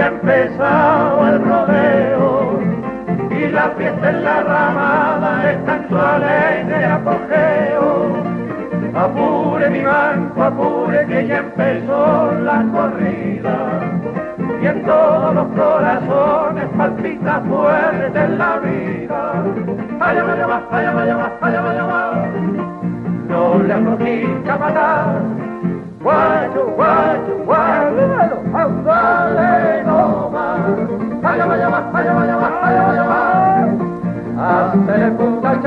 Ya 0.00 0.06
empezado 0.06 1.28
el 1.28 1.44
rodeo 1.44 2.60
y 3.30 3.48
la 3.48 3.68
fiesta 3.76 4.08
en 4.08 4.24
la 4.24 4.42
ramada 4.42 5.50
está 5.52 5.76
en 5.76 5.88
su 5.88 5.98
alegre 5.98 6.84
apogeo. 6.86 7.90
Apure 8.94 9.68
mi 9.68 9.82
manco, 9.82 10.42
apure 10.42 11.06
que 11.06 11.26
ya 11.26 11.38
empezó 11.38 12.32
la 12.32 12.64
corrida 12.72 13.56
y 14.62 14.66
en 14.66 14.84
todos 14.86 15.34
los 15.34 15.46
corazones 15.48 16.64
palpita 16.78 17.42
fuerte 17.42 18.28
la 18.28 18.56
vida. 18.58 19.44
Allá 20.00 20.22
va, 20.24 20.32
allá 20.32 20.46
va, 20.46 21.30
allá 21.42 21.60
vaya 21.60 21.84
va. 21.84 22.26
No 23.28 23.62
le 23.62 23.74
anotica 23.74 24.56
matar. 24.56 25.49
Guayo, 26.00 26.64
guayo, 26.76 27.34
guayo, 27.44 28.40
ándale 28.54 29.84
no 29.84 30.30
más. 30.30 31.20
Vaya 31.20 31.44
va, 31.44 31.54
allá 31.54 31.68
vaya 32.14 32.36
va, 32.36 32.48
allá 32.62 32.82
vaya 32.88 33.04
va. 33.04 33.20
Hazle 34.40 35.10
punta 35.10 35.60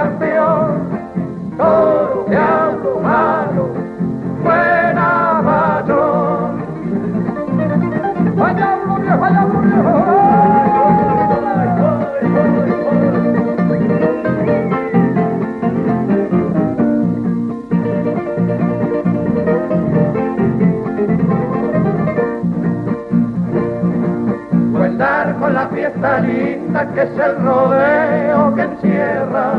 fiesta 26.03 26.19
linda 26.19 26.85
que 26.93 27.01
es 27.01 27.17
el 27.17 27.37
rodeo 27.43 28.55
que 28.55 28.61
encierra 28.61 29.53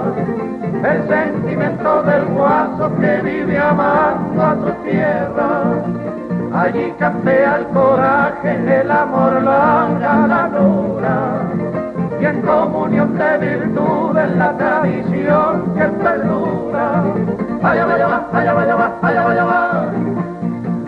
el 0.85 1.09
sentimiento 1.09 2.03
del 2.03 2.25
guaso 2.27 2.91
que 3.01 3.21
vive 3.23 3.59
amando 3.59 4.43
a 4.43 4.55
su 4.57 4.71
tierra. 4.83 5.83
Allí 6.53 6.93
campea 6.99 7.57
el 7.57 7.67
coraje, 7.69 8.81
el 8.81 8.91
amor, 8.91 9.43
la 9.43 9.89
ganadura. 9.99 11.41
Y 12.21 12.27
en 12.27 12.43
comunión 12.43 13.17
de 13.17 13.39
virtudes 13.39 14.37
la 14.37 14.53
tradición 14.59 15.75
que 15.75 15.85
perdura. 15.85 17.05
Allá 17.63 17.87
vaya 17.87 18.07
va, 18.07 18.29
allá 18.33 18.53
vaya 18.53 18.77
va, 18.77 18.99
allá 19.03 19.25
vaya 19.25 19.45
va. 19.45 19.93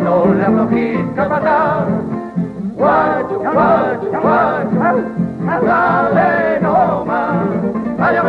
No 0.05 0.35
le 0.35 0.45
aflojita 0.45 1.29
patar. 1.29 1.87
Guacho, 2.77 3.39
guacho, 3.39 4.21
guacho, 4.21 5.26
dale 5.47 6.61
no 6.61 7.05
más. 7.05 7.47
Allá. 7.99 8.23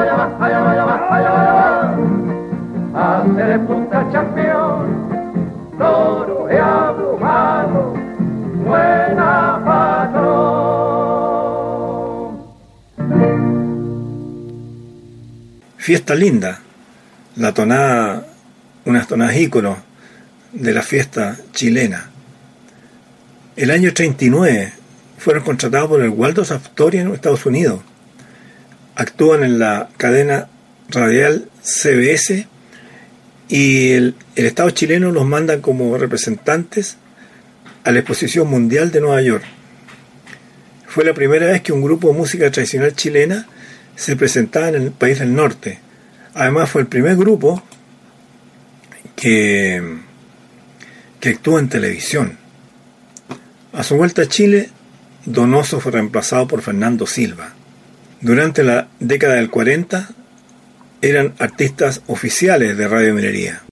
Hacer 2.93 3.59
punta 3.65 4.07
toro 5.77 6.47
y 6.51 6.55
abrumado, 6.55 7.93
buena 8.65 9.61
patrón. 9.65 10.77
Fiesta 15.77 16.15
linda, 16.15 16.59
la 17.35 17.53
tonada, 17.53 18.25
unas 18.85 19.07
tonadas 19.07 19.35
de 20.53 20.73
la 20.73 20.81
fiesta 20.81 21.35
chilena. 21.53 22.09
El 23.55 23.71
año 23.71 23.93
39 23.93 24.73
fueron 25.27 25.43
contratados 25.43 25.89
por 25.89 26.01
el 26.01 26.11
Waldorf 26.11 26.53
Astoria 26.53 27.01
en 27.01 27.13
Estados 27.13 27.45
Unidos. 27.45 27.81
Actúan 28.95 29.43
en 29.43 29.59
la 29.59 29.89
cadena 29.97 30.47
radial 30.87 31.49
CBS 31.61 32.47
y 33.49 33.91
el, 33.91 34.15
Estado 34.37 34.69
chileno 34.69 35.11
los 35.11 35.25
manda 35.25 35.61
como 35.61 35.97
representantes 35.97 36.95
a 37.83 37.91
la 37.91 37.99
Exposición 37.99 38.47
Mundial 38.47 38.89
de 38.93 39.01
Nueva 39.01 39.21
York. 39.21 39.43
Fue 40.87 41.03
la 41.03 41.13
primera 41.13 41.47
vez 41.47 41.61
que 41.61 41.73
un 41.73 41.83
grupo 41.83 42.07
de 42.07 42.13
música 42.13 42.49
tradicional 42.49 42.95
chilena 42.95 43.49
se 43.97 44.15
presentaba 44.15 44.69
en 44.69 44.75
el 44.75 44.91
país 44.91 45.19
del 45.19 45.35
norte. 45.35 45.81
Además 46.35 46.69
fue 46.69 46.83
el 46.83 46.87
primer 46.87 47.17
grupo 47.17 47.61
que, 49.13 49.97
que 51.19 51.29
actuó 51.31 51.59
en 51.59 51.67
televisión. 51.67 52.37
A 53.73 53.83
su 53.83 53.97
vuelta 53.97 54.21
a 54.21 54.27
Chile, 54.29 54.69
Donoso 55.27 55.81
fue 55.81 55.91
reemplazado 55.91 56.47
por 56.47 56.61
Fernando 56.61 57.05
Silva. 57.05 57.49
Durante 58.21 58.63
la 58.63 58.87
década 59.01 59.35
del 59.35 59.49
40 59.49 60.07
eran 61.01 61.33
artistas 61.37 62.01
oficiales 62.07 62.77
de 62.77 62.87
Radio 62.87 63.13
Minería. 63.13 63.66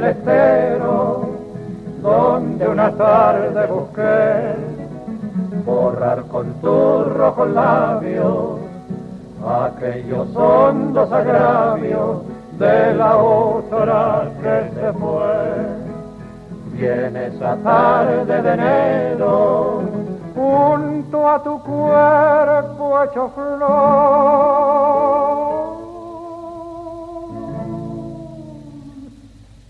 Del 0.00 0.10
estero 0.10 1.28
donde 2.00 2.68
una 2.68 2.92
tarde 2.92 3.66
busqué 3.66 4.54
borrar 5.66 6.22
con 6.26 6.52
tus 6.60 7.12
rojos 7.14 7.50
labios 7.50 8.60
aquellos 9.44 10.28
hondos 10.36 11.10
agravios 11.10 12.18
de 12.60 12.94
la 12.94 13.16
otra 13.16 14.30
que 14.40 14.70
se 14.74 14.92
fue. 14.92 15.66
Viene 16.74 17.26
esa 17.26 17.56
tarde 17.56 18.42
de 18.42 18.52
enero, 18.52 19.82
junto 20.36 21.28
a 21.28 21.42
tu 21.42 21.60
cuerpo 21.62 23.02
hecho 23.02 23.30
flor. 23.34 24.68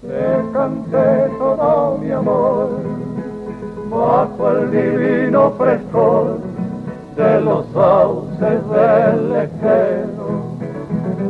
Te 0.08 0.42
canté 0.54 1.28
todo 1.38 1.98
mi 1.98 2.10
amor 2.10 2.70
bajo 3.90 4.50
el 4.52 4.70
divino 4.70 5.50
frescor 5.58 6.38
de 7.14 7.40
los 7.42 7.66
sauces 7.74 8.70
del 8.70 9.32
lejero. 9.34 10.56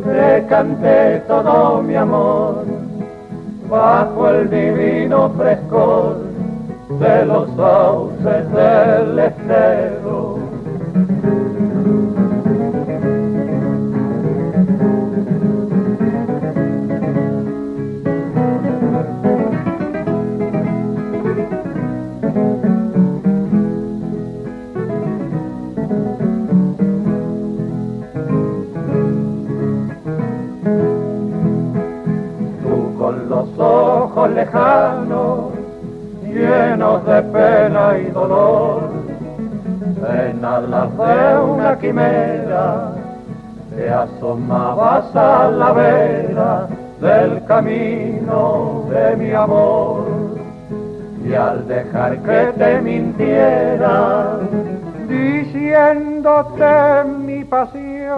Te 0.05 0.47
canté 0.47 1.25
todo 1.27 1.83
mi 1.83 1.97
amor 1.97 2.67
bajo 3.69 4.29
el 4.29 4.49
divino 4.49 5.31
frescor 5.31 6.19
de 7.01 7.27
los 7.27 7.51
sauces 7.57 8.53
del 8.53 9.19
estero. 9.19 10.39
Camino 47.79 48.87
de 48.91 49.17
mi 49.17 49.33
amor. 49.33 50.05
Y 51.25 51.35
al 51.35 51.67
dejar 51.69 52.19
que 52.23 52.53
te 52.59 52.81
mintiera, 52.81 54.39
diciéndote 55.09 57.05
mi 57.05 57.45
pasión, 57.45 58.17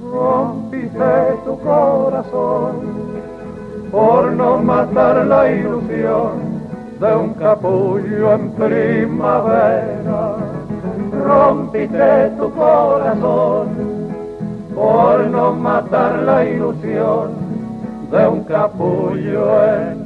rompiste 0.00 1.36
tu 1.44 1.58
corazón 1.58 3.02
por 3.90 4.32
no 4.32 4.56
matar 4.58 5.26
la 5.26 5.52
ilusión 5.52 6.62
de 6.98 7.16
un 7.16 7.34
capullo 7.34 8.32
en 8.32 8.50
primavera. 8.52 10.31
Rompiste 11.22 12.30
tu 12.36 12.52
corazón 12.52 13.68
por 14.74 15.26
no 15.28 15.52
matar 15.52 16.22
la 16.22 16.44
ilusión 16.44 17.32
de 18.10 18.26
un 18.26 18.44
capullo 18.44 19.64
en 19.64 20.02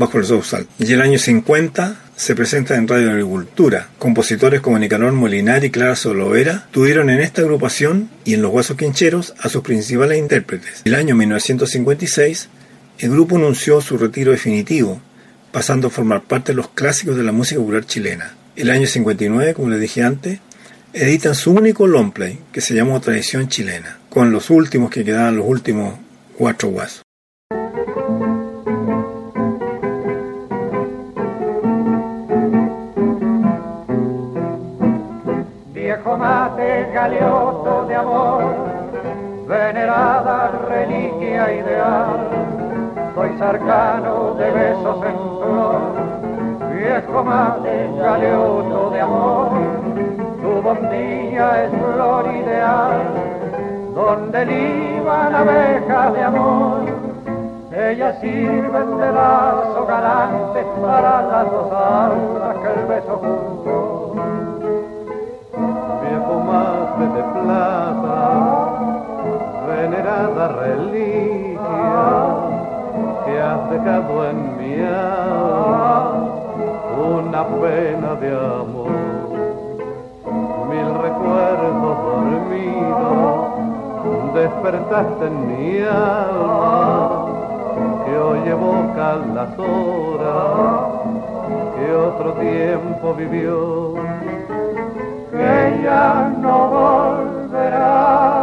Bajo 0.00 0.18
el 0.18 0.24
Sousal. 0.24 0.68
Y 0.78 0.92
el 0.92 1.02
año 1.02 1.18
50 1.18 1.96
se 2.18 2.34
presenta 2.34 2.74
en 2.74 2.88
Radio 2.88 3.10
Agricultura. 3.10 3.90
Compositores 3.96 4.60
como 4.60 4.76
Nicanor 4.78 5.12
Molinar 5.12 5.64
y 5.64 5.70
Clara 5.70 5.94
Solovera 5.94 6.66
tuvieron 6.72 7.10
en 7.10 7.20
esta 7.20 7.42
agrupación 7.42 8.10
y 8.24 8.34
en 8.34 8.42
Los 8.42 8.52
Huesos 8.52 8.76
Quincheros 8.76 9.34
a 9.38 9.48
sus 9.48 9.62
principales 9.62 10.18
intérpretes. 10.18 10.82
El 10.84 10.96
año 10.96 11.14
1956 11.14 12.48
el 12.98 13.10
grupo 13.10 13.36
anunció 13.36 13.80
su 13.80 13.96
retiro 13.96 14.32
definitivo, 14.32 15.00
pasando 15.52 15.86
a 15.86 15.90
formar 15.90 16.24
parte 16.24 16.50
de 16.50 16.56
los 16.56 16.70
clásicos 16.70 17.16
de 17.16 17.22
la 17.22 17.30
música 17.30 17.60
popular 17.60 17.86
chilena. 17.86 18.34
El 18.56 18.70
año 18.70 18.88
59, 18.88 19.54
como 19.54 19.68
les 19.68 19.80
dije 19.80 20.02
antes, 20.02 20.40
editan 20.92 21.36
su 21.36 21.52
único 21.52 21.86
long 21.86 22.12
play, 22.12 22.40
que 22.50 22.60
se 22.60 22.74
llamó 22.74 23.00
Tradición 23.00 23.48
Chilena, 23.48 24.00
con 24.10 24.32
los 24.32 24.50
últimos 24.50 24.90
que 24.90 25.04
quedaban 25.04 25.36
los 25.36 25.46
últimos 25.46 25.94
cuatro 26.36 26.70
guasos. 26.70 27.02
Galeoso 36.98 37.84
de 37.86 37.94
amor, 37.94 38.42
venerada 39.46 40.50
reliquia 40.68 41.44
ideal, 41.60 42.18
soy 43.14 43.30
cercano 43.38 44.34
de 44.34 44.50
besos 44.50 44.98
en 45.10 45.18
flor, 45.38 45.80
viejo 46.74 47.22
mate 47.22 47.76
galeoso 48.02 48.90
de 48.90 49.00
amor, 49.00 49.48
tu 50.42 50.50
bombilla 50.60 51.64
es 51.64 51.70
flor 51.70 52.24
ideal, 52.42 52.96
donde 53.94 54.44
liban 54.46 55.34
abejas 55.36 56.12
de 56.14 56.22
amor, 56.24 56.80
ellas 57.90 58.18
sirven 58.20 58.98
de 58.98 59.12
lazo 59.12 59.86
galante 59.86 60.66
para 60.82 61.22
las 61.30 61.50
dos 61.52 61.72
almas 61.72 62.56
que 62.60 62.80
el 62.80 62.86
beso 62.86 63.20
juntó 63.22 63.87
venerada 70.18 70.48
reliquia 70.48 71.58
que 73.24 73.40
has 73.40 73.70
dejado 73.70 74.30
en 74.30 74.56
mi 74.56 74.74
alma 74.80 76.28
una 76.98 77.46
pena 77.46 78.14
de 78.16 78.30
amor. 78.30 78.90
Mil 80.70 80.88
recuerdos 81.06 81.96
dormidos 82.04 83.36
despertaste 84.34 85.26
en 85.26 85.36
mi 85.46 85.80
alma 85.80 87.26
que 88.04 88.18
hoy 88.18 88.48
evoca 88.48 89.16
las 89.34 89.58
horas 89.58 90.82
que 91.76 91.94
otro 91.94 92.32
tiempo 92.34 93.14
vivió 93.14 93.94
que 95.30 95.80
ya 95.82 96.32
no 96.40 96.68
volverán 96.68 98.38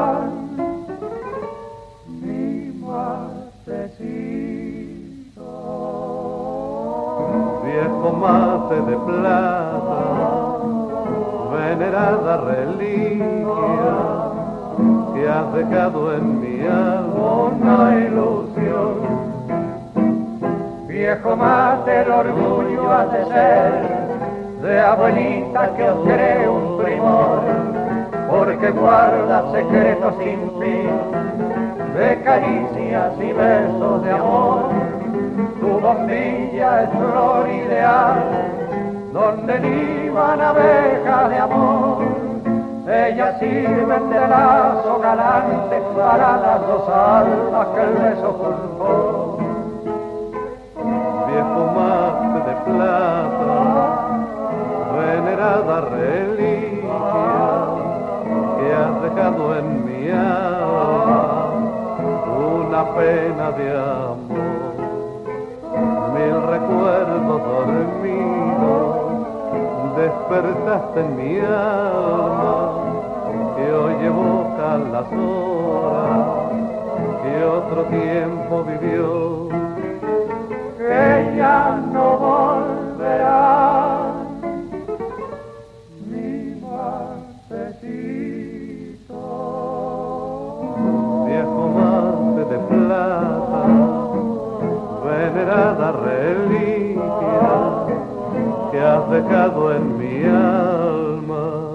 viejo 7.76 8.13
mate 8.13 8.76
de 8.76 8.97
plata, 9.07 10.01
venerada 11.51 12.38
reliquia 12.38 13.97
que 15.13 15.28
has 15.28 15.53
dejado 15.53 16.13
en 16.13 16.39
mi 16.39 16.65
alma 16.65 17.28
una 17.51 17.99
ilusión. 17.99 18.93
Viejo 20.88 21.36
mate, 21.36 22.01
el 22.01 22.11
orgullo 22.11 22.91
ha 22.91 23.05
de 23.07 23.26
ser 23.26 23.71
de 24.61 24.80
abuelita 24.80 25.76
que 25.76 25.84
os 25.84 26.07
cree 26.07 26.47
un 26.47 26.78
primor, 26.82 27.41
porque 28.30 28.71
guarda 28.71 29.51
secretos 29.51 30.13
sin 30.23 30.39
fin, 30.59 30.89
de 31.97 32.23
caricias 32.23 33.13
y 33.19 33.34
besos 33.34 34.03
de 34.03 34.11
amor. 34.11 35.05
Tu 35.36 35.67
bombilla 35.67 36.83
es 36.83 36.89
flor 36.91 37.49
ideal, 37.49 38.23
donde 39.11 39.59
liban 39.59 40.39
abejas 40.39 41.29
de 41.29 41.38
amor. 41.38 42.03
Ellas 42.88 43.38
sirven 43.39 44.09
de 44.09 44.27
lazo 44.29 44.99
galante 45.01 45.81
para 45.97 46.38
las 46.38 46.61
dos 46.67 46.88
almas 46.88 47.67
que 47.67 47.81
el 47.81 47.93
beso. 47.95 49.38
Viejo 51.27 51.61
mate 51.75 52.39
de 52.47 52.55
plata, 52.63 53.57
venerada 54.95 55.81
reliquia 55.81 56.99
que 58.57 58.73
has 58.73 58.95
dejado 59.03 59.43
en 59.57 59.67
mi 59.86 60.11
alma 60.11 61.45
una 62.38 62.83
pena 62.95 63.51
de 63.51 63.71
amor. 63.77 64.24
Dormidos 67.46 69.06
despertaste 69.96 71.00
en 71.00 71.16
mi 71.16 71.39
alma 71.39 72.76
que 73.56 73.72
hoy 73.72 74.06
evoca 74.06 74.78
las 74.78 75.08
horas 75.14 76.26
que 77.24 77.43
otro 77.46 77.86
tiempo 77.86 78.64
vivió. 78.64 79.34
En 99.14 99.97
mi 99.97 100.24
alma. 100.26 101.66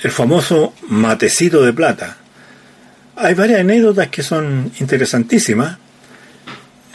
El 0.00 0.12
famoso 0.12 0.74
matecito 0.88 1.62
de 1.62 1.72
plata. 1.72 2.16
Hay 3.16 3.34
varias 3.34 3.60
anécdotas 3.60 4.08
que 4.08 4.22
son 4.22 4.70
interesantísimas. 4.78 5.76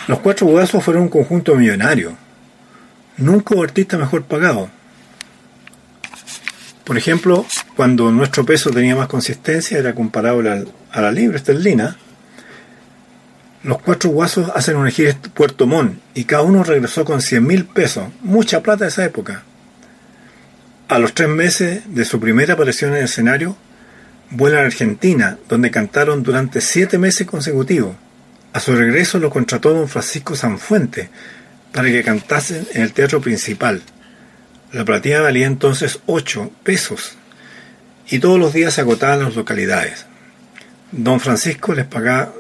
Los 0.08 0.20
cuatro 0.20 0.48
bodazos 0.48 0.84
fueron 0.84 1.04
un 1.04 1.10
conjunto 1.10 1.54
millonario. 1.56 2.16
Nunca 3.18 3.56
hubo 3.56 3.64
artista 3.64 3.98
mejor 3.98 4.24
pagado. 4.24 4.70
Por 6.86 6.98
ejemplo, 6.98 7.46
cuando 7.76 8.12
nuestro 8.12 8.46
peso 8.46 8.70
tenía 8.70 8.96
más 8.96 9.08
consistencia, 9.08 9.80
era 9.80 9.96
comparable 9.96 10.66
a 10.92 11.02
la 11.02 11.12
libra 11.12 11.38
esterlina, 11.38 11.98
los 13.64 13.82
cuatro 13.82 14.10
guasos 14.10 14.52
hacen 14.54 14.86
gira 14.92 15.12
en 15.12 15.20
Puerto 15.32 15.66
Montt 15.66 15.98
y 16.14 16.26
cada 16.26 16.44
uno 16.44 16.64
regresó 16.64 17.06
con 17.06 17.22
100 17.22 17.48
mil 17.48 17.66
pesos, 17.66 18.10
mucha 18.22 18.62
plata 18.62 18.84
de 18.84 18.90
esa 18.90 19.06
época. 19.06 19.44
A 20.90 21.00
los 21.00 21.14
tres 21.14 21.30
meses 21.30 21.84
de 21.88 22.04
su 22.04 22.20
primera 22.20 22.56
aparición 22.56 22.92
en 22.92 22.98
el 22.98 23.04
escenario, 23.06 23.56
vuelan 24.32 24.64
a 24.64 24.66
Argentina, 24.66 25.38
donde 25.48 25.72
cantaron 25.72 26.24
durante 26.24 26.60
siete 26.60 26.98
meses 26.98 27.26
consecutivos. 27.26 27.96
A 28.52 28.60
su 28.60 28.76
regreso 28.76 29.18
lo 29.18 29.30
contrató 29.30 29.74
don 29.74 29.88
Francisco 29.88 30.36
Sanfuente 30.36 31.10
para 31.72 31.88
que 31.88 32.04
cantasen 32.04 32.68
en 32.74 32.82
el 32.82 32.92
teatro 32.92 33.22
principal. 33.22 33.82
La 34.74 34.84
platilla 34.84 35.22
valía 35.22 35.48
entonces 35.48 36.00
8 36.06 36.52
pesos 36.64 37.18
y 38.10 38.20
todos 38.20 38.40
los 38.40 38.54
días 38.54 38.74
se 38.74 38.82
agotaban 38.82 39.24
las 39.24 39.36
localidades. 39.36 40.06
Don 40.92 41.20
Francisco 41.20 41.74
les 41.74 41.86
pagaba, 41.86 42.34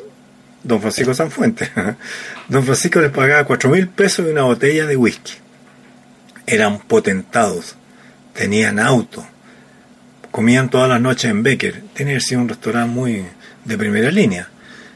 don 0.63 0.81
Francisco 0.81 1.13
Sanfuente, 1.13 1.71
don 2.47 2.63
Francisco 2.63 3.01
les 3.01 3.11
pagaba 3.11 3.45
cuatro 3.45 3.69
mil 3.69 3.87
pesos 3.87 4.25
y 4.25 4.31
una 4.31 4.43
botella 4.43 4.85
de 4.85 4.95
whisky. 4.95 5.33
Eran 6.45 6.79
potentados, 6.79 7.75
tenían 8.33 8.79
auto, 8.79 9.25
comían 10.31 10.69
todas 10.69 10.89
las 10.89 11.01
noches 11.01 11.31
en 11.31 11.41
Becker, 11.41 11.83
tenía 11.93 12.15
que 12.15 12.21
ser 12.21 12.37
un 12.37 12.49
restaurante 12.49 12.93
muy 12.93 13.25
de 13.65 13.77
primera 13.77 14.11
línea. 14.11 14.49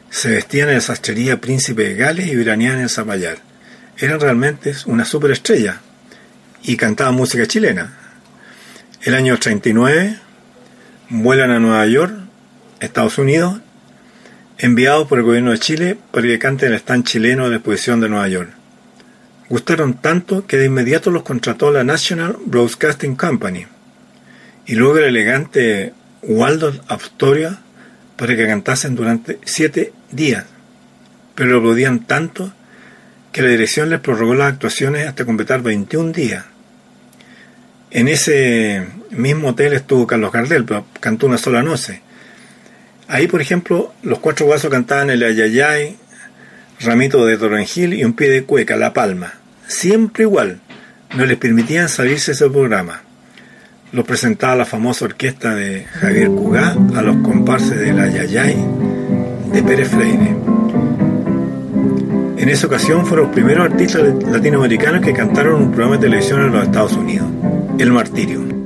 Se 0.09 0.32
vestían 0.32 0.70
en 0.70 0.76
la 0.76 0.82
sastrería 0.82 1.41
Príncipe 1.41 1.84
de 1.84 1.95
Gales 1.95 2.28
y 2.28 2.36
veraneaban 2.36 2.80
en 2.80 2.89
Zapallar. 2.89 3.39
Eran 3.97 4.20
realmente 4.20 4.74
una 4.86 5.05
superestrella 5.05 5.82
y 6.63 6.78
cantaban 6.78 7.15
música 7.15 7.45
chilena. 7.45 7.97
El 9.01 9.15
año 9.15 9.38
39 9.38 10.26
vuelan 11.10 11.51
a 11.51 11.60
Nueva 11.60 11.86
York, 11.86 12.14
Estados 12.80 13.18
Unidos, 13.18 13.60
enviados 14.58 15.08
por 15.08 15.20
el 15.20 15.26
gobierno 15.26 15.51
de 15.51 15.60
Chile 15.60 15.97
para 16.12 16.28
que 16.28 16.39
canten 16.39 16.70
el 16.70 16.80
stand 16.80 17.05
chileno 17.05 17.45
de 17.45 17.51
la 17.51 17.55
exposición 17.58 17.99
de 17.99 18.10
Nueva 18.10 18.28
York. 18.28 18.49
Gustaron 19.49 19.95
tanto 19.95 20.45
que 20.45 20.58
de 20.58 20.66
inmediato 20.66 21.10
los 21.10 21.24
contrató 21.24 21.72
la 21.72 21.84
National 21.84 22.38
Broadcasting 22.45 23.16
Company 23.16 23.66
y 24.66 24.76
luego 24.76 24.97
el 24.97 25.05
elegante 25.05 25.93
Waldo 26.24 26.74
Astoria 26.89 27.60
para 28.18 28.36
que 28.36 28.47
cantasen 28.47 28.95
durante 28.95 29.39
siete 29.45 29.93
días, 30.12 30.45
pero 31.36 31.51
lo 31.51 31.58
aplaudían 31.60 32.05
tanto 32.05 32.51
que 33.32 33.41
la 33.41 33.49
dirección 33.49 33.89
les 33.89 33.99
prorrogó 33.99 34.34
las 34.34 34.53
actuaciones 34.53 35.08
hasta 35.08 35.24
completar 35.24 35.62
21 35.62 36.12
días. 36.12 36.43
En 37.91 38.08
ese 38.08 38.88
mismo 39.12 39.49
hotel 39.49 39.74
estuvo 39.74 40.08
Carlos 40.08 40.32
Gardel, 40.32 40.66
pero 40.66 40.86
cantó 40.99 41.28
una 41.28 41.38
sola 41.38 41.62
noche. 41.62 42.01
Ahí, 43.08 43.28
por 43.28 43.41
ejemplo, 43.41 43.93
los 44.03 44.20
cuatro 44.20 44.45
guasos 44.45 44.70
cantaban 44.70 45.10
el 45.10 45.24
Ayayay, 45.24 45.97
Ramito 46.82 47.26
de 47.26 47.38
Torrengil 47.38 47.93
y 47.93 48.03
un 48.03 48.14
pie 48.14 48.30
de 48.30 48.43
cueca, 48.43 48.76
La 48.76 48.93
Palma. 48.93 49.34
Siempre 49.68 50.24
igual. 50.24 50.60
No 51.16 51.26
les 51.26 51.38
permitían 51.38 51.88
salirse 51.88 52.32
de 52.32 52.36
ese 52.36 52.49
programa. 52.49 53.01
Los 53.93 54.05
presentaba 54.05 54.55
la 54.55 54.66
famosa 54.66 55.05
orquesta 55.05 55.55
de 55.55 55.86
Javier 55.86 56.28
Cugá 56.28 56.76
a 56.95 57.01
los 57.01 57.18
comparses 57.18 57.80
del 57.80 57.99
Ayayay 57.99 58.58
de 59.53 59.64
Pérez 59.64 59.89
Freire. 59.89 60.36
En 62.38 62.49
esa 62.49 62.68
ocasión 62.68 63.05
fueron 63.05 63.28
los 63.28 63.36
primeros 63.36 63.72
artistas 63.72 64.03
latinoamericanos 64.26 65.01
que 65.01 65.14
cantaron 65.14 65.64
un 65.64 65.72
programa 65.72 65.95
de 65.95 66.03
televisión 66.03 66.43
en 66.43 66.51
los 66.51 66.64
Estados 66.64 66.93
Unidos, 66.93 67.28
El 67.80 67.91
Martirio. 67.91 68.57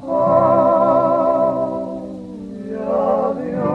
Y 2.65 2.73
adiós. 2.73 3.67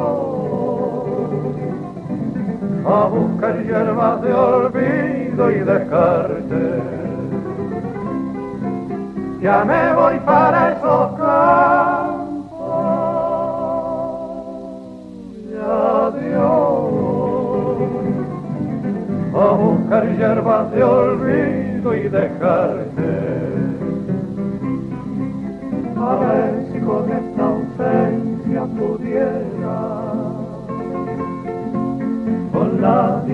A 2.84 3.06
buscar 3.14 3.64
hierbas 3.64 4.22
de 4.24 4.34
olvido 4.34 5.52
y 5.52 5.60
dejarte. 5.60 6.82
Ya 9.40 9.66
me 9.66 9.94
voy 9.94 10.20
para 10.22 10.72
esos 10.72 11.14
campos. 11.20 12.42
Y 15.48 15.54
adiós. 15.62 16.92
A 19.36 19.54
buscar 19.54 20.10
hierbas 20.18 20.72
de 20.72 20.84
olvido 20.84 21.96
y 21.96 22.10
dejarte. 22.10 22.91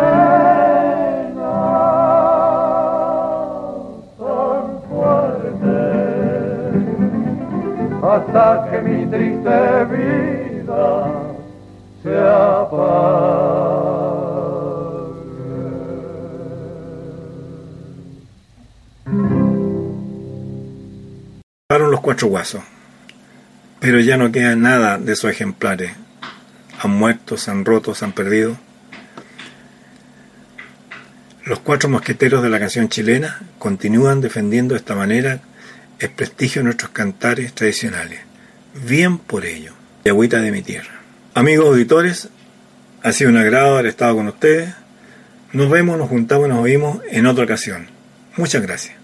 tan 4.17 4.65
fuerte 4.89 5.77
hasta 8.01 8.45
que 8.69 8.77
mi 8.81 9.05
triste 9.07 9.85
cuatro 22.13 22.27
guasos, 22.27 22.61
pero 23.79 23.99
ya 23.99 24.17
no 24.17 24.31
queda 24.31 24.55
nada 24.55 24.99
de 24.99 25.15
sus 25.15 25.31
ejemplares. 25.31 25.93
Han 26.79 26.91
muerto, 26.91 27.37
se 27.37 27.49
han 27.49 27.65
roto, 27.65 27.95
se 27.95 28.05
han 28.05 28.11
perdido. 28.11 28.55
Los 31.43 31.57
cuatro 31.61 31.89
mosqueteros 31.89 32.43
de 32.43 32.51
la 32.51 32.59
canción 32.59 32.87
chilena 32.87 33.41
continúan 33.57 34.21
defendiendo 34.21 34.75
de 34.75 34.79
esta 34.79 34.93
manera 34.93 35.39
el 35.97 36.11
prestigio 36.11 36.59
de 36.59 36.65
nuestros 36.65 36.91
cantares 36.91 37.51
tradicionales. 37.53 38.19
Bien 38.85 39.17
por 39.17 39.43
ello. 39.43 39.73
De 40.03 40.11
agüita 40.11 40.39
de 40.39 40.51
mi 40.51 40.61
tierra. 40.61 41.01
Amigos 41.33 41.65
auditores, 41.65 42.29
ha 43.01 43.11
sido 43.11 43.31
un 43.31 43.37
agrado 43.37 43.73
haber 43.73 43.87
estado 43.87 44.15
con 44.17 44.27
ustedes. 44.27 44.71
Nos 45.51 45.71
vemos, 45.71 45.97
nos 45.97 46.09
juntamos 46.09 46.47
nos 46.47 46.59
oímos 46.59 46.99
en 47.09 47.25
otra 47.25 47.45
ocasión. 47.45 47.87
Muchas 48.37 48.61
gracias. 48.61 49.02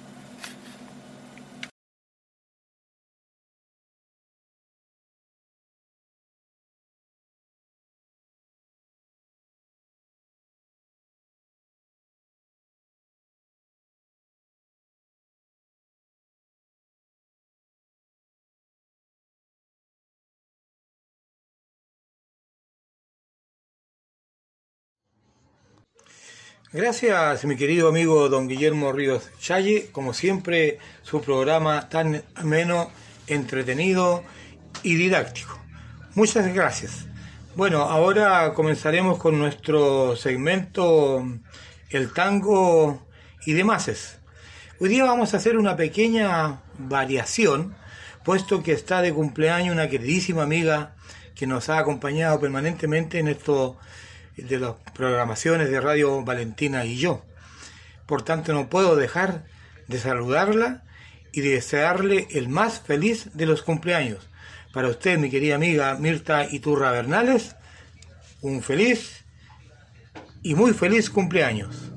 Gracias, 26.72 27.46
mi 27.46 27.56
querido 27.56 27.90
amigo 27.90 28.30
don 28.30 28.48
Guillermo 28.48 28.92
Ríos 28.92 29.32
Challe, 29.40 29.90
como 29.92 30.14
siempre, 30.14 30.78
su 31.02 31.20
programa 31.20 31.90
tan 31.90 32.22
ameno, 32.36 32.92
entretenido 33.26 34.24
y 34.84 34.94
didáctico. 34.94 35.60
Muchas 36.14 36.54
gracias. 36.54 37.08
Bueno, 37.56 37.82
ahora 37.82 38.54
comenzaremos 38.54 39.18
con 39.18 39.40
nuestro 39.40 40.16
segmento 40.16 41.26
El 41.90 42.14
tango 42.14 43.04
y 43.48 43.54
demás. 43.54 44.20
Hoy 44.80 44.90
día 44.90 45.06
vamos 45.06 45.34
a 45.34 45.38
hacer 45.38 45.58
una 45.58 45.76
pequeña 45.76 46.62
variación, 46.78 47.74
puesto 48.24 48.62
que 48.62 48.74
está 48.74 49.02
de 49.02 49.12
cumpleaños 49.12 49.74
una 49.74 49.90
queridísima 49.90 50.44
amiga 50.44 50.94
que 51.34 51.48
nos 51.48 51.68
ha 51.70 51.80
acompañado 51.80 52.40
permanentemente 52.40 53.18
en 53.18 53.28
estos 53.28 53.76
de 54.42 54.60
las 54.60 54.76
programaciones 54.94 55.70
de 55.70 55.82
Radio 55.82 56.24
Valentina 56.24 56.86
y 56.86 56.98
yo. 56.98 57.24
Por 58.06 58.24
tanto, 58.24 58.54
no 58.54 58.70
puedo 58.70 58.96
dejar 58.96 59.46
de 59.88 60.00
saludarla 60.00 60.84
y 61.32 61.42
de 61.42 61.52
desearle 61.52 62.28
el 62.32 62.50
más 62.50 62.80
feliz 62.80 63.30
de 63.34 63.46
los 63.46 63.62
cumpleaños. 63.62 64.28
Para 64.74 64.88
usted, 64.88 65.18
mi 65.18 65.30
querida 65.30 65.56
amiga 65.56 65.96
Mirta 65.96 66.46
Iturra 66.46 66.92
Bernales, 66.92 67.56
un 68.42 68.62
feliz 68.62 69.24
y 70.42 70.56
muy 70.56 70.74
feliz 70.74 71.10
cumpleaños. 71.10 71.89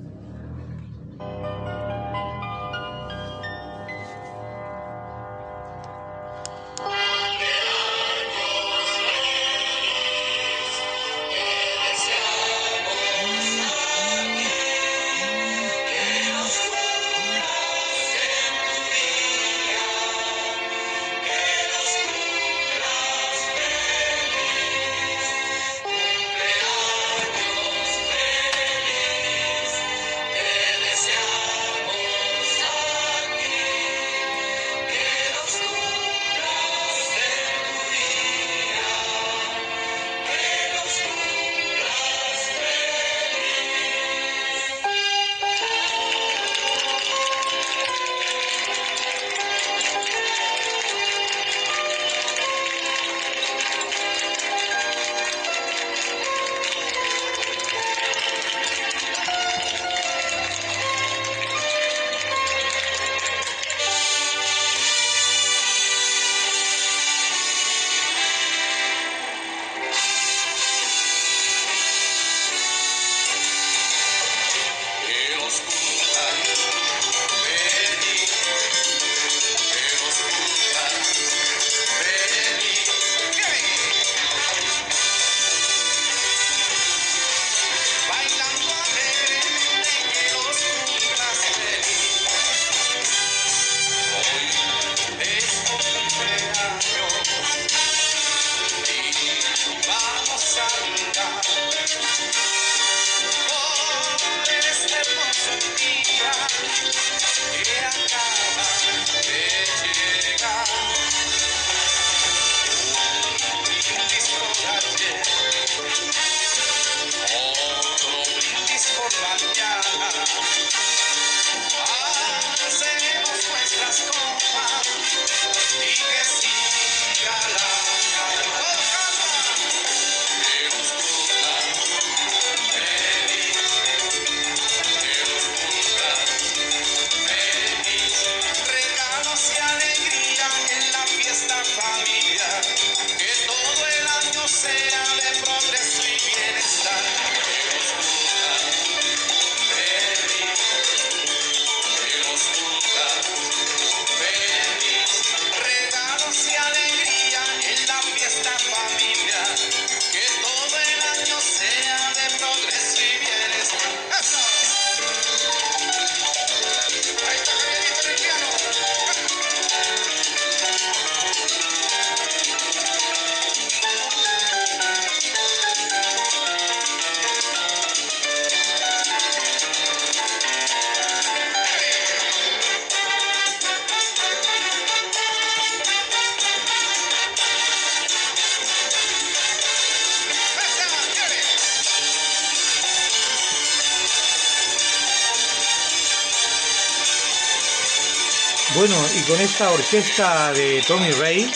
Esta 199.63 199.75
orquesta 199.75 200.53
de 200.55 200.83
Tommy 200.89 201.13
Ray, 201.13 201.49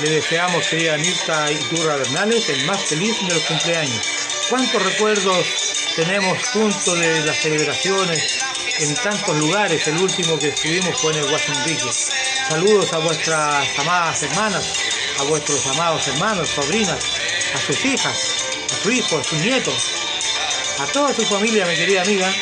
le 0.00 0.10
deseamos, 0.10 0.64
querida 0.68 0.96
Mirta 0.96 1.50
Iturra 1.50 1.96
Bernales, 1.96 2.48
el 2.50 2.64
más 2.66 2.84
feliz 2.84 3.16
de 3.26 3.34
los 3.34 3.42
cumpleaños. 3.42 4.00
¿Cuántos 4.48 4.80
recuerdos 4.80 5.44
tenemos 5.96 6.38
juntos 6.52 7.00
de 7.00 7.20
las 7.24 7.36
celebraciones 7.36 8.38
en 8.78 8.94
tantos 8.94 9.36
lugares? 9.38 9.88
El 9.88 9.98
último 9.98 10.38
que 10.38 10.48
estuvimos 10.48 11.00
fue 11.00 11.12
en 11.12 11.18
el 11.18 11.28
Guas 11.28 11.48
Enrique. 11.48 11.90
Saludos 12.48 12.92
a 12.92 12.98
vuestras 12.98 13.78
amadas 13.78 14.22
hermanas, 14.22 14.64
a 15.18 15.22
vuestros 15.24 15.66
amados 15.66 16.06
hermanos, 16.06 16.48
sobrinas, 16.50 17.04
a 17.54 17.58
sus 17.58 17.84
hijas, 17.84 18.34
a 18.70 18.82
su 18.82 18.92
hijo, 18.92 19.18
a 19.18 19.24
sus 19.24 19.38
nietos, 19.40 19.90
a 20.78 20.86
toda 20.92 21.12
su 21.12 21.22
familia, 21.22 21.66
mi 21.66 21.74
querida 21.74 22.02
amiga, 22.02 22.32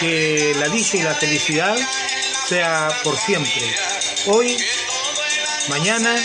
que 0.00 0.54
la 0.58 0.68
dicha 0.68 0.96
y 0.96 1.02
la 1.02 1.14
felicidad 1.14 1.76
sea 2.48 2.88
por 3.02 3.18
siempre. 3.18 3.83
Hoy, 4.26 4.56
mañana 5.68 6.16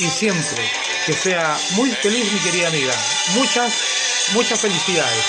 y 0.00 0.06
siempre. 0.06 0.68
Que 1.06 1.12
sea 1.12 1.56
muy 1.76 1.90
feliz, 1.92 2.32
mi 2.32 2.40
querida 2.40 2.66
amiga. 2.66 2.92
Muchas, 3.34 3.72
muchas 4.32 4.58
felicidades. 4.58 5.24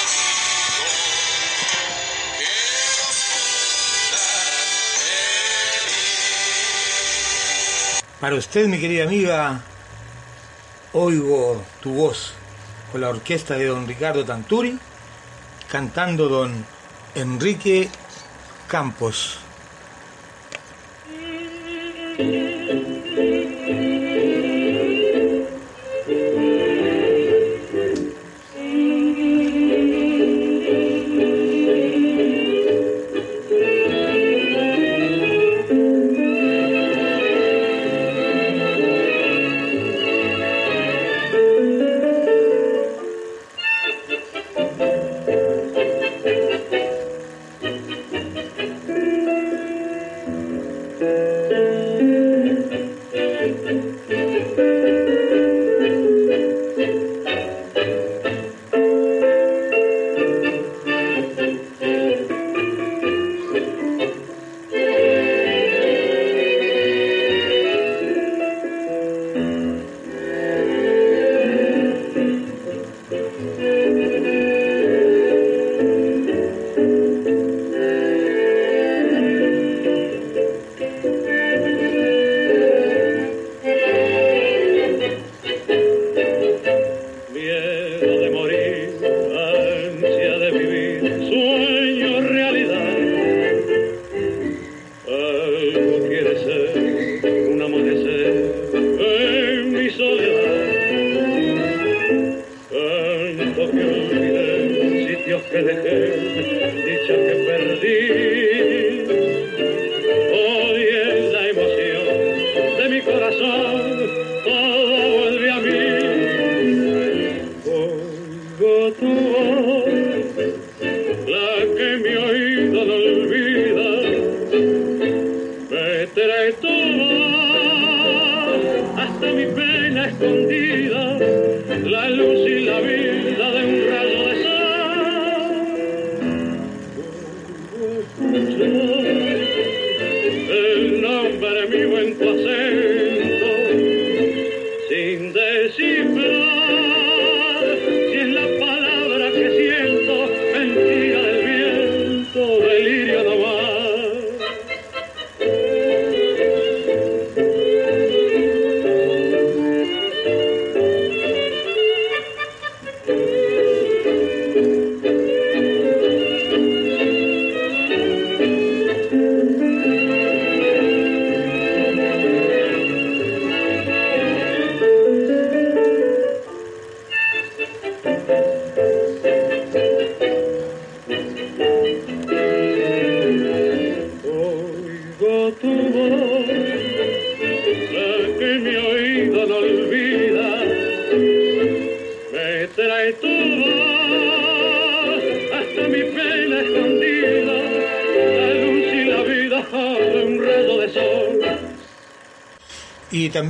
Para 8.20 8.36
usted, 8.38 8.66
mi 8.66 8.80
querida 8.80 9.04
amiga, 9.04 9.62
oigo 10.94 11.64
tu 11.80 11.94
voz 11.94 12.34
con 12.92 13.02
la 13.02 13.10
orquesta 13.10 13.54
de 13.54 13.68
don 13.68 13.88
Ricardo 13.88 14.26
Tanturi, 14.26 14.80
cantando 15.72 16.28
don 16.28 16.66
Enrique 17.14 17.88
Campos. 18.68 19.49
Thank 22.20 22.34
you. 22.34 22.89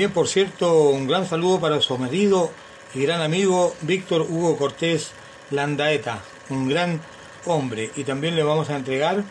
Por 0.10 0.28
cierto, 0.28 0.90
un 0.90 1.08
gran 1.08 1.28
saludo 1.28 1.60
para 1.60 1.82
su 1.82 1.98
marido 1.98 2.52
y 2.94 3.04
gran 3.04 3.22
amigo 3.22 3.76
Víctor 3.82 4.22
Hugo 4.22 4.58
Cortés 4.58 5.12
Landaeta, 5.52 6.22
un 6.50 6.68
gran 6.70 7.02
hombre. 7.46 7.92
Y 7.96 8.04
también 8.04 8.36
le 8.36 8.44
vamos 8.44 8.70
a 8.70 8.76
entregar 8.76 9.24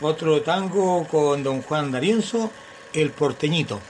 otro 0.00 0.42
tango 0.42 1.06
con 1.08 1.42
don 1.42 1.62
Juan 1.62 1.90
D'Arienzo, 1.90 2.50
El 2.92 3.10
Porteñito. 3.10 3.80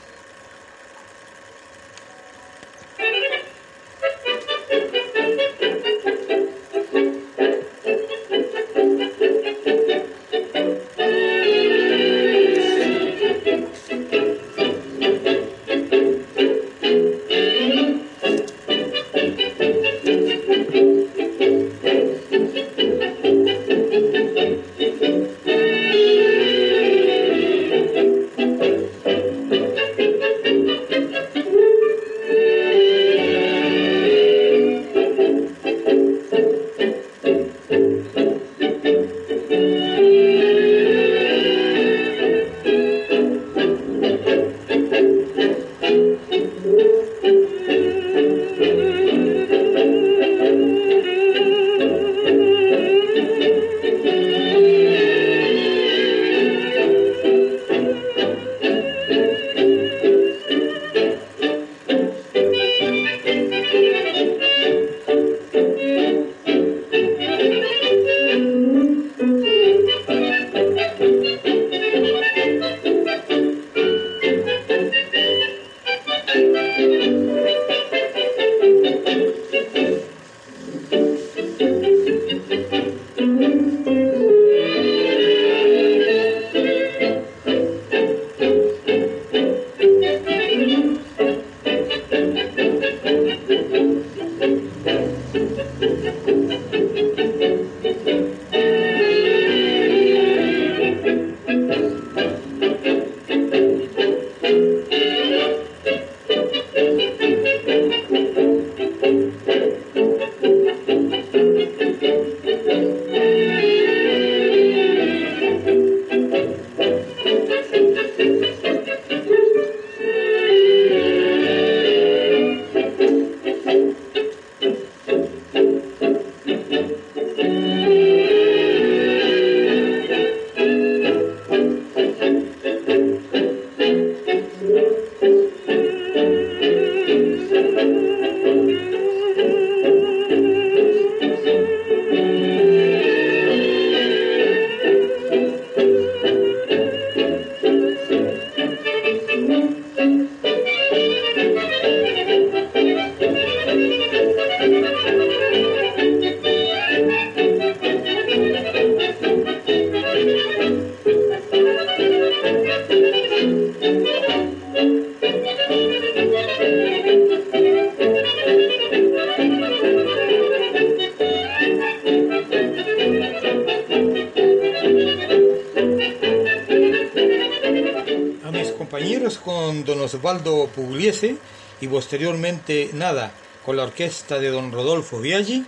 Posteriormente 181.91 182.91
Nada 182.95 183.33
con 183.65 183.77
la 183.77 183.83
orquesta 183.83 184.39
de 184.39 184.51
don 184.51 184.73
Rodolfo 184.73 185.21
Viaggi 185.21 185.67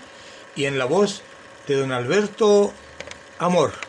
y 0.57 0.65
en 0.65 0.78
la 0.78 0.86
voz 0.86 1.23
de 1.66 1.77
don 1.77 1.93
Alberto 1.93 2.73
Amor. 3.39 3.81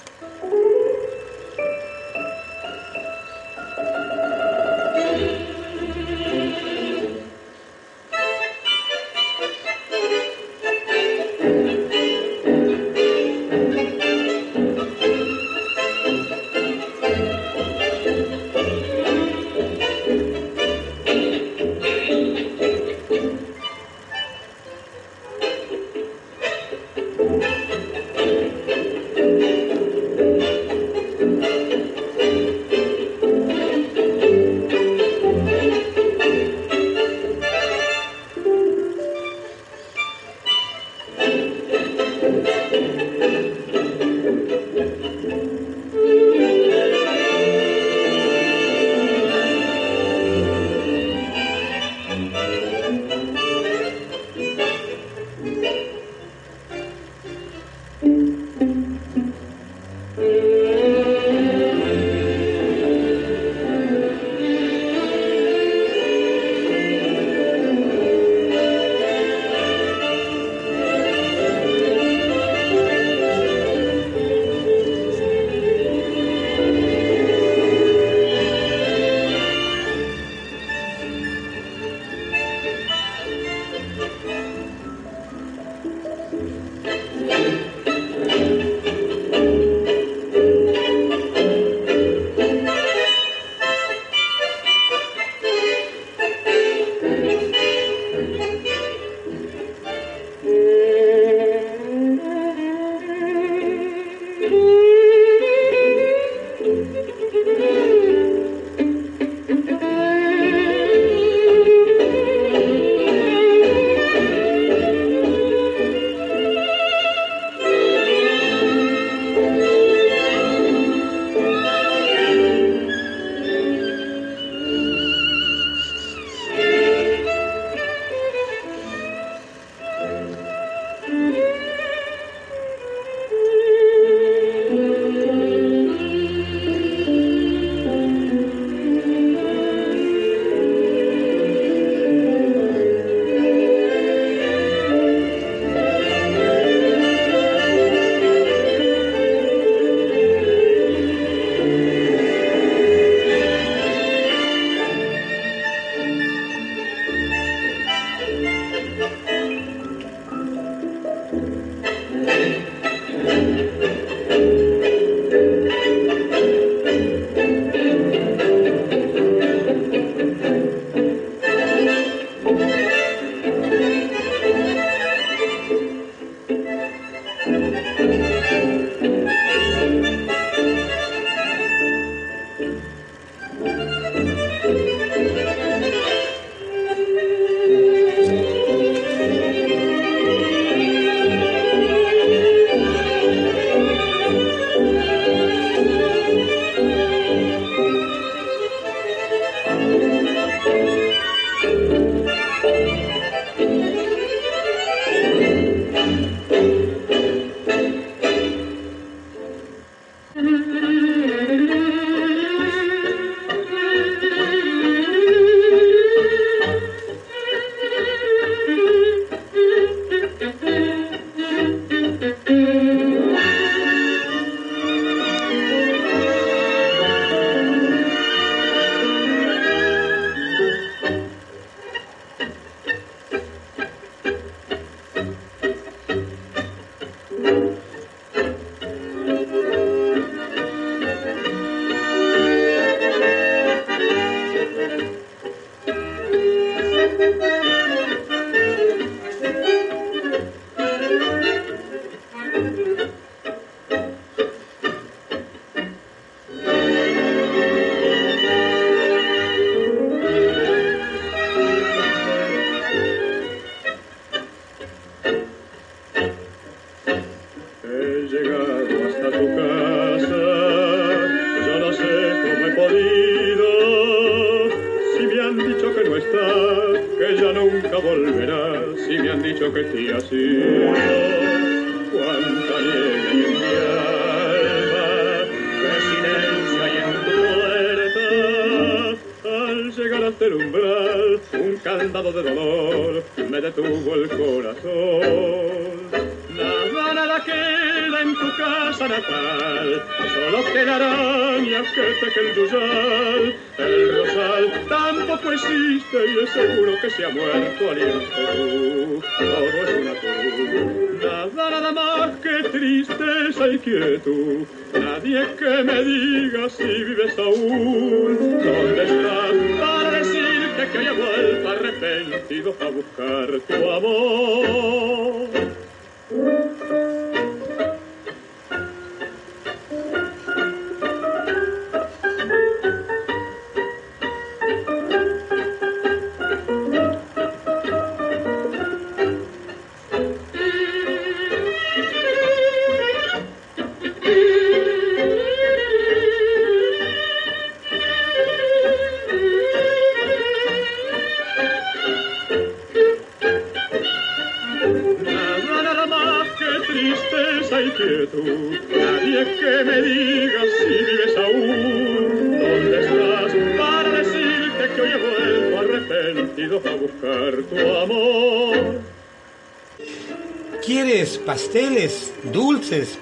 Que 307.03 307.09
se 307.09 307.25
ha 307.25 307.30
muerto 307.30 307.89
al 307.91 307.97
irte 307.97 308.43
tú. 308.55 309.21
Todo 309.38 309.65
es 309.65 309.93
una 309.93 310.13
cruz, 310.21 311.21
nada, 311.21 311.69
nada 311.69 311.91
más 311.91 312.31
que 312.38 312.69
tristeza 312.69 313.67
y 313.67 313.80
quietud. 313.80 314.65
Nadie 314.93 315.45
que 315.59 315.84
me 315.84 316.01
diga 316.01 316.69
si 316.69 316.85
vives 316.85 317.38
aún. 317.38 318.57
¿Dónde 318.63 319.03
estás 319.03 319.53
para 319.81 320.11
decirte 320.11 320.88
que 320.93 320.97
haya 320.97 321.11
vuelto 321.11 321.69
arrepentido 321.69 322.73
a 322.80 322.89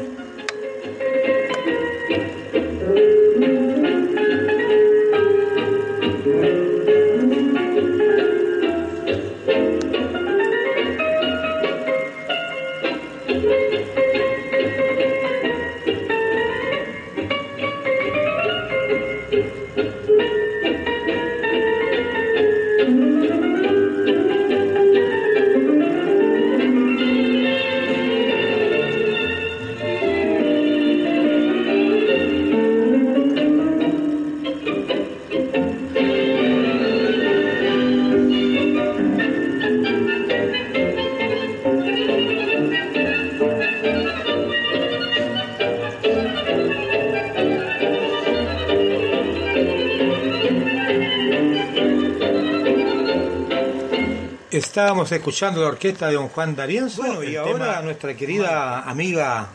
Estábamos 54.77 55.11
escuchando 55.11 55.63
la 55.63 55.69
orquesta 55.69 56.09
de 56.09 56.17
don 56.17 56.29
Juan 56.29 56.55
D'Arienzo. 56.55 57.01
Bueno, 57.01 57.25
y 57.25 57.35
ahora 57.35 57.81
nuestra 57.81 58.15
querida 58.15 58.83
amiga 58.83 59.49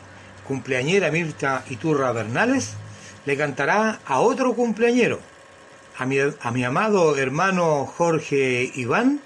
cumpleañera 0.48 1.12
Mirta 1.12 1.64
Iturra 1.70 2.12
Bernales 2.12 2.74
le 3.28 3.38
cantará 3.38 4.00
a 4.04 4.20
otro 4.20 4.56
cumpleañero, 4.56 5.20
a 6.00 6.08
mi, 6.08 6.18
a 6.18 6.52
mi 6.52 6.64
amado 6.64 7.16
hermano 7.18 7.86
Jorge 7.86 8.72
Iván, 8.74 9.22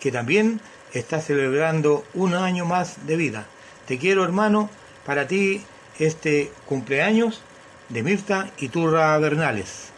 que 0.00 0.10
también 0.10 0.60
está 0.92 1.20
celebrando 1.20 2.04
un 2.14 2.34
año 2.34 2.64
más 2.64 3.06
de 3.06 3.16
vida. 3.16 3.46
Te 3.86 3.98
quiero 3.98 4.24
hermano, 4.24 4.68
para 5.04 5.28
ti 5.28 5.62
este 6.00 6.50
cumpleaños 6.64 7.40
de 7.88 8.02
Mirta 8.02 8.50
Iturra 8.58 9.16
Bernales. 9.18 9.92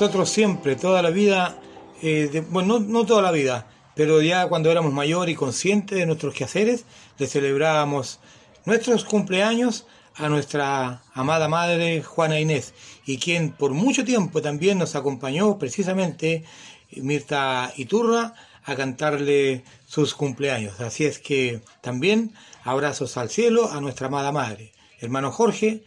Nosotros 0.00 0.30
siempre, 0.30 0.76
toda 0.76 1.02
la 1.02 1.10
vida, 1.10 1.58
eh, 2.02 2.28
de- 2.32 2.42
bueno, 2.42 2.78
no, 2.78 2.86
no 2.86 3.04
toda 3.04 3.20
la 3.20 3.32
vida, 3.32 3.66
pero 3.96 4.22
ya 4.22 4.46
cuando 4.46 4.70
éramos 4.70 4.92
mayor 4.92 5.28
y 5.28 5.34
conscientes 5.34 5.98
de 5.98 6.06
nuestros 6.06 6.34
quehaceres, 6.34 6.84
le 7.18 7.26
celebrábamos 7.26 8.20
nuestros 8.64 9.04
cumpleaños 9.04 9.86
a 10.14 10.28
nuestra 10.28 11.02
amada 11.14 11.48
madre 11.48 12.04
Juana 12.04 12.38
Inés, 12.38 12.74
y 13.06 13.18
quien 13.18 13.50
por 13.50 13.72
mucho 13.72 14.04
tiempo 14.04 14.40
también 14.40 14.78
nos 14.78 14.94
acompañó 14.94 15.58
precisamente, 15.58 16.44
Mirta 16.92 17.72
Iturra, 17.76 18.34
a 18.64 18.76
cantarle 18.76 19.64
sus 19.88 20.14
cumpleaños. 20.14 20.78
Así 20.80 21.06
es 21.06 21.18
que 21.18 21.60
también 21.80 22.34
abrazos 22.62 23.16
al 23.16 23.30
cielo 23.30 23.68
a 23.72 23.80
nuestra 23.80 24.06
amada 24.06 24.30
madre. 24.30 24.70
Hermano 25.00 25.32
Jorge, 25.32 25.82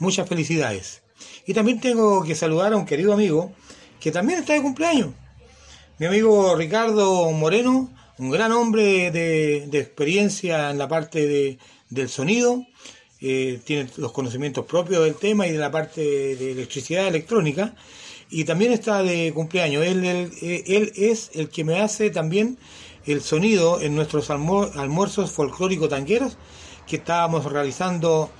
muchas 0.00 0.28
felicidades. 0.28 1.01
Y 1.46 1.54
también 1.54 1.80
tengo 1.80 2.22
que 2.24 2.34
saludar 2.34 2.72
a 2.72 2.76
un 2.76 2.86
querido 2.86 3.12
amigo 3.12 3.52
que 4.00 4.10
también 4.12 4.40
está 4.40 4.52
de 4.54 4.62
cumpleaños. 4.62 5.10
Mi 5.98 6.06
amigo 6.06 6.54
Ricardo 6.56 7.30
Moreno, 7.32 7.90
un 8.18 8.30
gran 8.30 8.52
hombre 8.52 9.10
de, 9.10 9.64
experiencia 9.78 10.70
en 10.70 10.78
la 10.78 10.88
parte 10.88 11.26
de- 11.26 11.58
del 11.90 12.08
sonido, 12.08 12.64
eh, 13.20 13.60
tiene 13.64 13.88
los 13.96 14.12
conocimientos 14.12 14.64
propios 14.66 15.04
del 15.04 15.14
tema 15.14 15.46
y 15.46 15.52
de 15.52 15.58
la 15.58 15.70
parte 15.70 16.00
de 16.00 16.52
electricidad 16.52 17.06
electrónica, 17.06 17.74
y 18.30 18.44
también 18.44 18.72
está 18.72 19.02
de 19.02 19.32
cumpleaños. 19.34 19.84
Él, 19.84 20.04
él- 20.40 20.92
es 20.96 21.30
el 21.34 21.48
que 21.50 21.64
me 21.64 21.80
hace 21.80 22.10
también 22.10 22.58
el 23.04 23.20
sonido 23.20 23.80
en 23.80 23.94
nuestros 23.94 24.30
almuer- 24.30 24.74
almuerzos 24.76 25.30
folclórico 25.30 25.88
tangueros 25.88 26.36
que 26.86 26.96
estábamos 26.96 27.44
realizando 27.44 28.30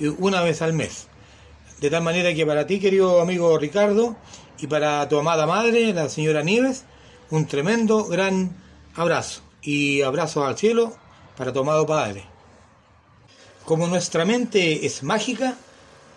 eh, 0.00 0.08
una 0.18 0.42
vez 0.42 0.60
al 0.62 0.72
mes. 0.72 1.08
De 1.80 1.90
tal 1.90 2.02
manera 2.02 2.32
que 2.34 2.46
para 2.46 2.66
ti, 2.66 2.80
querido 2.80 3.20
amigo 3.20 3.58
Ricardo, 3.58 4.16
y 4.58 4.66
para 4.66 5.06
tu 5.08 5.18
amada 5.18 5.46
madre, 5.46 5.92
la 5.92 6.08
señora 6.08 6.42
Nieves, 6.42 6.84
un 7.30 7.46
tremendo, 7.46 8.04
gran 8.06 8.56
abrazo. 8.94 9.42
Y 9.62 10.02
abrazos 10.02 10.46
al 10.46 10.56
cielo 10.56 10.96
para 11.36 11.52
tu 11.52 11.60
amado 11.60 11.86
padre. 11.86 12.24
Como 13.64 13.86
nuestra 13.88 14.24
mente 14.24 14.86
es 14.86 15.02
mágica, 15.02 15.56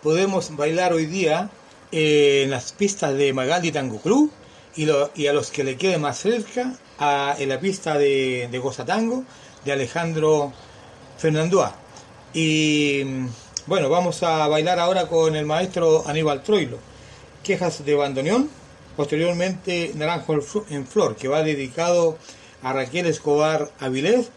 podemos 0.02 0.56
bailar 0.56 0.92
hoy 0.92 1.06
día 1.06 1.50
eh, 1.92 2.42
en 2.44 2.50
las 2.50 2.72
pistas 2.72 3.14
de 3.14 3.32
Magaldi 3.32 3.72
Tango 3.72 4.00
Club 4.00 4.30
y, 4.76 4.86
y 5.16 5.26
a 5.26 5.32
los 5.32 5.50
que 5.50 5.64
le 5.64 5.76
quede 5.76 5.98
más 5.98 6.18
cerca, 6.20 6.74
a- 6.98 7.34
en 7.38 7.48
la 7.48 7.58
pista 7.58 7.98
de, 7.98 8.48
de 8.50 8.58
Goza 8.58 8.84
Tango 8.84 9.24
de 9.64 9.72
Alejandro 9.72 10.52
Fernandoa. 11.18 11.74
Y 12.32 13.02
bueno, 13.66 13.88
vamos 13.88 14.22
a 14.22 14.48
bailar 14.48 14.78
ahora 14.78 15.06
con 15.06 15.36
el 15.36 15.46
maestro 15.46 16.04
Aníbal 16.06 16.42
Troilo. 16.42 16.78
Quejas 17.42 17.84
de 17.84 17.94
bandoneón, 17.94 18.50
posteriormente 18.96 19.92
Naranjo 19.94 20.34
en 20.34 20.40
Fl- 20.42 20.64
en 20.70 20.86
Flor, 20.86 21.16
que 21.16 21.28
va 21.28 21.42
dedicado 21.42 22.18
a 22.62 22.72
Raquel 22.72 23.06
Escobar 23.06 23.70
Avilés 23.80 24.30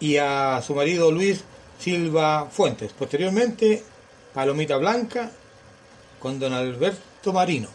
y 0.00 0.16
a 0.16 0.62
su 0.66 0.74
marido 0.74 1.10
Luis 1.10 1.44
Silva 1.78 2.48
Fuentes. 2.50 2.92
Posteriormente, 2.92 3.82
Palomita 4.32 4.76
Blanca 4.76 5.30
con 6.18 6.38
don 6.38 6.52
Alberto 6.52 7.32
Marino. 7.32 7.68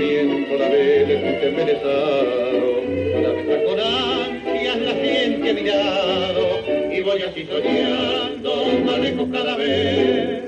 El 0.00 0.58
la 0.58 0.68
ve 0.68 1.04
lejos 1.06 1.40
que 1.40 1.50
me 1.50 1.64
desaron. 1.64 3.22
La 3.22 3.30
besa 3.30 3.64
con 3.64 3.80
ansias 3.80 4.78
la 4.78 4.92
siente 5.02 5.50
a 5.50 5.54
mi 5.54 5.62
lado 5.62 6.46
y 6.92 7.00
voy 7.00 7.22
así 7.22 7.46
soñando 7.46 8.64
más 8.84 8.98
lejos 9.00 9.28
cada 9.32 9.56
vez. 9.56 10.42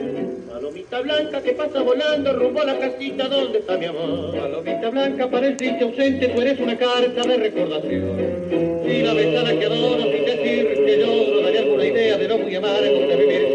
Palomita 0.49 1.01
blanca 1.01 1.43
que 1.43 1.53
pasa 1.53 1.83
volando 1.83 2.33
rumbo 2.33 2.63
a 2.63 2.65
la 2.65 2.79
casita 2.79 3.29
donde 3.29 3.59
está 3.59 3.77
mi 3.77 3.87
amor. 3.87 4.37
Palomita 4.39 4.91
blanca 4.91 5.29
parece 5.29 5.79
ausente, 5.81 6.29
tú 6.29 6.41
eres 6.41 6.61
una 6.61 6.77
carta 6.79 7.23
de 7.23 7.37
recordación. 7.37 8.83
Y 8.87 9.03
la 9.03 9.15
ventana 9.15 9.59
que 9.59 9.67
adoro 9.67 10.03
sin 10.03 10.25
decir 10.25 10.85
que 10.87 10.99
lloro, 10.99 11.43
daría 11.43 11.61
alguna 11.61 11.87
idea 11.87 12.17
de 12.17 12.29
no 12.29 12.39
muy 12.39 12.55
amargo 12.55 13.09
que 13.09 13.17
vivir 13.17 13.50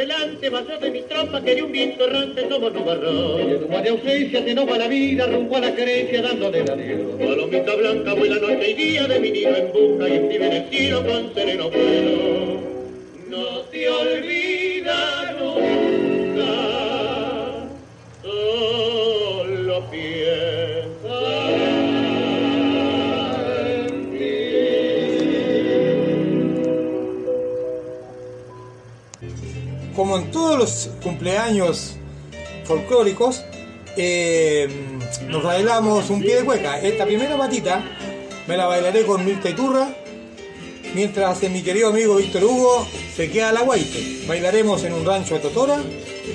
adelante, 0.00 0.50
más 0.50 0.64
de 0.80 0.90
mi 0.90 1.02
trampa 1.02 1.42
que 1.42 1.54
de 1.54 1.62
un 1.62 1.72
viento 1.72 2.04
errante 2.06 2.48
somos 2.48 2.72
nubarrón. 2.72 3.48
Y 3.48 3.54
en 3.54 3.64
humo 3.64 3.80
de 3.80 3.90
ausencia 3.90 4.42
se 4.42 4.54
va 4.54 4.78
la 4.78 4.88
vida 4.88 5.26
rumbo 5.26 5.56
a 5.56 5.60
la 5.60 5.74
querencia 5.74 6.22
dándole 6.22 6.64
la 6.64 6.72
adiós. 6.72 7.00
Palomita 7.18 7.74
blanca 7.74 8.14
vuela 8.14 8.36
noche 8.36 8.70
y 8.70 8.74
día 8.74 9.06
de 9.06 9.20
mi 9.20 9.30
nido 9.30 9.56
en 9.56 9.72
busca 9.72 10.08
y 10.08 10.12
escribe 10.12 10.46
en 10.46 10.52
el 10.52 10.70
cielo 10.70 11.04
con 11.04 11.34
sereno 11.34 11.70
eh, 33.96 34.68
nos 35.28 35.42
bailamos 35.42 36.10
un 36.10 36.20
pie 36.20 36.36
de 36.36 36.44
cueca. 36.44 36.80
Esta 36.80 37.06
primera 37.06 37.36
patita 37.36 37.82
me 38.46 38.56
la 38.56 38.66
bailaré 38.66 39.04
con 39.04 39.24
Mirta 39.24 39.48
Iturra, 39.48 39.88
mientras 40.94 41.42
mi 41.50 41.62
querido 41.62 41.88
amigo 41.88 42.16
Víctor 42.16 42.44
Hugo 42.44 42.86
se 43.16 43.30
queda 43.30 43.52
la 43.52 43.62
guaite. 43.62 44.24
Bailaremos 44.26 44.84
en 44.84 44.92
un 44.92 45.04
rancho 45.04 45.34
de 45.34 45.40
Totora 45.40 45.78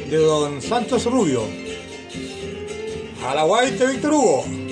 de 0.09 0.17
Don 0.17 0.61
Santos 0.61 1.05
Rubio. 1.05 1.43
A 3.25 3.35
la 3.35 3.43
guaite, 3.43 3.85
Víctor 3.85 4.13
Hugo. 4.13 4.64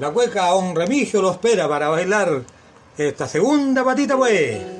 La 0.00 0.10
cueca 0.12 0.46
a 0.46 0.54
un 0.54 0.74
remigio 0.74 1.20
lo 1.20 1.30
espera 1.30 1.68
para 1.68 1.90
bailar 1.90 2.42
esta 2.96 3.28
segunda 3.28 3.84
patita 3.84 4.16
pues. 4.16 4.79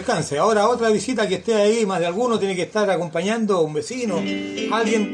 Descanse. 0.00 0.38
Ahora 0.38 0.68
otra 0.68 0.90
visita 0.90 1.28
que 1.28 1.36
esté 1.36 1.54
ahí, 1.54 1.86
más 1.86 2.00
de 2.00 2.06
alguno 2.06 2.38
tiene 2.38 2.56
que 2.56 2.62
estar 2.62 2.90
acompañando, 2.90 3.62
un 3.62 3.74
vecino, 3.74 4.16
alguien 4.72 5.12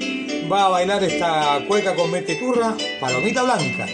va 0.50 0.66
a 0.66 0.68
bailar 0.68 1.02
esta 1.04 1.60
cueca 1.66 1.94
con 1.94 2.10
turra, 2.38 2.74
palomita 3.00 3.42
blanca. 3.42 3.86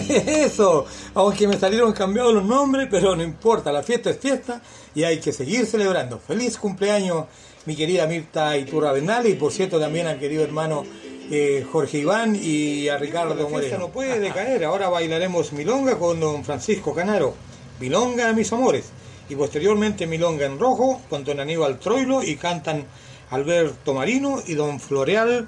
Eso, 0.26 0.86
aunque 1.14 1.46
me 1.46 1.58
salieron 1.58 1.92
cambiados 1.92 2.34
los 2.34 2.44
nombres, 2.44 2.88
pero 2.90 3.14
no 3.16 3.22
importa, 3.22 3.72
la 3.72 3.82
fiesta 3.82 4.10
es 4.10 4.18
fiesta 4.18 4.60
y 4.94 5.04
hay 5.04 5.18
que 5.18 5.32
seguir 5.32 5.66
celebrando. 5.66 6.18
Feliz 6.18 6.56
cumpleaños, 6.56 7.26
mi 7.66 7.76
querida 7.76 8.06
Mirta 8.06 8.56
Iturra 8.56 8.92
Bernal 8.92 9.26
y 9.26 9.34
por 9.34 9.52
cierto 9.52 9.78
también 9.78 10.06
al 10.06 10.18
querido 10.18 10.42
hermano 10.42 10.84
eh, 11.30 11.64
Jorge 11.70 11.98
Iván 11.98 12.36
y 12.40 12.88
a 12.88 12.98
Ricardo 12.98 13.48
Moreno. 13.48 13.78
no 13.78 13.88
puede 13.90 14.18
decaer, 14.18 14.64
ahora 14.64 14.88
bailaremos 14.88 15.52
Milonga 15.52 15.96
con 15.96 16.18
don 16.18 16.44
Francisco 16.44 16.94
Canaro, 16.94 17.34
Milonga 17.78 18.32
mis 18.32 18.52
amores, 18.52 18.90
y 19.28 19.36
posteriormente 19.36 20.06
Milonga 20.06 20.46
en 20.46 20.58
rojo 20.58 21.00
con 21.08 21.22
don 21.22 21.38
Aníbal 21.38 21.78
Troilo 21.78 22.22
y 22.22 22.36
cantan 22.36 22.84
Alberto 23.30 23.94
Marino 23.94 24.42
y 24.44 24.54
don 24.54 24.80
Floreal 24.80 25.46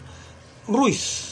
Ruiz. 0.69 1.32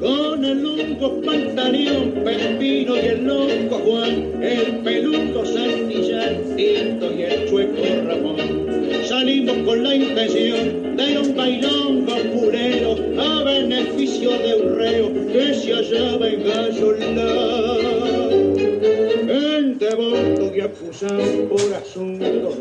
Con 0.00 0.44
el 0.44 0.62
lungo 0.62 1.20
pantaleón, 1.22 2.12
pepino 2.24 2.96
y 2.96 3.00
el 3.00 3.24
loco 3.24 3.78
Juan, 3.78 4.42
el 4.42 4.78
peludo 4.84 5.46
Santillán, 5.46 6.56
Tinto 6.56 7.12
y 7.12 7.22
el 7.22 7.48
chueco 7.48 7.82
Ramón. 8.06 8.36
Salimos 9.08 9.56
con 9.64 9.82
la 9.82 9.94
intención 9.94 10.96
de 10.96 11.18
un 11.18 11.34
bailón 11.36 12.06
purero 12.32 12.96
a 13.20 13.42
beneficio 13.44 14.30
de 14.30 14.54
un 14.54 14.76
reo 14.76 15.12
que 15.32 15.54
se 15.54 15.72
hallaba 15.72 16.28
en 16.28 16.44
Gallo 16.44 16.94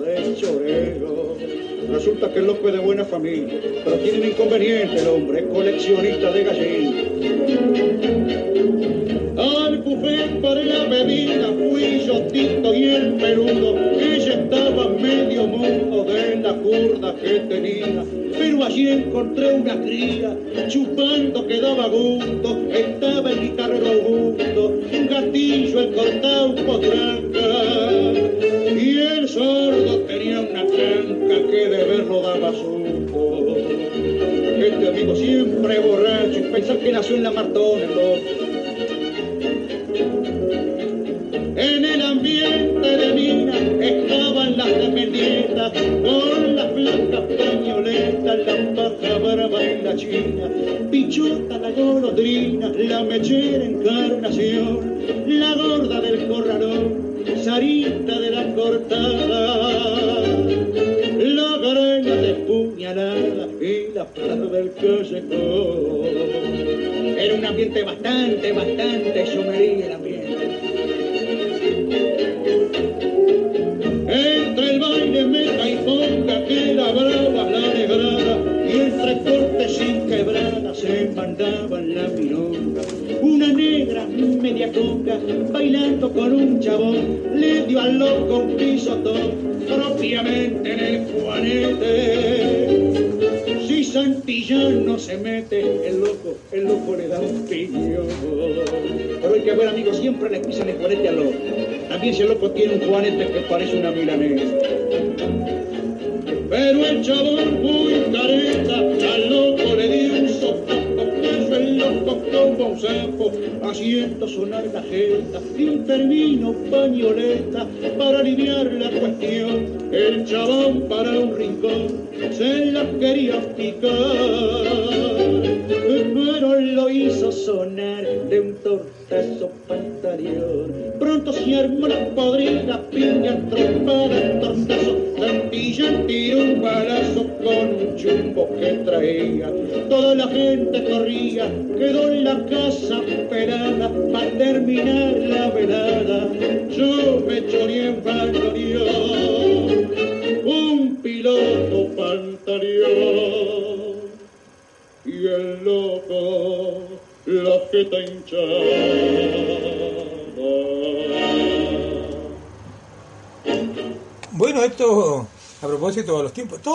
de 0.03 0.35
chorero. 0.35 1.35
Resulta 1.89 2.31
que 2.31 2.39
el 2.39 2.47
loco 2.47 2.67
es 2.67 2.73
de 2.73 2.79
buena 2.79 3.05
familia, 3.05 3.55
pero 3.83 3.97
tiene 3.97 4.19
un 4.19 4.27
inconveniente, 4.27 4.99
el 4.99 5.07
hombre 5.07 5.39
es 5.39 5.45
coleccionista 5.45 6.31
de 6.31 6.43
gallinas. 6.43 7.05
Al 9.37 9.77
buffet 9.79 10.41
para 10.41 10.63
la 10.63 10.85
bebida 10.85 11.47
fui 11.47 12.01
yo, 12.05 12.21
Tito 12.23 12.73
y 12.73 12.83
el 12.83 13.13
perudo, 13.13 13.77
ella 13.99 14.33
estaba 14.33 14.89
medio 14.89 15.47
mundo 15.47 16.03
de 16.03 16.35
la 16.37 16.53
curda 16.55 17.15
que 17.15 17.39
tenía, 17.41 18.03
pero 18.37 18.63
allí 18.63 18.89
encontré 18.89 19.53
una 19.53 19.81
cría, 19.81 20.37
chupando 20.67 21.47
que 21.47 21.61
daba 21.61 21.87
gusto, 21.87 22.57
estaba 22.71 23.31
el 23.31 23.41
guitarro 23.41 23.87
Augusto, 23.87 24.73
un 24.91 25.07
gatillo 25.07 25.79
el 25.79 25.93
cortado 25.93 26.55
potranca. 26.55 28.22
de 31.69 31.83
verlo 31.83 32.21
daba 32.21 32.51
suco. 32.51 33.57
Este 33.57 34.87
amigo 34.87 35.15
siempre 35.15 35.79
borracho, 35.79 36.39
y 36.39 36.43
pensar 36.43 36.77
que 36.77 36.91
nació 36.91 37.15
en 37.15 37.23
la 37.23 37.31
Martón. 37.31 37.79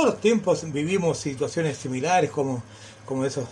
Los 0.08 0.20
tiempos 0.20 0.64
vivimos 0.72 1.18
situaciones 1.18 1.76
similares 1.76 2.30
como, 2.30 2.62
como 3.04 3.24
esas 3.26 3.44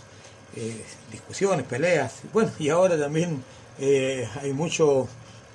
eh, 0.57 0.83
discusiones, 1.13 1.67
peleas. 1.67 2.15
Bueno, 2.33 2.51
y 2.59 2.71
ahora 2.71 2.99
también 2.99 3.45
eh, 3.79 4.27
hay 4.41 4.53
mucho 4.55 5.07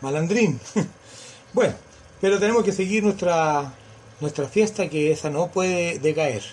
malandrín. 0.02 0.60
bueno, 1.54 1.74
pero 2.20 2.38
tenemos 2.38 2.64
que 2.64 2.72
seguir 2.72 3.04
nuestra, 3.04 3.74
nuestra 4.20 4.48
fiesta 4.48 4.90
que 4.90 5.12
esa 5.12 5.32
no 5.32 5.48
puede 5.48 5.98
decaer. 5.98 6.44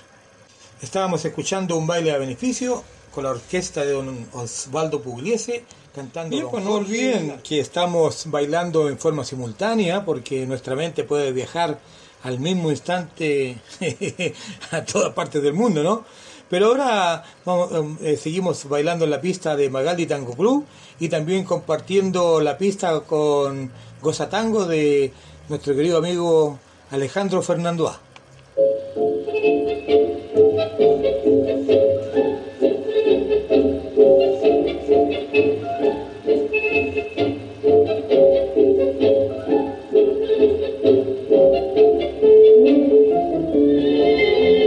Estábamos 0.81 1.25
escuchando 1.27 1.77
un 1.77 1.87
baile 1.87 2.13
a 2.13 2.19
beneficio 2.19 2.83
con 3.15 3.25
la 3.25 3.31
orquesta 3.31 3.85
de 3.85 3.93
don 3.93 4.29
Osvaldo 4.33 5.03
Pugliese 5.03 5.65
cantando. 5.95 6.37
Bien, 6.37 6.49
pues 6.51 6.65
no 6.65 6.75
olviden 6.75 7.41
que 7.43 7.61
estamos 7.61 8.31
bailando 8.31 8.89
en 8.89 8.99
forma 8.99 9.25
simultánea 9.25 10.07
porque 10.07 10.47
nuestra 10.47 10.75
mente 10.75 11.05
puede 11.05 11.33
viajar 11.33 11.79
al 12.23 12.41
mismo 12.41 12.71
instante 12.71 13.57
a 14.71 14.85
todas 14.85 15.13
partes 15.13 15.43
del 15.43 15.55
mundo, 15.55 15.83
¿no? 15.83 16.05
Pero 16.49 16.67
ahora 16.67 17.25
eh, 18.01 18.17
seguimos 18.17 18.67
bailando 18.69 19.05
en 19.05 19.11
la 19.11 19.21
pista 19.21 19.55
de 19.55 19.69
Magaldi 19.69 20.07
Tango 20.07 20.35
Club 20.35 20.65
y 20.99 21.09
también 21.09 21.45
compartiendo 21.45 22.41
la 22.41 22.57
pista 22.57 23.01
con 23.01 23.71
Goza 24.01 24.31
Tango 24.31 24.65
de 24.65 25.13
nuestro 25.49 25.75
querido 25.75 25.99
amigo 25.99 26.59
Alejandro 26.91 27.43
Fernandoa. 27.43 28.01
Thank 39.99 40.23
you. 44.53 44.58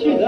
La 0.00 0.21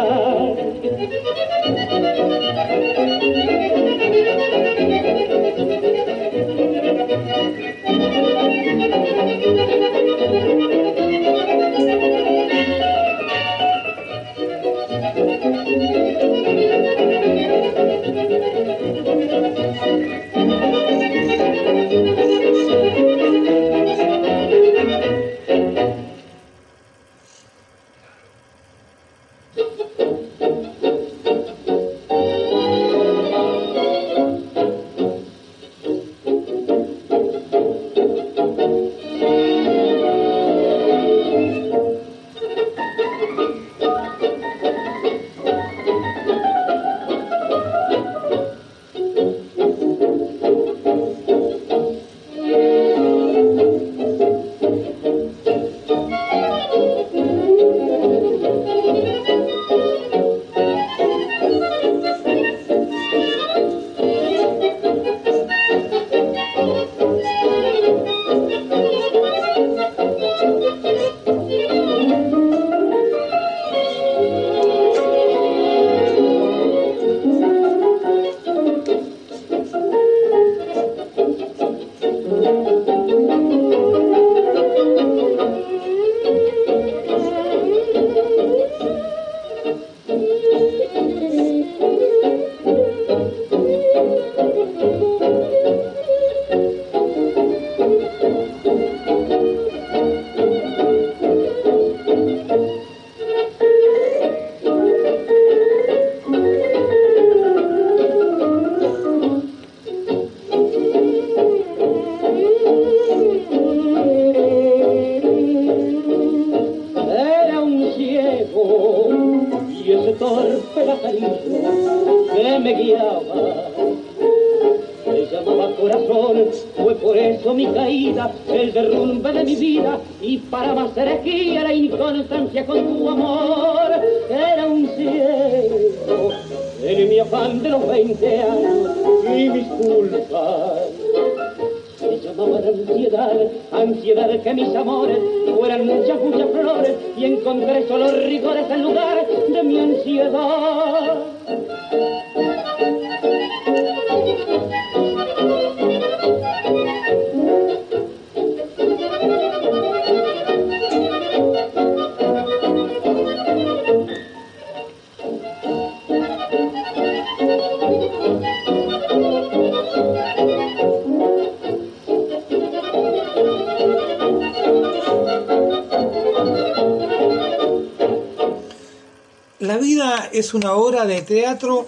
una 180.54 180.74
obra 180.74 181.04
de 181.04 181.22
teatro 181.22 181.86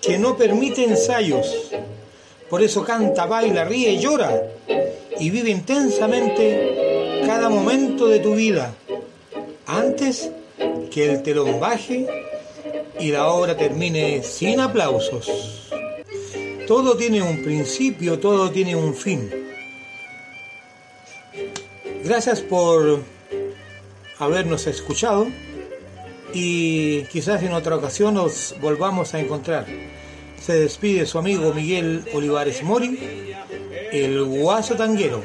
que 0.00 0.18
no 0.18 0.36
permite 0.36 0.84
ensayos. 0.84 1.72
Por 2.48 2.62
eso 2.62 2.84
canta, 2.84 3.26
baila, 3.26 3.64
ríe 3.64 3.92
y 3.92 3.98
llora. 3.98 4.42
Y 5.18 5.30
vive 5.30 5.50
intensamente 5.50 7.22
cada 7.26 7.48
momento 7.48 8.06
de 8.06 8.20
tu 8.20 8.34
vida. 8.34 8.74
Antes 9.66 10.30
que 10.90 11.10
el 11.10 11.22
telón 11.22 11.58
baje 11.58 12.06
y 13.00 13.10
la 13.10 13.28
obra 13.28 13.56
termine 13.56 14.22
sin 14.22 14.60
aplausos. 14.60 15.30
Todo 16.66 16.96
tiene 16.96 17.22
un 17.22 17.42
principio, 17.42 18.18
todo 18.18 18.50
tiene 18.50 18.76
un 18.76 18.94
fin. 18.94 19.30
Gracias 22.04 22.40
por 22.40 23.00
habernos 24.18 24.66
escuchado 24.66 25.26
y 26.38 27.04
quizás 27.04 27.42
en 27.42 27.54
otra 27.54 27.76
ocasión 27.76 28.12
nos 28.12 28.54
volvamos 28.60 29.14
a 29.14 29.20
encontrar. 29.20 29.64
Se 30.38 30.52
despide 30.52 31.06
su 31.06 31.18
amigo 31.18 31.54
Miguel 31.54 32.04
Olivares 32.12 32.62
Mori, 32.62 32.98
el 33.90 34.22
guaso 34.22 34.74
tanguero. 34.74 35.22